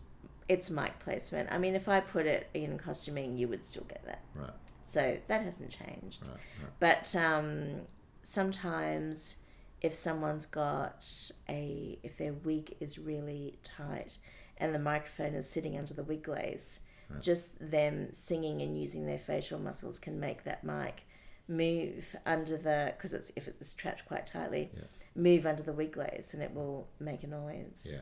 it's 0.47 0.69
mic 0.69 0.97
placement. 0.99 1.49
I 1.51 1.57
mean 1.57 1.75
if 1.75 1.87
I 1.87 1.99
put 1.99 2.25
it 2.25 2.49
in 2.53 2.77
costuming 2.77 3.37
you 3.37 3.47
would 3.47 3.65
still 3.65 3.83
get 3.87 4.03
that. 4.05 4.21
Right. 4.35 4.49
So 4.85 5.17
that 5.27 5.41
hasn't 5.43 5.69
changed. 5.69 6.21
Right, 6.27 6.37
right. 6.63 6.71
But 6.79 7.15
um, 7.15 7.81
sometimes 8.23 9.37
if 9.81 9.93
someone's 9.93 10.45
got 10.45 11.05
a 11.47 11.97
if 12.03 12.17
their 12.17 12.33
wig 12.33 12.75
is 12.79 12.97
really 12.99 13.57
tight 13.63 14.17
and 14.57 14.73
the 14.75 14.79
microphone 14.79 15.33
is 15.35 15.49
sitting 15.49 15.77
under 15.77 15.93
the 15.93 16.03
wig 16.03 16.27
lace, 16.27 16.79
Right. 17.11 17.23
just 17.23 17.57
them 17.71 18.11
singing 18.11 18.61
and 18.61 18.79
using 18.79 19.07
their 19.07 19.17
facial 19.17 19.57
muscles 19.57 19.97
can 19.97 20.19
make 20.19 20.43
that 20.43 20.63
mic 20.63 21.01
move 21.47 22.15
under 22.23 22.55
the 22.55 22.93
because 22.95 23.15
it's 23.15 23.31
if 23.35 23.47
it's 23.47 23.73
trapped 23.73 24.05
quite 24.05 24.27
tightly, 24.27 24.69
Yeah. 24.75 24.81
Move 25.15 25.45
under 25.45 25.63
the 25.63 25.73
wig 25.73 25.97
lace 25.97 26.33
and 26.33 26.41
it 26.41 26.53
will 26.53 26.87
make 26.99 27.23
a 27.23 27.27
noise. 27.27 27.87
Yeah. 27.89 28.01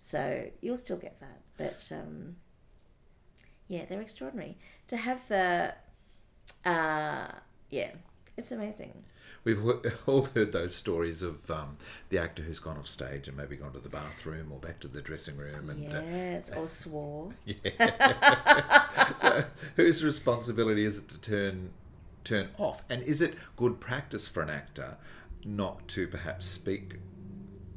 So 0.00 0.50
you'll 0.60 0.76
still 0.76 0.98
get 0.98 1.18
that, 1.20 1.40
but 1.56 1.88
um, 1.90 2.36
yeah, 3.68 3.84
they're 3.88 4.02
extraordinary 4.02 4.58
to 4.88 4.96
have 4.96 5.26
the. 5.28 5.74
Uh, 6.64 7.28
yeah, 7.70 7.92
it's 8.36 8.52
amazing. 8.52 9.04
We've 9.44 9.60
all 10.06 10.24
heard 10.34 10.52
those 10.52 10.74
stories 10.74 11.22
of 11.22 11.50
um, 11.50 11.76
the 12.08 12.18
actor 12.18 12.42
who's 12.42 12.58
gone 12.58 12.78
off 12.78 12.86
stage 12.86 13.28
and 13.28 13.36
maybe 13.36 13.56
gone 13.56 13.72
to 13.72 13.78
the 13.78 13.88
bathroom 13.88 14.50
or 14.52 14.58
back 14.58 14.80
to 14.80 14.88
the 14.88 15.02
dressing 15.02 15.36
room 15.36 15.70
and 15.70 15.94
uh, 15.94 16.00
Yes, 16.00 16.50
or 16.56 16.66
swore. 16.66 17.32
Yeah. 17.44 19.14
so 19.18 19.44
whose 19.76 20.02
responsibility 20.02 20.84
is 20.84 20.98
it 20.98 21.08
to 21.08 21.18
turn 21.18 21.70
turn 22.24 22.48
off? 22.58 22.82
And 22.88 23.02
is 23.02 23.20
it 23.20 23.34
good 23.56 23.80
practice 23.80 24.26
for 24.28 24.42
an 24.42 24.50
actor 24.50 24.96
not 25.46 25.86
to 25.88 26.06
perhaps 26.08 26.46
speak 26.46 26.96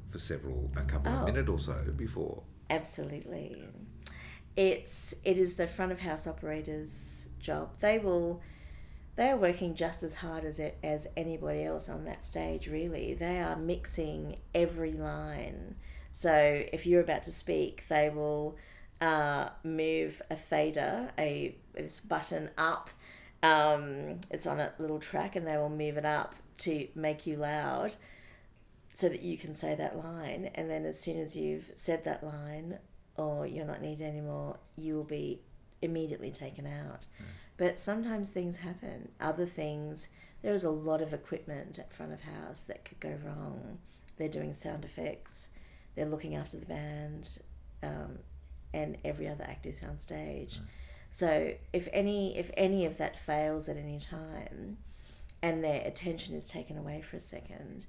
for 0.09 0.19
several 0.19 0.71
a 0.75 0.83
couple 0.83 1.11
Oh. 1.11 1.17
of 1.19 1.25
minutes 1.33 1.49
or 1.49 1.59
so 1.59 1.91
before? 1.95 2.43
Absolutely. 2.69 3.63
It's 4.55 5.13
it 5.23 5.37
is 5.37 5.55
the 5.55 5.67
front 5.67 5.91
of 5.91 5.99
house 5.99 6.25
operators' 6.27 7.27
job. 7.39 7.79
They 7.79 7.99
will 7.99 8.41
they 9.15 9.29
are 9.29 9.37
working 9.37 9.73
just 9.73 10.03
as 10.03 10.15
hard 10.15 10.43
as 10.45 10.59
it, 10.59 10.77
as 10.83 11.07
anybody 11.17 11.63
else 11.63 11.89
on 11.89 12.05
that 12.05 12.23
stage 12.23 12.67
really. 12.67 13.13
They 13.13 13.39
are 13.39 13.55
mixing 13.55 14.37
every 14.53 14.93
line. 14.93 15.75
So 16.11 16.63
if 16.73 16.85
you're 16.85 17.01
about 17.01 17.23
to 17.23 17.31
speak, 17.31 17.87
they 17.87 18.09
will 18.09 18.57
uh, 19.01 19.49
move 19.63 20.21
a 20.29 20.35
fader, 20.35 21.11
a 21.17 21.55
this 21.73 21.99
button 22.01 22.49
up 22.57 22.89
Um, 23.43 24.21
it's 24.31 24.47
on 24.47 24.59
a 24.59 24.73
little 24.79 24.97
track, 24.99 25.35
and 25.35 25.45
they 25.45 25.57
will 25.57 25.69
move 25.69 25.97
it 25.97 26.05
up 26.05 26.33
to 26.59 26.87
make 26.95 27.27
you 27.27 27.37
loud, 27.37 27.95
so 28.93 29.09
that 29.09 29.21
you 29.21 29.37
can 29.37 29.53
say 29.53 29.75
that 29.75 29.97
line. 29.97 30.49
And 30.55 30.69
then 30.69 30.85
as 30.85 30.99
soon 30.99 31.19
as 31.19 31.35
you've 31.35 31.71
said 31.75 32.03
that 32.03 32.23
line, 32.23 32.79
or 33.15 33.45
you're 33.45 33.65
not 33.65 33.81
needed 33.81 34.07
anymore, 34.07 34.57
you 34.75 34.95
will 34.95 35.03
be 35.03 35.41
immediately 35.81 36.31
taken 36.31 36.65
out. 36.65 37.05
But 37.57 37.79
sometimes 37.79 38.29
things 38.29 38.57
happen. 38.57 39.09
Other 39.19 39.45
things, 39.45 40.09
there 40.41 40.53
is 40.53 40.63
a 40.63 40.69
lot 40.69 41.01
of 41.01 41.13
equipment 41.13 41.79
at 41.79 41.93
front 41.93 42.13
of 42.13 42.21
house 42.21 42.61
that 42.63 42.85
could 42.85 42.99
go 42.99 43.17
wrong. 43.23 43.79
They're 44.17 44.27
doing 44.29 44.53
sound 44.53 44.85
effects, 44.85 45.49
they're 45.95 46.05
looking 46.05 46.35
after 46.35 46.57
the 46.57 46.65
band, 46.65 47.39
um, 47.83 48.19
and 48.73 48.97
every 49.03 49.27
other 49.27 49.43
act 49.43 49.65
is 49.65 49.81
on 49.83 49.99
stage. 49.99 50.59
So 51.09 51.53
if 51.71 51.87
any 51.93 52.37
if 52.37 52.51
any 52.55 52.85
of 52.85 52.97
that 52.97 53.17
fails 53.17 53.69
at 53.69 53.77
any 53.77 53.99
time, 53.99 54.77
and 55.41 55.63
their 55.63 55.81
attention 55.85 56.35
is 56.35 56.47
taken 56.47 56.77
away 56.77 57.01
for 57.01 57.17
a 57.17 57.19
second, 57.19 57.85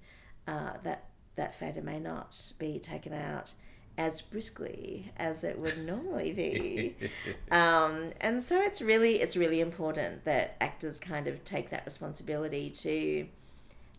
uh, 0.47 0.73
that 0.83 1.05
that 1.37 1.55
fader 1.55 1.83
may 1.83 1.99
not 2.01 2.53
be 2.59 2.79
taken 2.79 3.13
out 3.13 3.53
as 3.97 4.21
briskly 4.21 5.11
as 5.17 5.43
it 5.43 5.59
would 5.59 5.79
normally 5.85 6.33
be. 6.33 6.95
um, 7.51 8.11
and 8.21 8.43
so 8.43 8.61
it's 8.61 8.81
really 8.81 9.21
it's 9.21 9.37
really 9.37 9.61
important 9.61 10.25
that 10.25 10.57
actors 10.61 11.01
kind 11.01 11.27
of 11.27 11.45
take 11.45 11.71
that 11.71 11.85
responsibility 11.85 12.71
to 12.71 13.27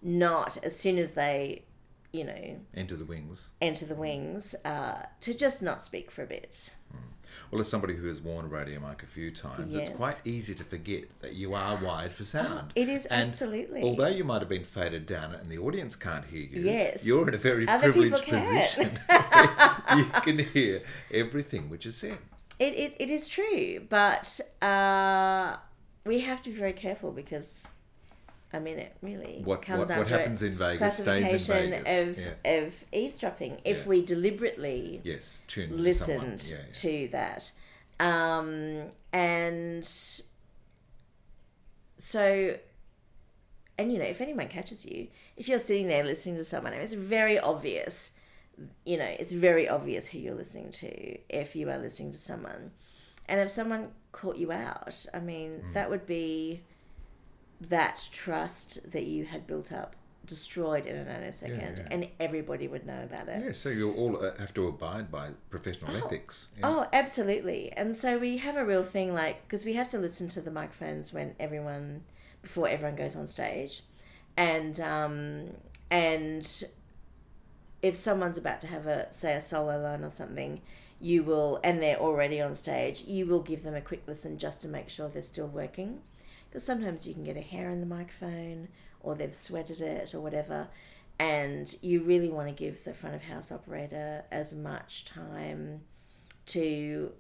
not 0.02 0.58
as 0.64 0.78
soon 0.78 0.98
as 0.98 1.12
they 1.16 1.64
you 2.14 2.24
know 2.24 2.56
Enter 2.74 2.96
the 2.96 3.06
wings. 3.06 3.50
enter 3.62 3.86
the 3.86 3.96
wings 3.96 4.56
uh, 4.66 5.04
to 5.22 5.34
just 5.34 5.62
not 5.62 5.84
speak 5.84 6.10
for 6.12 6.24
a 6.24 6.28
bit. 6.28 6.72
Well, 7.52 7.62
as 7.62 7.68
somebody 7.68 7.96
who 7.96 8.08
has 8.08 8.22
worn 8.22 8.46
a 8.46 8.48
radio 8.48 8.80
mic 8.80 9.02
a 9.02 9.08
few 9.08 9.32
times, 9.32 9.74
it's 9.76 9.90
quite 9.90 10.20
easy 10.24 10.54
to 10.56 10.64
forget 10.64 11.06
that 11.22 11.34
you 11.34 11.56
are 11.56 11.84
wired 11.84 12.14
for 12.14 12.24
sound. 12.24 12.72
it 12.76 12.88
is 12.90 13.06
And 13.08 13.28
absolutely. 13.28 13.82
Although 13.82 14.08
you 14.08 14.24
might 14.24 14.42
have 14.42 14.50
been 14.50 14.64
faded 14.64 15.06
down 15.08 15.34
and 15.34 15.46
the 15.48 15.58
audience 15.58 15.96
can't 15.96 16.26
hear 16.26 16.42
you, 16.44 16.62
Yes. 16.62 17.04
you're 17.06 17.28
in 17.28 17.34
a 17.34 17.38
very 17.40 17.68
Other 17.68 17.92
privileged 17.92 18.26
position. 18.26 18.92
you 19.98 20.06
can 20.22 20.40
hear 20.54 20.82
everything 21.12 21.70
which 21.70 21.86
is 21.88 21.98
said. 21.98 22.20
It, 22.60 22.74
it, 22.76 22.96
it 23.00 23.10
is 23.10 23.28
true, 23.28 23.82
but 23.90 24.40
uh, 24.62 25.56
we 26.06 26.20
have 26.20 26.44
to 26.44 26.50
be 26.52 26.56
very 26.56 26.74
careful 26.74 27.12
because, 27.12 27.68
I 28.52 28.60
mean, 28.60 28.80
it 28.80 28.96
really 29.02 29.42
What- 29.44 29.62
comes 29.62 29.90
what- 29.90 29.98
what 30.00 30.08
happens 30.08 30.42
in 30.42 30.58
Vegas 30.58 30.98
stays 30.98 31.50
in 31.50 31.56
Vegas, 31.72 31.88
Of, 32.20 32.20
yeah. 32.46 32.52
of 32.64 32.84
eavesdropping 32.92 33.62
if 33.64 33.80
Yeah. 33.80 33.86
we 33.88 34.02
deliberately 34.04 35.02
Yes, 35.04 35.40
tuned 35.48 35.70
to 35.72 35.76
listened 35.78 36.44
yeah, 36.50 36.58
yeah. 36.58 36.74
to 36.74 37.08
that, 37.10 37.52
um, 38.00 38.92
and 39.14 39.86
so. 41.98 42.58
And 43.78 43.94
you 43.94 43.98
know, 44.00 44.06
if 44.06 44.20
anyone 44.20 44.48
catches 44.50 44.86
you, 44.86 45.08
if 45.38 45.48
you're 45.48 45.58
sitting 45.60 45.88
there 45.88 46.04
listening 46.04 46.36
to 46.36 46.44
someone, 46.44 46.74
it's 46.74 46.94
very 46.94 47.40
obvious 47.40 48.12
you 48.84 48.98
know, 48.98 49.06
it's 49.06 49.32
very 49.32 49.70
obvious 49.70 50.08
who 50.08 50.20
you're 50.20 50.36
listening 50.36 50.70
to 50.70 51.18
if 51.30 51.56
you 51.56 51.70
are 51.70 51.78
listening 51.78 52.12
to 52.12 52.18
someone. 52.18 52.72
And 53.26 53.40
if 53.40 53.50
someone 53.50 53.94
caught 54.12 54.36
you 54.36 54.52
out, 54.52 55.06
I 55.14 55.20
mean, 55.20 55.60
Hmm. 55.62 55.74
that 55.76 55.90
would 55.90 56.06
be 56.06 56.62
that 57.62 58.10
trust 58.12 58.92
that 58.92 59.06
you 59.06 59.26
had 59.26 59.46
built 59.46 59.72
up 59.72 59.96
destroyed 60.30 60.86
in 60.86 60.96
a 60.96 61.04
nanosecond, 61.04 61.80
yeah. 61.80 61.88
and 61.90 62.08
everybody 62.20 62.68
would 62.68 62.86
know 62.86 63.04
about 63.04 63.28
it. 63.28 63.44
Yeah, 63.44 63.52
so 63.52 63.70
you 63.70 63.92
all 63.94 64.24
uh, 64.24 64.38
have 64.38 64.54
to 64.54 64.68
abide 64.68 65.12
by 65.12 65.32
professional 65.50 65.96
ethics. 65.98 66.50
Yeah. 66.58 66.70
Oh, 66.70 66.88
absolutely. 66.94 67.72
And 67.76 67.96
so 67.96 68.18
we 68.18 68.38
have 68.38 68.56
a 68.56 68.64
real 68.64 68.84
thing 68.84 69.14
like 69.14 69.42
because 69.48 69.66
we 69.66 69.74
have 69.74 69.90
to 69.90 69.98
listen 69.98 70.28
to 70.30 70.42
the 70.42 70.52
microphones 70.52 71.12
when 71.12 71.36
everyone 71.40 72.04
before 72.42 72.70
everyone 72.70 72.96
goes 72.96 73.16
on 73.16 73.28
stage, 73.28 73.84
and 74.38 74.80
um, 74.80 75.56
and 75.90 76.64
if 77.82 77.96
someone's 77.96 78.38
about 78.38 78.62
to 78.62 78.68
have 78.68 78.86
a 78.86 79.12
say 79.12 79.34
a 79.34 79.42
solo 79.42 79.82
line 79.82 80.04
or 80.04 80.10
something, 80.10 80.62
you 81.02 81.24
will 81.24 81.60
and 81.64 81.82
they're 81.82 82.00
already 82.00 82.40
on 82.40 82.56
stage, 82.56 83.04
you 83.08 83.26
will 83.26 83.42
give 83.42 83.64
them 83.64 83.76
a 83.76 83.82
quick 83.82 84.04
listen 84.08 84.38
just 84.38 84.62
to 84.62 84.68
make 84.68 84.90
sure 84.90 85.10
they're 85.10 85.22
still 85.22 85.48
working, 85.48 86.02
because 86.50 86.64
sometimes 86.64 87.08
you 87.08 87.14
can 87.14 87.24
get 87.24 87.38
a 87.38 87.42
hair 87.42 87.70
in 87.70 87.80
the 87.80 87.86
microphone 87.86 88.68
or 89.02 89.16
they've 89.16 89.34
sweated 89.34 89.82
it 89.82 90.14
or 90.14 90.20
whatever. 90.20 90.68
And 91.20 91.74
you 91.82 92.02
really 92.02 92.30
want 92.30 92.48
to 92.48 92.54
give 92.54 92.84
the 92.84 92.94
front 92.94 93.16
of 93.16 93.24
house 93.24 93.52
operator 93.52 94.24
as 94.32 94.54
much 94.54 95.06
time 95.06 95.82
to 96.48 97.12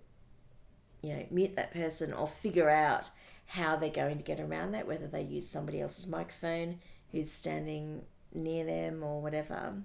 you 1.02 1.14
know 1.14 1.26
mute 1.30 1.56
that 1.56 1.72
person 1.72 2.12
or 2.12 2.28
figure 2.28 2.70
out 2.70 3.12
how 3.46 3.76
they're 3.76 3.90
going 3.90 4.18
to 4.18 4.24
get 4.24 4.40
around 4.40 4.72
that 4.72 4.88
whether 4.88 5.08
they 5.08 5.22
use 5.22 5.48
somebody 5.48 5.80
else's 5.80 6.08
microphone 6.08 6.80
who's 7.12 7.32
standing 7.32 8.02
near 8.34 8.66
them 8.66 9.04
or 9.04 9.22
whatever 9.22 9.76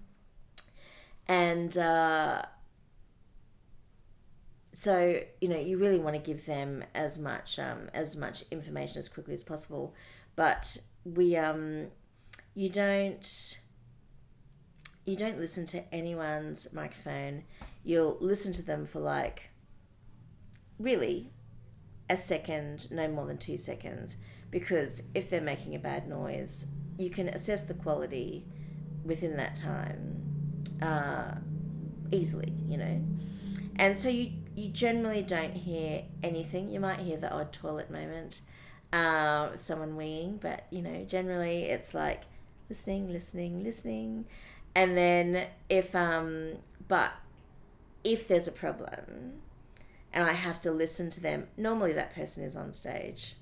and 1.29 1.77
uh, 1.79 2.43
so 4.75 5.21
you 5.41 5.49
know 5.49 5.59
you 5.59 5.79
really 5.79 6.01
want 6.01 6.17
to 6.17 6.21
give 6.21 6.47
them 6.47 6.85
as 6.95 7.17
much 7.17 7.59
um, 7.59 7.89
as 7.95 8.17
much 8.17 8.45
information 8.51 8.99
as 8.99 9.09
quickly 9.09 9.33
as 9.33 9.45
possible. 9.45 9.95
But 10.37 10.79
we 11.05 11.37
um 11.37 11.87
you 12.55 12.69
don't 12.69 13.59
you 15.05 15.17
don't 15.17 15.39
listen 15.39 15.65
to 15.67 15.95
anyone's 15.95 16.73
microphone. 16.73 17.45
You'll 17.85 18.19
listen 18.21 18.53
to 18.55 18.63
them 18.63 18.87
for 18.87 19.01
like 19.01 19.51
really 20.79 21.31
a 22.11 22.17
second 22.17 22.91
no 22.91 23.07
more 23.09 23.27
than 23.27 23.39
two 23.39 23.57
seconds. 23.57 24.17
Because 24.51 25.03
if 25.15 25.31
they're 25.31 25.41
making 25.41 25.75
a 25.75 25.79
bad 25.79 26.09
noise 26.09 26.67
you 26.97 27.11
can 27.11 27.29
assess 27.29 27.65
the 27.65 27.75
quality 27.75 28.47
within 29.05 29.37
that 29.37 29.57
time 29.57 30.23
uh, 30.81 31.35
easily 32.13 32.53
you 32.69 32.77
know? 32.77 33.03
And 33.77 33.97
so 33.97 34.09
you 34.09 34.31
you 34.55 34.69
generally 34.69 35.23
don't 35.23 35.55
hear 35.55 36.03
anything 36.23 36.69
you 36.69 36.81
might 36.81 37.01
hear 37.01 37.17
the 37.17 37.33
odd 37.33 37.53
toilet 37.53 37.91
moment 37.91 38.41
uh, 38.93 39.49
someone 39.59 39.97
weeing 39.97 40.41
but 40.41 40.67
you 40.71 40.81
know 40.81 41.05
generally 41.05 41.65
it's 41.65 41.95
like 41.95 42.23
listening 42.69 43.11
listening 43.13 43.63
listening 43.65 44.25
and 44.75 44.97
then 44.97 45.47
if 45.69 45.95
um 45.95 46.53
but 46.87 47.13
if 48.05 48.29
there's 48.29 48.47
a 48.47 48.53
problem 48.53 49.33
and 50.15 50.25
I 50.25 50.33
have 50.33 50.61
to 50.61 50.71
listen 50.71 51.11
to 51.11 51.21
them, 51.21 51.49
normally 51.57 51.93
that 51.95 52.15
person 52.15 52.45
is 52.45 52.55
on 52.55 52.73
stage. 52.73 53.37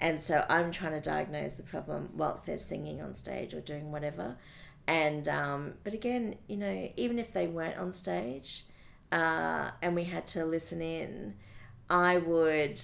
And 0.00 0.20
so 0.22 0.44
I'm 0.48 0.72
trying 0.72 0.92
to 0.92 1.00
diagnose 1.00 1.56
the 1.56 1.62
problem 1.62 2.08
whilst 2.14 2.46
they're 2.46 2.58
singing 2.58 3.02
on 3.02 3.14
stage 3.14 3.52
or 3.52 3.60
doing 3.60 3.92
whatever. 3.92 4.36
And, 4.86 5.28
um, 5.28 5.74
but 5.84 5.92
again, 5.92 6.36
you 6.48 6.56
know, 6.56 6.90
even 6.96 7.18
if 7.18 7.32
they 7.32 7.46
weren't 7.46 7.76
on 7.76 7.92
stage 7.92 8.64
uh, 9.12 9.70
and 9.82 9.94
we 9.94 10.04
had 10.04 10.26
to 10.28 10.44
listen 10.44 10.80
in, 10.82 11.34
I 11.90 12.16
would, 12.16 12.80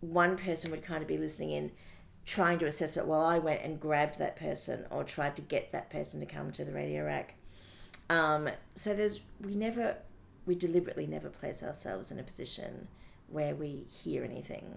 one 0.00 0.36
person 0.36 0.70
would 0.70 0.82
kind 0.82 1.02
of 1.02 1.08
be 1.08 1.18
listening 1.18 1.50
in, 1.52 1.72
trying 2.24 2.58
to 2.58 2.66
assess 2.66 2.96
it 2.96 3.06
while 3.06 3.20
I 3.24 3.38
went 3.38 3.62
and 3.62 3.78
grabbed 3.78 4.18
that 4.18 4.36
person 4.36 4.86
or 4.90 5.04
tried 5.04 5.36
to 5.36 5.42
get 5.42 5.70
that 5.72 5.90
person 5.90 6.18
to 6.20 6.26
come 6.26 6.50
to 6.52 6.64
the 6.64 6.72
radio 6.72 7.04
rack. 7.04 7.34
Um, 8.10 8.48
so 8.74 8.94
there's, 8.94 9.20
we 9.40 9.54
never, 9.54 9.96
we 10.46 10.54
deliberately 10.54 11.06
never 11.06 11.28
place 11.28 11.62
ourselves 11.62 12.10
in 12.10 12.18
a 12.18 12.22
position 12.22 12.88
where 13.28 13.54
we 13.54 13.86
hear 13.88 14.24
anything 14.24 14.72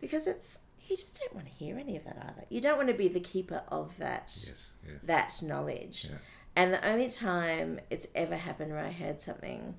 because 0.00 0.26
it's 0.26 0.60
you 0.88 0.96
just 0.96 1.18
don't 1.20 1.34
want 1.34 1.46
to 1.46 1.52
hear 1.52 1.78
any 1.78 1.96
of 1.96 2.04
that 2.04 2.16
either. 2.20 2.44
You 2.48 2.60
don't 2.60 2.76
want 2.76 2.88
to 2.88 2.94
be 2.94 3.06
the 3.08 3.20
keeper 3.20 3.62
of 3.68 3.96
that 3.98 4.24
Yes, 4.26 4.70
yes. 4.86 4.96
that 5.04 5.40
knowledge. 5.42 6.08
Yeah. 6.10 6.16
And 6.56 6.74
the 6.74 6.86
only 6.86 7.10
time 7.10 7.80
it's 7.90 8.06
ever 8.14 8.36
happened 8.36 8.72
where 8.72 8.84
I 8.84 8.90
heard 8.90 9.20
something, 9.20 9.74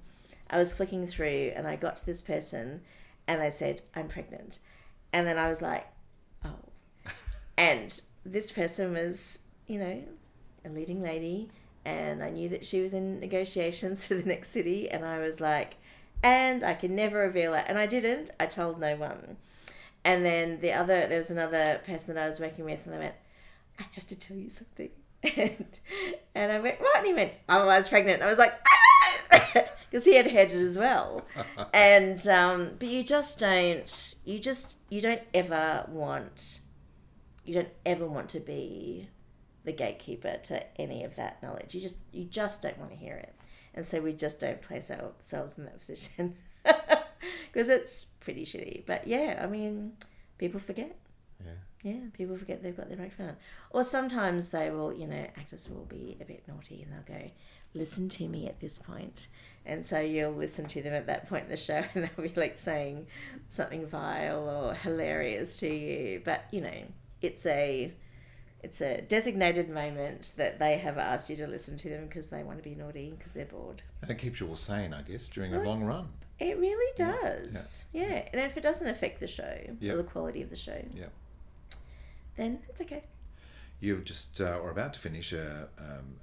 I 0.50 0.58
was 0.58 0.74
flicking 0.74 1.06
through 1.06 1.54
and 1.56 1.68
I 1.68 1.76
got 1.76 1.98
to 1.98 2.06
this 2.06 2.22
person 2.22 2.82
and 3.28 3.42
they 3.42 3.50
said, 3.50 3.82
I'm 3.96 4.08
pregnant. 4.08 4.60
And 5.14 5.28
then 5.28 5.38
I 5.38 5.48
was 5.48 5.62
like, 5.62 5.88
oh. 6.46 6.56
and 7.58 8.02
this 8.26 8.52
person 8.52 8.94
was, 8.94 9.40
you 9.68 9.80
know, 9.80 10.04
a 10.66 10.70
leading 10.70 11.02
lady 11.02 11.50
and 11.84 12.24
I 12.24 12.30
knew 12.30 12.50
that 12.50 12.66
she 12.66 12.82
was 12.82 12.94
in 12.94 13.20
negotiations 13.20 14.06
for 14.08 14.16
the 14.16 14.28
next 14.28 14.50
city 14.50 14.90
and 14.90 15.06
I 15.06 15.20
was 15.20 15.40
like, 15.40 15.76
and 16.24 16.64
I 16.64 16.76
can 16.76 16.96
never 16.96 17.20
reveal 17.20 17.54
it. 17.56 17.66
And 17.68 17.80
I 17.80 17.88
didn't. 17.88 18.30
I 18.40 18.46
told 18.46 18.80
no 18.80 18.96
one. 18.96 19.38
And 20.04 20.26
then 20.26 20.60
the 20.62 20.72
other, 20.72 21.08
there 21.08 21.18
was 21.18 21.32
another 21.32 21.82
person 21.86 22.16
that 22.16 22.24
I 22.24 22.28
was 22.28 22.40
working 22.40 22.66
with 22.66 22.86
and 22.86 22.94
they 22.94 23.00
went, 23.00 23.16
I 23.80 23.86
have 23.94 24.06
to 24.08 24.16
tell 24.16 24.38
you 24.38 24.50
something. 24.50 24.90
And, 25.24 25.80
and 26.34 26.52
I 26.52 26.60
went, 26.60 26.82
what? 26.82 26.98
And 26.98 27.06
he 27.06 27.14
went, 27.14 27.34
oh, 27.48 27.68
I 27.68 27.78
was 27.78 27.88
pregnant. 27.88 28.22
I 28.22 28.28
was 28.28 28.38
like, 28.38 28.54
because 29.90 30.06
he 30.06 30.16
had 30.16 30.32
heard 30.32 30.52
it 30.52 30.56
as 30.56 30.78
well. 30.78 31.26
and, 31.74 32.26
um, 32.28 32.72
but 32.80 32.88
you 32.88 33.04
just 33.04 33.40
don't, 33.40 34.16
you 34.26 34.40
just, 34.40 34.76
you 34.90 35.02
don't 35.02 35.22
ever 35.34 35.86
want, 35.90 36.62
you 37.46 37.54
don't 37.54 37.70
ever 37.86 38.08
want 38.08 38.30
to 38.30 38.40
be 38.40 39.10
the 39.64 39.72
gatekeeper 39.72 40.38
to 40.44 40.82
any 40.82 41.04
of 41.04 41.16
that 41.18 41.42
knowledge. 41.44 41.76
You 41.76 41.82
just, 41.82 41.98
you 42.12 42.26
just 42.26 42.62
don't 42.62 42.80
want 42.80 42.92
to 42.92 42.98
hear 42.98 43.16
it. 43.16 43.36
And 43.74 43.86
so 43.86 44.02
we 44.02 44.14
just 44.14 44.40
don't 44.40 44.62
place 44.62 44.92
ourselves 44.92 45.58
in 45.58 45.66
that 45.66 45.80
position 45.80 46.36
because 46.64 47.70
it's 47.70 48.06
pretty 48.20 48.46
shitty. 48.46 48.86
But 48.86 49.08
yeah, 49.08 49.40
I 49.42 49.48
mean, 49.48 49.94
people 50.38 50.60
forget. 50.60 50.98
Yeah. 51.44 51.52
Yeah, 51.84 51.98
people 52.14 52.38
forget 52.38 52.62
they've 52.62 52.76
got 52.78 52.90
their 52.90 52.98
microphone 52.98 53.30
on. 53.30 53.38
Or 53.72 53.84
sometimes 53.84 54.50
they 54.50 54.70
will, 54.70 54.94
you 54.94 55.08
know, 55.08 55.26
actors 55.38 55.68
will 55.70 55.86
be 55.86 56.18
a 56.22 56.26
bit 56.26 56.44
naughty 56.48 56.84
and 56.84 56.92
they'll 56.94 57.18
go, 57.18 57.32
listen 57.74 58.08
to 58.10 58.28
me 58.28 58.48
at 58.48 58.60
this 58.60 58.78
point. 58.78 59.28
And 59.66 59.86
so 59.86 60.00
you'll 60.00 60.34
listen 60.34 60.66
to 60.68 60.82
them 60.82 60.94
at 60.94 61.08
that 61.08 61.28
point 61.30 61.46
in 61.46 61.50
the 61.50 61.58
show 61.58 61.84
and 61.96 62.04
they'll 62.16 62.28
be 62.28 62.34
like 62.40 62.58
saying 62.58 63.08
something 63.50 63.86
vile 63.88 64.48
or 64.50 64.74
hilarious 64.74 65.56
to 65.58 65.68
you. 65.74 66.22
But, 66.24 66.46
you 66.52 66.62
know, 66.62 66.84
it's 67.22 67.46
a 67.46 67.94
it's 68.64 68.80
a 68.80 69.02
designated 69.02 69.70
moment 69.70 70.36
that 70.38 70.60
they 70.60 70.78
have 70.78 71.00
asked 71.00 71.32
you 71.32 71.36
to 71.38 71.48
listen 71.48 71.78
to 71.78 71.90
them 71.90 72.06
because 72.06 72.28
they 72.28 72.44
want 72.44 72.60
to 72.60 72.64
be 72.64 72.76
naughty 72.76 73.12
because 73.18 73.32
they're 73.32 73.46
bored. 73.46 73.82
And 74.04 74.12
it 74.12 74.20
keeps 74.20 74.40
you 74.40 74.48
all 74.48 74.56
sane, 74.56 74.94
I 74.94 75.02
guess, 75.02 75.28
during 75.30 75.56
a 75.56 75.64
long 75.64 75.84
run. 75.84 76.10
It 76.40 76.60
really 76.60 76.94
does. 76.96 77.84
Yeah. 77.92 78.28
And 78.32 78.40
if 78.42 78.58
it 78.58 78.62
doesn't 78.62 78.88
affect 78.88 79.20
the 79.20 79.28
show 79.28 79.60
Yeah. 79.80 79.94
or 79.94 79.98
the 79.98 80.04
quality 80.04 80.44
of 80.44 80.52
the 80.52 80.56
show, 80.56 80.80
Yeah. 80.94 81.06
Then 82.36 82.60
it's 82.70 82.82
okay. 82.82 83.04
You've 83.80 84.04
just 84.04 84.40
uh, 84.40 84.46
are 84.46 84.70
about 84.70 84.94
to 84.94 85.00
finish 85.00 85.34
a, 85.34 85.68
um, 85.80 86.18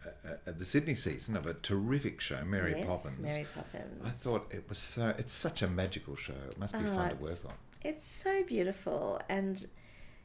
a, 0.47 0.51
a, 0.51 0.53
the 0.53 0.65
Sydney 0.65 0.95
season 0.95 1.37
of 1.37 1.45
a 1.45 1.55
terrific 1.55 2.21
show, 2.21 2.45
Mary 2.45 2.75
Yes, 2.77 2.87
Poppins. 2.87 3.19
Mary 3.19 3.47
Poppins. 3.53 4.01
I 4.05 4.11
thought 4.11 4.47
it 4.53 4.69
was 4.69 4.79
so. 4.79 5.13
It's 5.19 5.33
such 5.33 5.63
a 5.63 5.67
magical 5.69 6.15
show. 6.15 6.35
It 6.51 6.57
must 6.59 6.73
be 6.73 6.81
Oh, 6.85 6.87
fun 6.87 7.11
to 7.11 7.17
work 7.17 7.45
on. 7.47 7.55
It's 7.83 8.05
so 8.07 8.43
beautiful 8.45 9.21
and 9.29 9.67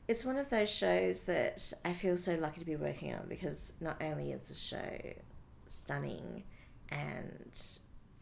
it's 0.07 0.25
one 0.25 0.37
of 0.37 0.49
those 0.49 0.69
shows 0.69 1.23
that 1.23 1.71
I 1.85 1.93
feel 1.93 2.17
so 2.17 2.33
lucky 2.35 2.59
to 2.59 2.65
be 2.65 2.75
working 2.75 3.13
on 3.13 3.25
because 3.29 3.73
not 3.79 4.01
only 4.01 4.31
is 4.31 4.49
the 4.49 4.55
show 4.55 4.99
stunning 5.67 6.43
and 6.89 7.49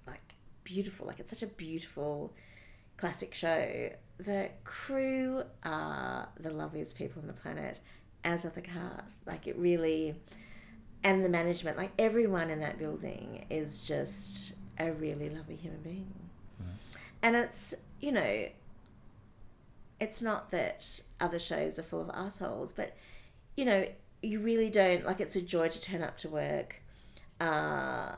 like 0.08 0.36
beautiful, 0.64 1.08
like 1.08 1.20
it's 1.20 1.32
such 1.32 1.44
a 1.44 1.48
beautiful 1.48 2.34
classic 2.98 3.34
show. 3.34 3.90
The 4.24 4.50
crew 4.64 5.44
are 5.64 6.30
the 6.40 6.52
loveliest 6.52 6.96
people 6.96 7.22
on 7.22 7.28
the 7.28 7.34
planet, 7.34 7.80
as 8.24 8.46
are 8.46 8.50
the 8.50 8.62
cast. 8.62 9.26
Like 9.26 9.48
it 9.48 9.58
really 9.58 10.16
and 11.04 11.26
the 11.26 11.30
management, 11.30 11.78
like 11.78 11.92
everyone 11.98 12.50
in 12.50 12.60
that 12.60 12.78
building 12.78 13.46
is 13.50 13.82
just 13.82 14.54
a 14.80 14.92
really 14.92 15.30
lovely 15.30 15.56
human 15.56 15.82
being. 15.82 16.14
And 17.24 17.36
it's, 17.36 17.74
you 18.00 18.12
know, 18.12 18.48
it's 20.00 20.22
not 20.22 20.52
that 20.52 21.02
other 21.20 21.40
shows 21.40 21.78
are 21.78 21.84
full 21.84 22.02
of 22.02 22.10
assholes, 22.12 22.72
but 22.72 22.96
you 23.56 23.66
know, 23.66 23.86
you 24.22 24.40
really 24.40 24.70
don't 24.70 25.06
like. 25.06 25.20
It's 25.20 25.36
a 25.36 25.42
joy 25.42 25.68
to 25.70 25.82
turn 25.82 26.02
up 26.02 26.18
to 26.20 26.30
work, 26.30 26.82
uh, 27.40 28.16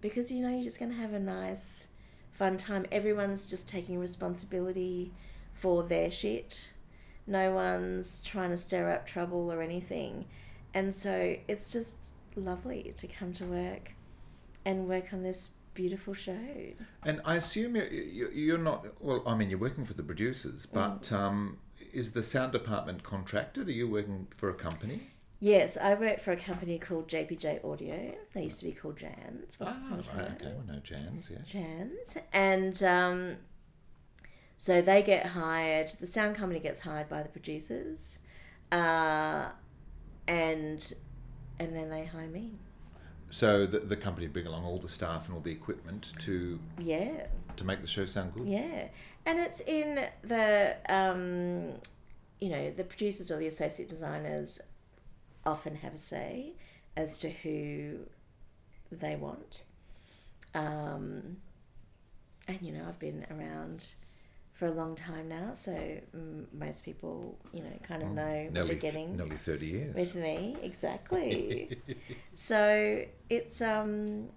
because 0.00 0.30
you 0.30 0.42
know 0.42 0.50
you're 0.50 0.64
just 0.64 0.78
going 0.78 0.90
to 0.90 0.96
have 0.96 1.12
a 1.12 1.18
nice, 1.18 1.88
fun 2.32 2.56
time. 2.56 2.86
Everyone's 2.90 3.46
just 3.46 3.68
taking 3.68 3.98
responsibility 3.98 5.12
for 5.54 5.82
their 5.82 6.10
shit. 6.10 6.70
No 7.26 7.52
one's 7.52 8.22
trying 8.22 8.50
to 8.50 8.56
stir 8.56 8.90
up 8.90 9.06
trouble 9.06 9.52
or 9.52 9.62
anything, 9.62 10.26
and 10.74 10.92
so 10.94 11.36
it's 11.46 11.70
just 11.70 11.96
lovely 12.34 12.92
to 12.96 13.06
come 13.06 13.32
to 13.34 13.44
work 13.44 13.92
and 14.64 14.88
work 14.88 15.12
on 15.12 15.22
this 15.22 15.50
beautiful 15.74 16.14
show. 16.14 16.36
And 17.04 17.20
I 17.24 17.36
assume 17.36 17.76
you're, 17.76 18.32
you're 18.32 18.58
not. 18.58 18.86
Well, 19.00 19.22
I 19.26 19.36
mean, 19.36 19.50
you're 19.50 19.58
working 19.58 19.84
for 19.84 19.94
the 19.94 20.02
producers, 20.02 20.66
but 20.66 21.02
Mm. 21.02 21.12
um, 21.12 21.58
is 21.92 22.12
the 22.12 22.22
sound 22.22 22.52
department 22.52 23.02
contracted? 23.04 23.68
Are 23.68 23.72
you 23.72 23.88
working 23.88 24.26
for 24.36 24.50
a 24.50 24.54
company? 24.54 25.10
Yes, 25.44 25.76
I 25.76 25.94
work 25.94 26.20
for 26.20 26.30
a 26.30 26.36
company 26.36 26.78
called 26.78 27.08
JPJ 27.08 27.64
Audio. 27.64 28.14
They 28.32 28.44
used 28.44 28.60
to 28.60 28.64
be 28.64 28.70
called 28.70 28.96
Jands. 28.96 29.60
A 29.60 29.64
Ah, 29.66 29.76
right, 30.16 30.30
okay, 30.40 30.52
well, 30.54 30.62
no 30.68 30.74
Jands, 30.74 31.28
yes. 31.28 31.48
Jands. 31.52 32.16
And 32.32 32.80
um, 32.84 33.36
so 34.56 34.80
they 34.80 35.02
get 35.02 35.26
hired, 35.26 35.88
the 35.98 36.06
sound 36.06 36.36
company 36.36 36.60
gets 36.60 36.78
hired 36.78 37.08
by 37.08 37.24
the 37.24 37.28
producers, 37.28 38.20
uh, 38.70 39.48
and 40.28 40.92
and 41.58 41.74
then 41.74 41.90
they 41.90 42.04
hire 42.04 42.28
me. 42.28 42.52
So 43.30 43.66
the, 43.66 43.80
the 43.80 43.96
company 43.96 44.28
bring 44.28 44.46
along 44.46 44.64
all 44.64 44.78
the 44.78 44.88
staff 44.88 45.26
and 45.26 45.34
all 45.34 45.40
the 45.40 45.50
equipment 45.50 46.12
to 46.20 46.60
Yeah. 46.78 47.26
to 47.56 47.64
make 47.64 47.80
the 47.80 47.88
show 47.88 48.06
sound 48.06 48.34
good. 48.34 48.46
Yeah, 48.46 48.86
and 49.26 49.40
it's 49.40 49.60
in 49.62 50.06
the 50.22 50.76
um, 50.88 51.80
you 52.40 52.48
know 52.48 52.70
the 52.70 52.84
producers 52.84 53.32
or 53.32 53.38
the 53.38 53.48
associate 53.48 53.88
designers 53.88 54.60
often 55.44 55.76
have 55.76 55.94
a 55.94 55.98
say 55.98 56.52
as 56.96 57.18
to 57.18 57.30
who 57.30 57.98
they 58.90 59.16
want. 59.16 59.62
Um, 60.54 61.38
and 62.48 62.58
you 62.60 62.72
know 62.72 62.84
I've 62.88 62.98
been 62.98 63.24
around 63.30 63.94
for 64.52 64.66
a 64.66 64.70
long 64.70 64.94
time 64.94 65.28
now, 65.28 65.54
so 65.54 65.98
most 66.52 66.84
people 66.84 67.38
you 67.52 67.60
know 67.62 67.78
kind 67.82 68.02
of 68.02 68.08
Well, 68.10 68.16
know 68.26 68.42
what 68.44 68.52
nearly 68.52 68.68
they're 68.74 68.80
th- 68.80 68.92
getting. 68.92 69.16
nearly 69.16 69.36
30 69.36 69.66
years. 69.66 69.94
with 69.94 70.14
me 70.14 70.56
exactly. 70.62 71.78
so 72.34 73.04
it's 73.30 73.62
um 73.62 74.28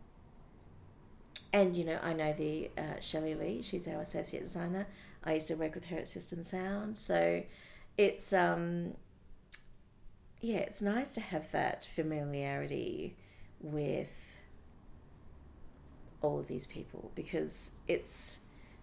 and 1.53 1.75
you 1.75 1.85
know 1.85 1.99
i 2.01 2.11
know 2.13 2.33
the 2.33 2.69
uh, 2.77 2.99
shelley 2.99 3.33
lee 3.35 3.61
she's 3.61 3.87
our 3.87 4.01
associate 4.01 4.43
designer 4.43 4.85
i 5.23 5.33
used 5.33 5.47
to 5.47 5.55
work 5.55 5.73
with 5.75 5.85
her 5.85 5.97
at 5.97 6.07
system 6.07 6.43
sound 6.43 6.97
so 6.97 7.41
it's 7.97 8.33
um 8.33 8.93
yeah 10.45 10.57
it's 10.57 10.81
nice 10.81 11.13
to 11.13 11.21
have 11.21 11.51
that 11.51 11.83
familiarity 11.95 13.15
with 13.59 14.41
all 16.21 16.39
of 16.39 16.47
these 16.47 16.67
people 16.67 17.11
because 17.15 17.71
it's 17.87 18.39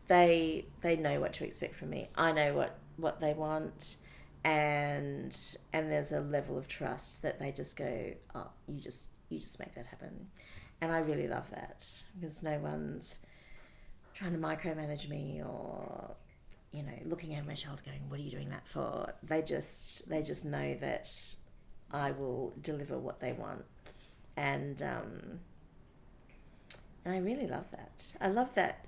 they 0.08 0.64
they 0.80 0.96
know 0.96 1.20
what 1.20 1.32
to 1.34 1.44
expect 1.44 1.76
from 1.76 1.90
me. 1.90 2.08
I 2.16 2.32
know 2.32 2.54
what 2.54 2.78
what 2.96 3.20
they 3.20 3.32
want 3.32 3.96
and 4.44 5.36
and 5.72 5.90
there's 5.90 6.10
a 6.12 6.20
level 6.20 6.58
of 6.58 6.66
trust 6.66 7.22
that 7.22 7.38
they 7.38 7.52
just 7.52 7.76
go 7.76 8.12
oh 8.34 8.48
you 8.66 8.80
just 8.80 9.08
you 9.28 9.38
just 9.38 9.60
make 9.60 9.74
that 9.76 9.86
happen. 9.86 10.28
And 10.80 10.90
i 10.90 10.98
really 10.98 11.28
love 11.28 11.48
that 11.50 11.86
because 12.18 12.42
no 12.42 12.58
one's 12.58 13.20
trying 14.14 14.32
to 14.32 14.38
micromanage 14.38 15.08
me 15.08 15.40
or 15.46 16.16
you 16.72 16.82
know 16.82 16.98
looking 17.04 17.36
over 17.36 17.46
my 17.46 17.54
shoulder 17.54 17.82
going 17.86 18.00
what 18.08 18.18
are 18.18 18.22
you 18.22 18.32
doing 18.32 18.50
that 18.50 18.66
for? 18.66 19.14
They 19.22 19.42
just 19.42 20.08
they 20.08 20.22
just 20.22 20.44
know 20.44 20.74
that 20.80 21.08
i 21.92 22.10
will 22.10 22.52
deliver 22.60 22.98
what 22.98 23.20
they 23.20 23.32
want. 23.32 23.64
And 24.36 24.82
um 24.82 25.40
and 27.04 27.14
i 27.14 27.18
really 27.18 27.46
love 27.46 27.70
that. 27.72 28.14
I 28.20 28.28
love 28.28 28.54
that 28.54 28.86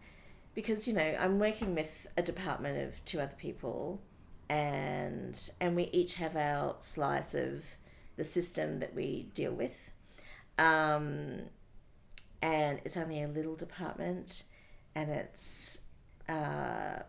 because 0.54 0.86
you 0.86 0.94
know 0.94 1.16
i'm 1.18 1.38
working 1.38 1.74
with 1.74 2.06
a 2.16 2.22
department 2.22 2.86
of 2.86 3.04
two 3.04 3.20
other 3.20 3.34
people 3.36 4.00
and 4.48 5.50
and 5.60 5.74
we 5.74 5.84
each 5.92 6.14
have 6.14 6.36
our 6.36 6.76
slice 6.78 7.34
of 7.34 7.64
the 8.16 8.24
system 8.24 8.80
that 8.80 8.94
we 8.94 9.30
deal 9.34 9.52
with. 9.52 9.90
Um, 10.56 11.40
and 12.40 12.80
it's 12.84 12.96
only 12.96 13.22
a 13.22 13.28
little 13.28 13.56
department 13.56 14.44
and 14.94 15.10
it's 15.10 15.78
uh, 16.28 16.32
I 16.32 17.02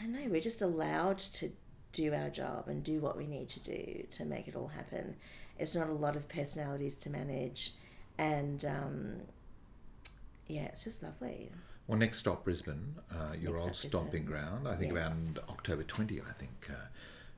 don't 0.00 0.12
know 0.12 0.26
we're 0.28 0.40
just 0.40 0.62
allowed 0.62 1.18
to 1.18 1.50
do 1.92 2.14
our 2.14 2.30
job 2.30 2.68
and 2.68 2.84
do 2.84 3.00
what 3.00 3.16
we 3.16 3.26
need 3.26 3.48
to 3.48 3.60
do 3.60 4.04
to 4.10 4.24
make 4.24 4.46
it 4.48 4.54
all 4.56 4.68
happen 4.68 5.16
it's 5.58 5.74
not 5.74 5.88
a 5.88 5.92
lot 5.92 6.16
of 6.16 6.28
personalities 6.28 6.96
to 6.96 7.10
manage 7.10 7.74
and 8.18 8.64
um, 8.64 9.16
yeah 10.46 10.62
it's 10.62 10.84
just 10.84 11.02
lovely 11.02 11.50
Well, 11.86 11.98
next 11.98 12.18
stop 12.18 12.44
Brisbane, 12.44 12.94
uh, 13.10 13.34
your 13.40 13.52
Next 13.52 13.62
old 13.66 13.76
stop 13.76 13.90
stomping 13.90 14.24
Brisbane. 14.24 14.26
ground. 14.26 14.68
I 14.68 14.76
think 14.76 14.92
Yes. 14.92 14.96
around 15.10 15.38
October 15.48 15.82
20, 15.82 16.20
I 16.20 16.32
think 16.32 16.68
uh, 16.70 16.74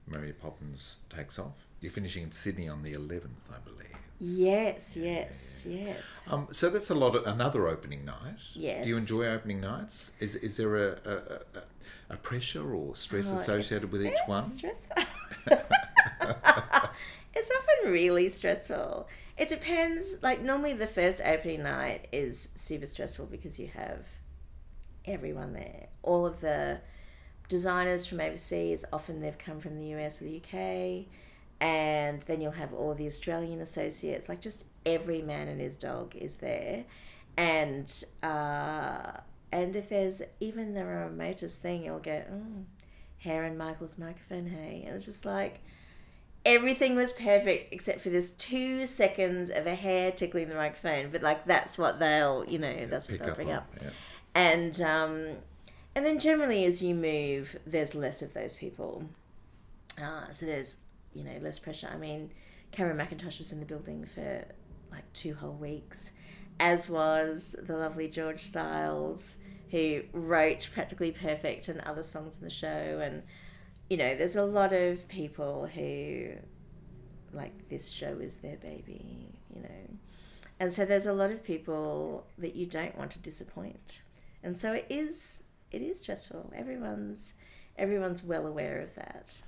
Mary 0.07 0.33
Poppins 0.33 0.99
takes 1.09 1.39
off. 1.39 1.57
You're 1.81 1.93
finishing 1.93 2.23
in 2.25 2.33
Sydney 2.33 2.69
on 2.69 2.83
the 2.83 2.93
11th, 2.93 3.49
I 3.51 3.59
believe. 3.65 3.97
yes 4.21 4.97
yes 4.97 5.67
yes 5.69 6.23
Um, 6.31 6.47
so 6.53 6.71
that's 6.71 6.91
a 6.91 6.95
lot 6.95 7.17
of 7.17 7.27
another 7.27 7.67
opening 7.67 8.05
night. 8.05 8.39
Yes. 8.55 8.85
Do 8.85 8.91
you 8.91 8.97
enjoy 8.97 9.27
opening 9.27 9.61
nights? 9.61 10.13
Is 10.21 10.37
is 10.37 10.57
there 10.59 10.77
a 10.77 10.89
a, 11.05 11.15
a, 11.59 11.63
a 12.13 12.17
pressure 12.17 12.75
or 12.75 12.95
stress 12.95 13.33
Oh, 13.33 13.37
associated 13.37 13.91
with 13.91 14.05
each 14.05 14.19
one? 14.27 14.49
Stressful. 14.51 14.97
it's 17.35 17.51
often 17.51 17.93
really 17.93 18.29
stressful. 18.29 19.09
It 19.39 19.49
depends. 19.49 20.17
Like 20.23 20.43
normally, 20.43 20.75
the 20.75 20.87
first 20.87 21.21
opening 21.25 21.63
night 21.63 22.07
is 22.13 22.51
super 22.55 22.87
stressful 22.87 23.27
because 23.27 23.59
you 23.59 23.69
have 23.69 24.07
everyone 25.05 25.55
there. 25.55 25.87
All 26.03 26.27
of 26.27 26.41
the 26.41 26.81
designers 27.49 28.07
from 28.07 28.21
overseas. 28.21 28.85
Often 28.93 29.21
they've 29.21 29.39
come 29.39 29.61
from 29.61 29.79
the 29.79 29.87
US 29.97 30.21
or 30.21 30.25
the 30.27 30.37
UK, 30.37 31.07
and 31.61 32.23
then 32.23 32.41
you'll 32.41 32.53
have 32.53 32.73
all 32.73 32.95
the 32.95 33.07
Australian 33.07 33.61
associates. 33.61 34.29
Like 34.29 34.41
just 34.41 34.65
every 34.85 35.23
man 35.23 35.49
and 35.49 35.61
his 35.61 35.77
dog 35.77 36.15
is 36.15 36.37
there, 36.37 36.85
and 37.37 38.05
uh, 38.23 39.13
and 39.53 39.77
if 39.77 39.89
there's 39.89 40.23
even 40.41 40.75
the 40.75 40.85
remotest 40.85 41.61
thing, 41.61 41.85
you'll 41.85 41.99
go, 41.99 42.23
oh, 42.33 42.65
hair 43.19 43.45
in 43.45 43.57
Michael's 43.57 43.99
microphone, 43.99 44.47
hey, 44.47 44.83
and 44.87 44.97
it's 44.97 45.05
just 45.05 45.25
like 45.25 45.61
everything 46.45 46.97
was 46.97 47.13
perfect 47.13 47.73
except 47.73 48.01
for 48.01 48.11
this 48.11 48.33
two 48.33 48.85
seconds 48.85 49.51
of 49.51 49.67
a 49.67 49.75
hair 49.75 50.11
tickling 50.11 50.49
the 50.49 50.55
microphone. 50.55 51.11
But 51.11 51.23
like 51.23 51.45
that's 51.47 51.79
what 51.79 51.99
they'll, 51.99 52.45
you 52.49 52.59
know, 52.59 52.87
that's 52.87 53.09
what 53.09 53.23
they'll 53.23 53.35
bring 53.35 53.51
on, 53.51 53.59
up. 53.59 53.71
yeah. 53.81 53.91
And 54.35 54.81
um, 54.81 55.27
and 55.95 56.07
then 56.07 56.19
generally 56.19 56.65
as 56.65 56.83
you 56.83 56.95
move, 56.95 57.57
there's 57.67 57.95
less 57.95 58.23
of 58.23 58.35
those 58.35 58.57
people. 58.57 59.05
Uh, 60.03 60.31
so 60.33 60.47
there's 60.47 60.79
you 61.15 61.25
know 61.25 61.39
less 61.43 61.59
pressure. 61.59 61.91
I 61.93 61.97
mean, 61.97 62.31
Cameron 62.73 62.97
Mackintosh 62.97 63.39
was 63.39 63.53
in 63.53 63.61
the 63.61 63.67
building 63.67 64.07
for 64.07 64.45
like 64.91 65.11
two 65.13 65.35
whole 65.35 65.53
weeks, 65.53 66.13
as 66.61 66.89
was 66.89 67.57
the 67.61 67.77
lovely 67.77 68.09
George 68.09 68.41
Stiles, 68.41 69.39
who 69.71 70.03
wrote 70.13 70.69
Practically 70.75 71.13
Perfect 71.13 71.69
and 71.69 71.81
other 71.81 72.03
songs 72.03 72.37
in 72.37 72.45
the 72.45 72.51
show. 72.51 73.01
And, 73.03 73.23
you 73.89 73.97
know, 73.97 74.15
there's 74.15 74.37
a 74.37 74.45
lot 74.45 74.73
of 74.73 75.09
people 75.09 75.67
who, 75.67 76.33
like, 77.33 77.69
this 77.69 77.91
show 77.91 78.19
is 78.19 78.37
their 78.39 78.57
baby, 78.57 79.39
you 79.55 79.63
know. 79.63 79.99
And 80.61 80.73
so 80.73 80.85
there's 80.85 81.07
a 81.07 81.13
lot 81.13 81.31
of 81.31 81.43
people 81.43 82.27
that 82.39 82.55
you 82.55 82.67
don't 82.67 82.97
want 82.97 83.11
to 83.13 83.19
disappoint. 83.19 84.03
And 84.43 84.57
so 84.57 84.73
it 84.73 84.87
is 84.89 85.43
it 85.73 85.83
is 85.83 86.01
stressful. 86.01 86.53
Everyone's 86.55 87.35
everyone's 87.77 88.23
well 88.23 88.47
aware 88.47 88.81
of 88.81 88.95
that. 88.95 89.43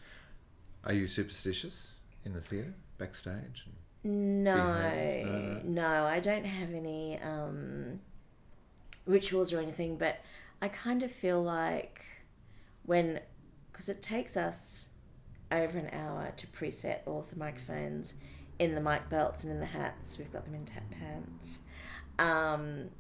Are 0.85 0.93
you 0.93 1.07
superstitious 1.07 1.97
in 2.25 2.33
the 2.33 2.41
theatre, 2.41 2.75
backstage? 2.99 3.67
No. 4.05 5.61
No, 5.65 6.05
I 6.05 6.21
don't 6.21 6.45
have 6.45 6.73
any 6.75 7.19
um, 7.21 8.01
rituals 9.07 9.53
or 9.53 9.61
anything, 9.61 9.97
but 9.97 10.21
I 10.61 10.69
kind 10.69 11.03
of 11.03 11.11
feel 11.11 11.43
like 11.43 12.05
when, 12.85 13.21
because 13.73 13.89
it 13.89 14.03
takes 14.03 14.37
us 14.37 14.89
over 15.51 15.79
an 15.79 15.91
hour 15.93 16.33
to 16.37 16.47
preset 16.49 16.99
all 17.07 17.21
of 17.21 17.31
the 17.31 17.37
microphones 17.37 18.15
in 18.59 18.75
the 18.75 18.81
mic 18.81 19.09
belts 19.09 19.43
and 19.43 19.53
in 19.53 19.61
the 19.61 19.67
hats. 19.67 20.19
We've 20.19 20.33
got 20.33 20.45
them 20.45 20.55
in 20.55 20.65
tap 20.65 20.85
pants. 20.91 21.63
Um, 22.19 22.91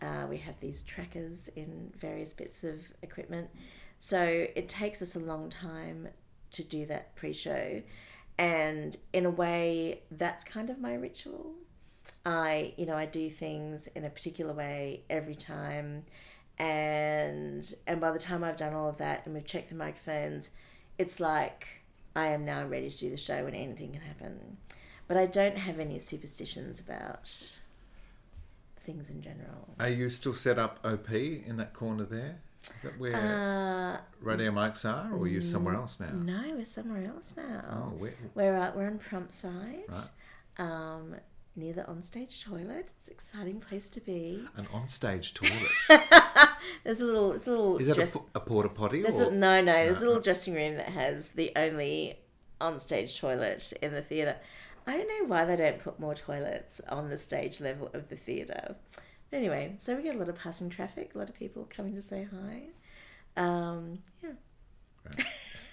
uh, 0.00 0.26
we 0.28 0.38
have 0.38 0.58
these 0.60 0.82
trackers 0.82 1.48
in 1.54 1.92
various 1.96 2.32
bits 2.32 2.64
of 2.64 2.80
equipment. 3.02 3.48
So 3.96 4.46
it 4.56 4.68
takes 4.68 5.00
us 5.00 5.14
a 5.14 5.20
long 5.20 5.48
time 5.48 6.08
to 6.50 6.62
do 6.62 6.86
that 6.86 7.14
pre 7.14 7.32
show. 7.32 7.82
And 8.38 8.96
in 9.12 9.26
a 9.26 9.30
way, 9.30 10.02
that's 10.10 10.44
kind 10.44 10.70
of 10.70 10.80
my 10.80 10.94
ritual. 10.94 11.52
I, 12.24 12.74
you 12.76 12.86
know, 12.86 12.96
I 12.96 13.06
do 13.06 13.28
things 13.28 13.88
in 13.88 14.04
a 14.04 14.10
particular 14.10 14.52
way 14.52 15.02
every 15.10 15.34
time. 15.34 16.04
And 16.58 17.74
and 17.86 18.00
by 18.00 18.10
the 18.10 18.18
time 18.18 18.44
I've 18.44 18.56
done 18.56 18.74
all 18.74 18.88
of 18.88 18.98
that 18.98 19.22
and 19.24 19.34
we've 19.34 19.44
checked 19.44 19.70
the 19.70 19.74
microphones, 19.74 20.50
it's 20.98 21.18
like 21.18 21.66
I 22.14 22.28
am 22.28 22.44
now 22.44 22.66
ready 22.66 22.90
to 22.90 22.96
do 22.96 23.10
the 23.10 23.16
show 23.16 23.46
and 23.46 23.56
anything 23.56 23.92
can 23.92 24.02
happen. 24.02 24.58
But 25.08 25.16
I 25.16 25.26
don't 25.26 25.58
have 25.58 25.78
any 25.78 25.98
superstitions 25.98 26.80
about 26.80 27.28
things 28.78 29.10
in 29.10 29.22
general. 29.22 29.74
Are 29.78 29.88
you 29.88 30.08
still 30.08 30.34
set 30.34 30.58
up 30.58 30.78
OP 30.84 31.10
in 31.10 31.56
that 31.56 31.74
corner 31.74 32.04
there? 32.04 32.40
Is 32.76 32.82
that 32.82 32.98
where 32.98 33.14
Uh, 33.14 34.00
radio 34.20 34.50
mics 34.52 34.84
are, 34.88 35.12
or 35.12 35.22
are 35.22 35.26
you 35.28 35.40
somewhere 35.42 35.74
else 35.74 35.98
now? 36.00 36.10
No, 36.12 36.54
we're 36.56 36.64
somewhere 36.64 37.04
else 37.06 37.34
now. 37.36 37.64
Oh, 37.70 37.96
where- 37.98 38.14
We're 38.34 38.56
uh, 38.56 38.72
we're 38.74 38.86
on 38.86 38.98
Prompt 38.98 39.32
side, 39.32 39.84
Right. 39.88 40.08
um, 40.58 41.16
near 41.56 41.72
the 41.72 41.82
onstage 41.82 42.44
toilet. 42.44 42.92
It's 42.98 43.08
an 43.08 43.12
exciting 43.14 43.60
place 43.60 43.88
to 43.90 44.00
be. 44.00 44.46
An 44.56 44.66
onstage 44.66 45.34
toilet. 45.34 46.02
There's 46.84 47.00
a 47.00 47.04
little, 47.04 47.32
it's 47.32 47.46
a 47.46 47.50
little. 47.50 47.78
Is 47.78 47.86
that 47.88 47.92
a, 47.92 47.94
dress- 47.96 48.12
po- 48.12 48.26
a 48.34 48.40
porta 48.40 48.68
potty? 48.68 49.02
There's 49.02 49.18
or? 49.18 49.28
a, 49.28 49.34
no, 49.34 49.60
no. 49.60 49.72
There's 49.72 49.98
a 50.00 50.04
No. 50.04 50.08
little 50.08 50.22
dressing 50.22 50.54
room 50.54 50.76
that 50.76 50.90
has 50.90 51.32
the 51.32 51.50
only 51.56 52.18
onstage 52.60 53.18
toilet 53.18 53.72
in 53.82 53.92
the 53.92 54.02
theatre. 54.02 54.36
I 54.86 54.96
don't 54.96 55.08
know 55.08 55.26
why 55.28 55.44
they 55.44 55.56
don't 55.56 55.78
put 55.80 55.98
more 56.00 56.14
toilets 56.14 56.80
on 56.88 57.08
the 57.10 57.16
stage 57.18 57.60
level 57.60 57.90
of 57.92 58.08
the 58.08 58.16
theatre. 58.16 58.76
Anyway, 59.32 59.74
so 59.78 59.96
we 59.96 60.02
get 60.02 60.14
a 60.14 60.18
lot 60.18 60.28
of 60.28 60.36
passing 60.36 60.68
traffic, 60.68 61.12
a 61.14 61.18
lot 61.18 61.28
of 61.28 61.34
people 61.34 61.66
coming 61.74 61.94
to 61.94 62.02
say 62.02 62.26
hi. 62.30 62.62
Um, 63.42 64.00
yeah. 64.22 65.24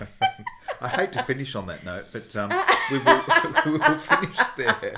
I 0.82 0.88
hate 0.88 1.12
to 1.12 1.24
finish 1.24 1.56
on 1.56 1.68
that 1.68 1.84
note, 1.84 2.06
but 2.14 2.34
um, 2.38 2.50
we, 2.92 3.00
will, 3.00 3.22
we 3.66 3.72
will 3.78 3.98
finish 3.98 4.38
there 4.56 4.94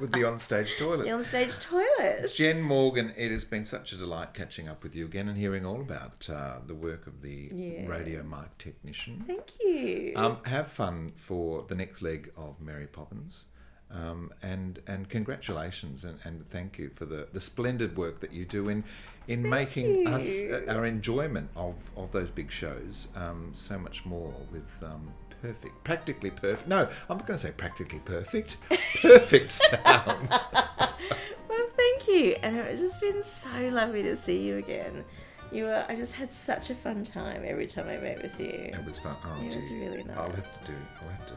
with 0.00 0.12
the 0.12 0.20
onstage 0.22 0.78
toilet. 0.78 1.04
The 1.04 1.10
onstage 1.10 1.60
toilet. 1.60 2.32
Jen 2.34 2.62
Morgan, 2.62 3.12
it 3.18 3.30
has 3.30 3.44
been 3.44 3.66
such 3.66 3.92
a 3.92 3.96
delight 3.96 4.32
catching 4.32 4.66
up 4.66 4.82
with 4.82 4.96
you 4.96 5.04
again 5.04 5.28
and 5.28 5.36
hearing 5.36 5.66
all 5.66 5.82
about 5.82 6.28
uh, 6.30 6.60
the 6.66 6.74
work 6.74 7.06
of 7.06 7.20
the 7.20 7.50
Yeah. 7.52 7.86
radio 7.86 8.22
mic 8.22 8.56
technician. 8.56 9.24
Thank 9.26 9.50
you. 9.60 10.14
Um, 10.16 10.38
have 10.46 10.68
fun 10.68 11.12
for 11.16 11.66
the 11.68 11.74
next 11.74 12.00
leg 12.00 12.32
of 12.34 12.58
Mary 12.58 12.86
Poppins. 12.86 13.44
Um, 13.90 14.32
and 14.42 14.80
and 14.88 15.08
congratulations 15.08 16.04
and, 16.04 16.18
and 16.24 16.44
thank 16.50 16.76
you 16.76 16.90
for 16.94 17.04
the, 17.04 17.28
the 17.32 17.40
splendid 17.40 17.96
work 17.96 18.18
that 18.20 18.32
you 18.32 18.44
do 18.44 18.68
in 18.68 18.82
in 19.28 19.48
making 19.48 20.08
us 20.08 20.26
uh, 20.26 20.64
our 20.68 20.84
enjoyment 20.86 21.48
of, 21.54 21.74
of 21.96 22.10
those 22.10 22.32
big 22.32 22.50
shows 22.50 23.06
um, 23.14 23.50
so 23.54 23.78
much 23.78 24.04
more 24.04 24.34
with 24.50 24.68
um, 24.82 25.12
perfect 25.40 25.84
practically 25.84 26.30
perfect 26.32 26.66
no 26.68 26.88
I'm 27.08 27.16
not 27.18 27.26
going 27.28 27.38
to 27.38 27.46
say 27.46 27.52
practically 27.56 28.00
perfect 28.00 28.56
perfect 29.00 29.52
sound 29.52 30.30
Well, 31.48 31.66
thank 31.76 32.08
you, 32.08 32.36
and 32.42 32.56
it's 32.56 32.80
just 32.82 33.00
been 33.00 33.22
so 33.22 33.50
lovely 33.70 34.02
to 34.02 34.16
see 34.16 34.42
you 34.42 34.56
again. 34.58 35.04
You 35.52 35.64
were, 35.64 35.84
I 35.88 35.94
just 35.94 36.14
had 36.14 36.32
such 36.32 36.70
a 36.70 36.74
fun 36.74 37.04
time 37.04 37.42
every 37.46 37.66
time 37.66 37.88
I 37.88 37.96
met 37.98 38.20
with 38.22 38.38
you. 38.40 38.48
it 38.74 38.84
was 38.84 38.98
fun 38.98 39.16
oh, 39.24 39.40
It 39.40 39.54
was 39.54 39.70
really 39.70 40.02
nice. 40.02 40.16
I'll 40.16 40.30
have 40.32 40.64
to 40.64 40.72
do 40.72 40.76
I'll 41.02 41.08
have 41.10 41.26
to 41.26 41.34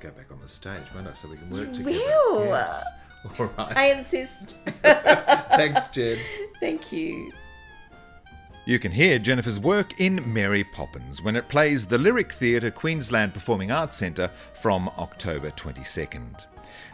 go 0.00 0.10
back 0.10 0.30
on 0.30 0.40
the 0.40 0.48
stage 0.48 0.92
won't 0.94 1.06
I 1.06 1.12
so 1.12 1.28
we 1.28 1.36
can 1.36 1.50
work 1.50 1.68
You 1.68 1.72
together 1.72 1.98
will. 1.98 2.44
Yes. 2.46 2.84
all 3.38 3.46
right 3.46 3.76
I 3.76 3.86
insist. 3.92 4.56
Thanks, 4.82 5.88
Jen. 5.88 6.18
Thank 6.60 6.92
you. 6.92 7.32
You 8.66 8.78
can 8.78 8.92
hear 8.92 9.18
Jennifer's 9.18 9.60
work 9.60 10.00
in 10.00 10.32
Mary 10.32 10.64
Poppins 10.64 11.22
when 11.22 11.36
it 11.36 11.48
plays 11.48 11.86
the 11.86 11.98
Lyric 11.98 12.32
Theatre 12.32 12.70
Queensland 12.70 13.34
Performing 13.34 13.70
Arts 13.70 13.98
Centre 13.98 14.30
from 14.54 14.88
October 14.96 15.50
22nd. 15.50 16.46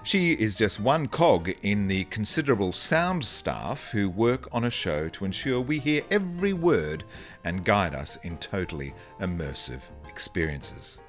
She 0.03 0.33
is 0.33 0.57
just 0.57 0.81
one 0.81 1.07
cog 1.07 1.51
in 1.63 1.87
the 1.87 2.05
considerable 2.05 2.73
sound 2.73 3.25
staff 3.25 3.91
who 3.91 4.09
work 4.11 4.49
on 4.51 4.65
a 4.65 4.71
show 4.71 5.09
to 5.11 5.25
ensure 5.25 5.61
we 5.61 5.79
hear 5.79 6.03
every 6.11 6.55
word 6.55 7.05
and 7.45 7.65
guide 7.65 7.95
us 7.95 8.17
in 8.25 8.39
totally 8.39 8.93
immersive 9.21 9.81
experiences. 10.09 11.00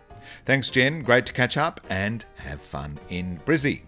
Thanks, 0.45 0.69
Jen. 0.69 1.01
Great 1.01 1.25
to 1.27 1.33
catch 1.33 1.57
up 1.57 1.81
and 1.89 2.25
have 2.35 2.61
fun 2.61 2.99
in 3.09 3.39
Brizzy. 3.45 3.81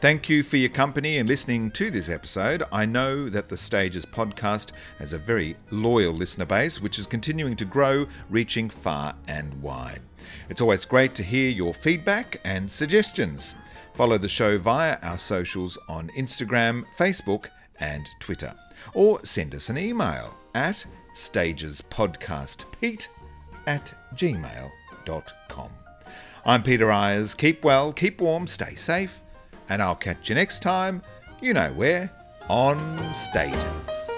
Thank 0.00 0.30
you 0.30 0.42
for 0.42 0.56
your 0.56 0.70
company 0.70 1.18
and 1.18 1.28
listening 1.28 1.70
to 1.72 1.90
this 1.90 2.08
episode. 2.08 2.62
I 2.72 2.86
know 2.86 3.28
that 3.28 3.50
the 3.50 3.58
Stages 3.58 4.06
podcast 4.06 4.70
has 4.98 5.12
a 5.12 5.18
very 5.18 5.58
loyal 5.70 6.14
listener 6.14 6.46
base, 6.46 6.80
which 6.80 6.98
is 6.98 7.06
continuing 7.06 7.54
to 7.56 7.66
grow, 7.66 8.06
reaching 8.30 8.70
far 8.70 9.14
and 9.28 9.52
wide. 9.60 10.00
It's 10.48 10.62
always 10.62 10.86
great 10.86 11.14
to 11.16 11.22
hear 11.22 11.50
your 11.50 11.74
feedback 11.74 12.40
and 12.44 12.72
suggestions. 12.72 13.54
Follow 13.92 14.16
the 14.16 14.26
show 14.26 14.56
via 14.56 14.96
our 15.02 15.18
socials 15.18 15.76
on 15.86 16.08
Instagram, 16.16 16.86
Facebook, 16.96 17.48
and 17.78 18.08
Twitter. 18.20 18.54
Or 18.94 19.22
send 19.22 19.54
us 19.54 19.68
an 19.68 19.76
email 19.76 20.34
at 20.54 20.82
stagespodcastpete 21.14 23.08
at 23.66 23.92
gmail.com. 24.14 24.79
I'm 26.44 26.62
Peter 26.62 26.90
Eyers. 26.90 27.34
Keep 27.34 27.64
well, 27.64 27.92
keep 27.92 28.20
warm, 28.20 28.46
stay 28.46 28.74
safe, 28.74 29.22
and 29.68 29.82
I'll 29.82 29.96
catch 29.96 30.28
you 30.28 30.34
next 30.34 30.62
time, 30.62 31.02
you 31.40 31.54
know 31.54 31.72
where, 31.72 32.10
on 32.48 33.12
Stages. 33.12 34.09